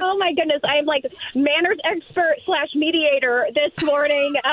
Oh 0.00 0.16
my 0.16 0.32
goodness, 0.32 0.60
I 0.64 0.76
am 0.76 0.84
like 0.84 1.04
manners 1.34 1.78
expert 1.84 2.36
slash 2.46 2.68
mediator 2.74 3.48
this 3.54 3.84
morning. 3.84 4.34
Uh, 4.44 4.50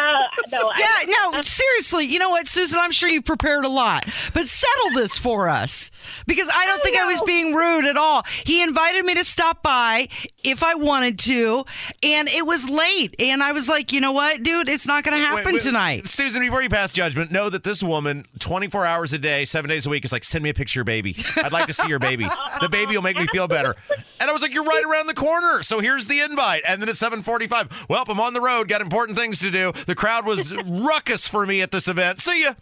no, 0.51 0.71
Yeah, 0.77 0.85
I, 0.87 1.29
no, 1.33 1.41
seriously. 1.41 2.05
You 2.05 2.17
know 2.17 2.29
what, 2.29 2.47
Susan? 2.47 2.79
I'm 2.79 2.91
sure 2.91 3.09
you've 3.09 3.25
prepared 3.25 3.63
a 3.63 3.69
lot, 3.69 4.05
but 4.33 4.45
settle 4.45 4.95
this 4.95 5.17
for 5.17 5.47
us 5.47 5.91
because 6.25 6.49
I 6.53 6.65
don't 6.65 6.81
think 6.81 6.97
I 6.97 7.05
was 7.05 7.21
being 7.21 7.53
rude 7.53 7.85
at 7.85 7.95
all. 7.95 8.23
He 8.43 8.63
invited 8.63 9.05
me 9.05 9.13
to 9.15 9.23
stop 9.23 9.61
by 9.61 10.07
if 10.43 10.63
I 10.63 10.75
wanted 10.75 11.19
to, 11.19 11.65
and 12.01 12.27
it 12.27 12.45
was 12.45 12.67
late. 12.67 13.15
And 13.19 13.43
I 13.43 13.51
was 13.51 13.69
like, 13.69 13.91
you 13.91 14.01
know 14.01 14.13
what, 14.13 14.41
dude? 14.41 14.67
It's 14.67 14.87
not 14.87 15.03
going 15.03 15.15
to 15.15 15.23
happen 15.23 15.45
Wait, 15.45 15.53
wait, 15.53 15.61
tonight. 15.61 16.05
Susan, 16.05 16.41
before 16.41 16.63
you 16.63 16.69
pass 16.69 16.91
judgment, 16.91 17.31
know 17.31 17.49
that 17.49 17.63
this 17.63 17.83
woman, 17.83 18.25
24 18.39 18.85
hours 18.85 19.13
a 19.13 19.19
day, 19.19 19.45
seven 19.45 19.69
days 19.69 19.85
a 19.85 19.89
week, 19.89 20.05
is 20.05 20.11
like, 20.11 20.23
send 20.23 20.43
me 20.43 20.49
a 20.49 20.53
picture 20.55 20.81
of 20.81 20.87
your 20.87 20.95
baby. 20.95 21.15
I'd 21.35 21.53
like 21.53 21.67
to 21.67 21.73
see 21.73 21.87
your 21.87 21.99
baby. 21.99 22.27
The 22.61 22.69
baby 22.69 22.95
will 22.95 23.03
make 23.03 23.17
me 23.17 23.27
feel 23.27 23.47
better. 23.47 23.75
And 24.19 24.29
I 24.29 24.33
was 24.33 24.41
like, 24.41 24.53
you're 24.53 24.63
right 24.63 24.83
around 24.83 25.07
the 25.07 25.13
corner. 25.13 25.63
So 25.63 25.79
here's 25.79 26.05
the 26.05 26.21
invite. 26.21 26.63
And 26.67 26.81
then 26.81 26.89
at 26.89 26.97
745, 26.97 27.87
well, 27.89 28.05
I'm 28.07 28.19
on 28.19 28.33
the 28.33 28.41
road, 28.41 28.67
got 28.67 28.81
important 28.81 29.17
things 29.17 29.39
to 29.39 29.51
do. 29.51 29.73
The 29.85 29.95
crowd 29.95 30.25
was 30.25 30.53
ruckus 30.67 31.27
for 31.27 31.45
me 31.45 31.61
at 31.61 31.71
this 31.71 31.87
event. 31.87 32.19
See 32.19 32.43
ya. 32.43 32.53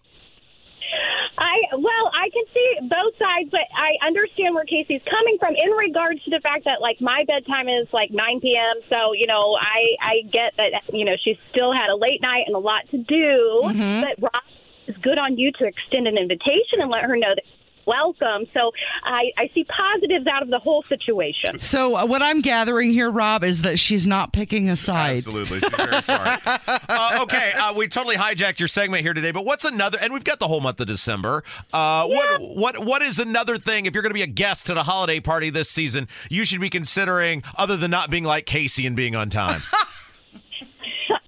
I 1.37 1.75
well, 1.75 2.05
I 2.13 2.29
can 2.29 2.45
see 2.53 2.67
both 2.87 3.17
sides, 3.17 3.49
but 3.49 3.65
I 3.75 3.97
understand 4.05 4.53
where 4.53 4.65
Casey's 4.65 5.01
coming 5.09 5.37
from 5.39 5.55
in 5.57 5.71
regards 5.71 6.23
to 6.25 6.29
the 6.29 6.39
fact 6.41 6.65
that 6.65 6.79
like 6.79 7.01
my 7.01 7.25
bedtime 7.25 7.67
is 7.67 7.87
like 7.91 8.11
9 8.11 8.39
p.m. 8.39 8.75
So 8.87 9.13
you 9.13 9.25
know, 9.25 9.57
I 9.59 9.97
I 9.99 10.13
get 10.31 10.53
that 10.57 10.93
you 10.93 11.05
know 11.05 11.15
she 11.23 11.39
still 11.51 11.73
had 11.73 11.89
a 11.89 11.95
late 11.95 12.21
night 12.21 12.43
and 12.45 12.55
a 12.55 12.59
lot 12.59 12.87
to 12.91 12.97
do, 12.97 13.61
mm-hmm. 13.65 14.01
but 14.01 14.21
Rob 14.21 14.43
is 14.87 14.95
good 15.01 15.17
on 15.17 15.37
you 15.37 15.51
to 15.59 15.65
extend 15.65 16.07
an 16.07 16.17
invitation 16.17 16.79
and 16.79 16.91
let 16.91 17.03
her 17.03 17.17
know 17.17 17.33
that 17.33 17.43
welcome. 17.85 18.47
So 18.53 18.71
I 19.03 19.31
I 19.37 19.49
see 19.53 19.63
positives 19.65 20.27
out 20.27 20.41
of 20.43 20.49
the 20.49 20.59
whole 20.59 20.83
situation. 20.83 21.59
So 21.59 21.95
uh, 21.95 22.05
what 22.05 22.21
I'm 22.21 22.41
gathering 22.41 22.91
here, 22.91 23.09
Rob, 23.09 23.43
is 23.43 23.61
that 23.63 23.79
she's 23.79 24.05
not 24.05 24.33
picking 24.33 24.69
a 24.69 24.75
side. 24.75 25.17
Absolutely. 25.17 25.59
She's 25.59 25.69
very 25.69 26.01
smart. 26.01 26.39
uh, 26.89 27.19
okay, 27.23 27.51
uh, 27.59 27.73
we 27.75 27.87
totally 27.87 28.15
hijacked 28.15 28.59
your 28.59 28.67
segment 28.67 29.03
here 29.03 29.13
today, 29.13 29.31
but 29.31 29.45
what's 29.45 29.65
another? 29.65 29.97
And 30.01 30.13
we've 30.13 30.23
got 30.23 30.39
the 30.39 30.47
whole 30.47 30.61
month 30.61 30.79
of 30.79 30.87
December. 30.87 31.43
Uh, 31.71 32.07
What 32.07 32.41
what 32.41 32.85
what 32.85 33.01
is 33.01 33.19
another 33.19 33.57
thing? 33.57 33.85
If 33.85 33.93
you're 33.93 34.03
going 34.03 34.11
to 34.11 34.13
be 34.15 34.21
a 34.23 34.27
guest 34.27 34.69
at 34.69 34.77
a 34.77 34.83
holiday 34.83 35.19
party 35.19 35.49
this 35.49 35.69
season, 35.69 36.07
you 36.29 36.45
should 36.45 36.61
be 36.61 36.69
considering 36.69 37.43
other 37.57 37.77
than 37.77 37.91
not 37.91 38.09
being 38.09 38.23
like 38.23 38.45
Casey 38.45 38.85
and 38.85 38.95
being 38.95 39.15
on 39.15 39.29
time. 39.29 39.61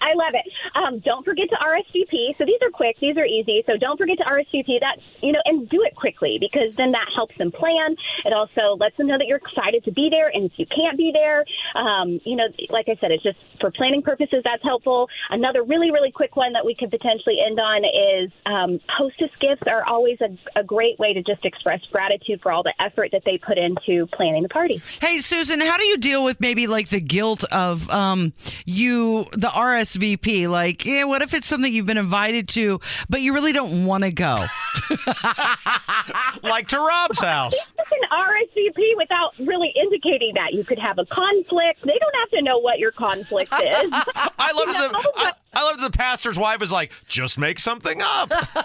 I 0.02 0.14
love 0.14 0.34
it. 0.34 0.46
Um, 0.76 1.00
don't 1.00 1.24
forget 1.24 1.50
to 1.50 1.56
RSVP. 1.56 2.38
So 2.38 2.46
these 2.46 2.60
are 2.62 2.70
quick, 2.70 2.98
these 3.00 3.18
are 3.18 3.26
easy. 3.26 3.64
So 3.66 3.78
don't 3.78 3.98
forget 3.98 4.18
to 4.20 4.24
RSVP. 4.24 4.80
That 4.80 4.98
you 5.22 5.32
know, 5.32 5.40
and 5.46 5.70
do 5.70 5.82
it 5.84 5.96
quickly 5.96 6.38
because 6.40 6.76
then 6.76 6.92
that 6.92 7.08
helps 7.16 7.38
them 7.38 7.52
plan. 7.52 7.96
It 8.26 8.34
also 8.34 8.76
lets 8.78 8.98
them 8.98 9.08
know 9.08 9.18
that 9.18 9.28
you're 9.28 9.42
excited 9.42 9.84
to 9.86 9.92
be 9.92 10.10
there. 10.10 10.30
And 10.30 10.46
if 10.46 10.54
you 10.58 10.66
can't 10.66 10.98
be 10.98 11.12
there, 11.14 11.46
um, 11.76 12.20
you 12.26 12.36
know, 12.36 12.48
like 12.70 12.88
I 12.90 12.96
said, 13.00 13.12
it's 13.12 13.24
just 13.24 13.38
for 13.62 13.72
planning 13.72 14.02
purposes. 14.02 14.42
That's 14.44 14.64
helpful. 14.64 15.08
Another 15.30 15.64
really, 15.64 15.92
really 15.92 16.12
quick 16.12 16.36
one 16.36 16.54
that 16.54 16.66
we 16.66 16.76
could 16.76 16.92
potentially 16.92 17.38
end 17.46 17.60
on 17.60 17.84
is 17.86 18.32
um, 18.46 18.80
hostess 18.90 19.32
gifts 19.40 19.64
are 19.68 19.86
always 19.86 20.18
a, 20.22 20.60
a 20.60 20.64
great 20.64 21.00
way 21.00 21.14
to 21.14 21.22
just 21.22 21.46
express 21.46 21.82
gratitude 21.92 22.42
for 22.42 22.52
all 22.52 22.64
the 22.64 22.74
effort 22.80 23.10
that 23.12 23.24
they 23.26 23.38
put 23.38 23.58
into 23.58 24.08
planning 24.08 24.44
the 24.44 24.50
party. 24.50 24.82
Hey, 25.02 25.20
Susan, 25.20 25.62
how 25.62 25.78
do 25.78 25.86
you 25.86 25.98
deal 25.98 26.24
with 26.24 26.40
maybe 26.40 26.68
like 26.68 26.90
the 26.90 27.02
guilt 27.02 27.44
of 27.52 27.90
um 27.90 28.34
you 28.66 29.26
the 29.32 29.48
RSVP? 29.48 30.50
Like, 30.50 30.65
yeah, 30.86 31.04
what 31.04 31.22
if 31.22 31.34
it's 31.34 31.48
something 31.48 31.72
you've 31.72 31.86
been 31.86 31.98
invited 31.98 32.48
to, 32.50 32.80
but 33.10 33.22
you 33.22 33.34
really 33.34 33.52
don't 33.52 33.86
want 33.86 34.04
to 34.04 34.12
go? 34.12 34.46
like 36.44 36.68
to 36.70 36.80
Rob's 36.80 37.20
house. 37.20 37.54
It's 37.54 37.92
an 37.92 38.10
RSVP 38.12 38.98
without 38.98 39.34
really 39.40 39.74
indicating 39.76 40.34
that 40.36 40.54
you 40.54 40.64
could 40.64 40.80
have 40.80 40.98
a 40.98 41.06
conflict. 41.06 41.82
They 41.84 41.98
don't 42.00 42.16
have 42.20 42.30
to 42.32 42.42
know 42.42 42.58
what 42.58 42.80
your 42.80 42.92
conflict 42.92 43.54
is. 43.54 43.60
I 43.92 44.52
love 44.56 44.74
that 44.74 44.92
the 44.92 45.12
I, 45.18 45.32
I 45.56 45.64
love 45.64 45.80
that 45.80 45.92
the 45.92 45.98
pastor's 45.98 46.38
wife 46.38 46.62
is 46.62 46.72
like, 46.72 46.92
just 47.08 47.38
make 47.38 47.60
something 47.60 48.02
up. 48.02 48.30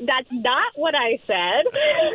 That's 0.00 0.28
not 0.30 0.72
what 0.76 0.94
I 0.94 1.18
said. 1.26 1.64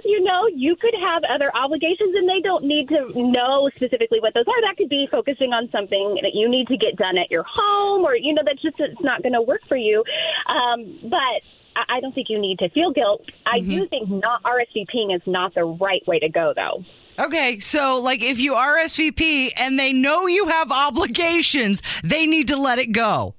You 0.06 0.24
know, 0.24 0.48
you 0.48 0.76
could 0.76 0.94
have 1.00 1.24
other 1.30 1.56
obligations 1.56 2.16
and 2.16 2.28
they 2.28 2.42
don't 2.42 2.64
need 2.64 2.90
to 2.90 3.12
know 3.16 3.70
specifically 3.76 4.20
what 4.20 4.34
those 4.34 4.46
are. 4.48 4.62
That 4.62 4.78
could 4.78 4.90
be 4.90 5.08
focusing 5.12 5.54
on 5.54 5.70
something 5.72 6.20
that 6.22 6.32
you 6.34 6.50
need 6.50 6.68
to 6.68 6.78
get 6.78 6.96
done 6.96 7.18
at 7.18 7.30
your 7.30 7.44
home 7.48 8.04
or, 8.04 8.16
you 8.16 8.34
know, 8.34 8.42
that's 8.46 8.62
just 8.62 8.80
it's 8.80 9.02
not 9.02 9.22
going 9.24 9.34
to 9.34 9.42
work 9.42 9.62
for 9.68 9.78
you. 9.78 10.04
Um, 10.48 11.00
but 11.04 11.42
I 11.76 11.84
I 11.90 12.00
don't 12.02 12.14
think 12.14 12.28
you 12.30 12.40
need 12.40 12.60
to 12.60 12.70
feel 12.70 12.92
guilt. 12.92 13.26
I 13.46 13.60
do 13.60 13.88
think 13.88 14.10
not 14.10 14.44
RSVPing 14.44 15.16
is 15.16 15.22
not 15.26 15.54
the 15.54 15.64
right 15.64 16.06
way 16.08 16.20
to 16.20 16.30
go, 16.30 16.54
though. 16.56 16.84
Okay, 17.22 17.60
so 17.60 18.02
like 18.02 18.24
if 18.24 18.40
you 18.40 18.56
are 18.56 18.78
RSVP 18.78 19.52
and 19.60 19.78
they 19.78 19.94
know 19.94 20.26
you 20.28 20.48
have 20.48 20.72
obligations, 20.72 21.84
they 22.04 22.26
need 22.26 22.48
to 22.48 22.56
let 22.56 22.80
it 22.80 22.92
go. 22.92 23.36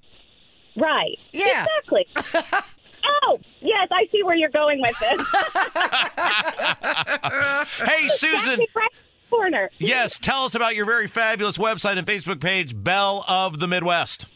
Right. 0.77 1.19
Yeah. 1.33 1.67
Exactly. 1.85 2.07
oh, 3.25 3.41
yes, 3.61 3.89
I 3.91 4.07
see 4.13 4.23
where 4.23 4.37
you're 4.37 4.51
going 4.51 4.81
with 4.81 4.99
this. 4.99 5.21
hey, 7.89 8.09
Susan. 8.09 8.61
Right 8.75 8.89
corner. 9.33 9.71
Yes, 9.79 10.19
tell 10.19 10.45
us 10.45 10.55
about 10.55 10.77
your 10.77 10.85
very 10.85 11.09
fabulous 11.09 11.57
website 11.57 11.97
and 11.97 12.07
Facebook 12.07 12.41
page, 12.41 12.75
Belle 12.85 13.25
of 13.27 13.61
the 13.61 13.67
Midwest. 13.67 14.27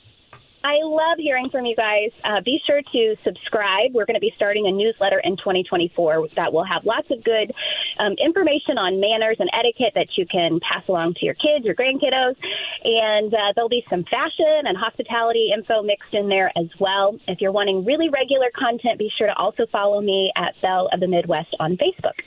I 0.66 0.82
love 0.82 1.22
hearing 1.22 1.48
from 1.48 1.64
you 1.64 1.76
guys. 1.76 2.10
Uh, 2.24 2.40
be 2.44 2.58
sure 2.66 2.82
to 2.82 3.14
subscribe. 3.22 3.94
We're 3.94 4.04
going 4.04 4.18
to 4.18 4.20
be 4.20 4.32
starting 4.34 4.66
a 4.66 4.72
newsletter 4.72 5.22
in 5.22 5.36
2024 5.36 6.34
that 6.34 6.52
will 6.52 6.64
have 6.64 6.84
lots 6.84 7.06
of 7.12 7.22
good 7.22 7.54
um, 8.02 8.18
information 8.18 8.74
on 8.74 8.98
manners 8.98 9.36
and 9.38 9.48
etiquette 9.54 9.94
that 9.94 10.08
you 10.18 10.26
can 10.26 10.58
pass 10.58 10.82
along 10.88 11.14
to 11.22 11.24
your 11.24 11.38
kids, 11.38 11.62
your 11.62 11.76
grandkiddos. 11.76 12.34
And 12.82 13.32
uh, 13.32 13.54
there'll 13.54 13.70
be 13.70 13.86
some 13.88 14.02
fashion 14.10 14.66
and 14.66 14.76
hospitality 14.76 15.54
info 15.54 15.84
mixed 15.86 16.10
in 16.12 16.28
there 16.28 16.50
as 16.58 16.66
well. 16.80 17.14
If 17.28 17.38
you're 17.40 17.54
wanting 17.54 17.84
really 17.84 18.08
regular 18.08 18.50
content, 18.50 18.98
be 18.98 19.10
sure 19.16 19.28
to 19.28 19.36
also 19.36 19.66
follow 19.70 20.00
me 20.00 20.32
at 20.34 20.58
Belle 20.62 20.90
of 20.92 20.98
the 20.98 21.06
Midwest 21.06 21.54
on 21.60 21.78
Facebook. 21.78 22.18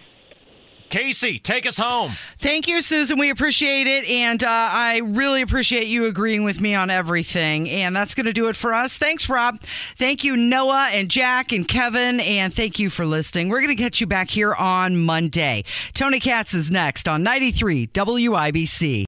Casey, 0.90 1.40
take 1.40 1.66
us 1.66 1.78
home. 1.78 2.12
Thank 2.40 2.68
you, 2.68 2.82
Susan. 2.82 3.20
We 3.20 3.30
appreciate 3.30 3.88
it. 3.88 4.10
And 4.10 4.44
uh, 4.44 4.48
I 4.50 5.02
really 5.04 5.42
appreciate 5.42 5.88
you 5.88 6.06
agreeing 6.06 6.44
with 6.44 6.60
me 6.60 6.76
on 6.76 6.90
everything. 6.90 7.70
And 7.70 7.96
that's 7.96 8.16
going 8.16 8.26
to 8.26 8.34
do 8.34 8.48
it 8.50 8.56
for 8.56 8.74
us. 8.74 8.98
Thanks, 8.98 9.30
Rob. 9.30 9.62
Thank 9.98 10.24
you, 10.24 10.36
Noah 10.36 10.90
and 10.92 11.10
Jack 11.10 11.52
and 11.52 11.68
Kevin. 11.68 12.20
And 12.20 12.54
thank 12.54 12.80
you 12.80 12.90
for 12.90 13.06
listening. 13.06 13.50
We're 13.50 13.62
going 13.62 13.70
to 13.70 13.76
get 13.76 14.02
you 14.02 14.08
back 14.08 14.30
here 14.30 14.54
on 14.54 14.98
Monday. 14.98 15.64
Tony 15.94 16.20
Katz 16.20 16.54
is 16.54 16.72
next 16.72 17.08
on 17.08 17.24
93 17.24 17.88
WIBC. 17.88 19.06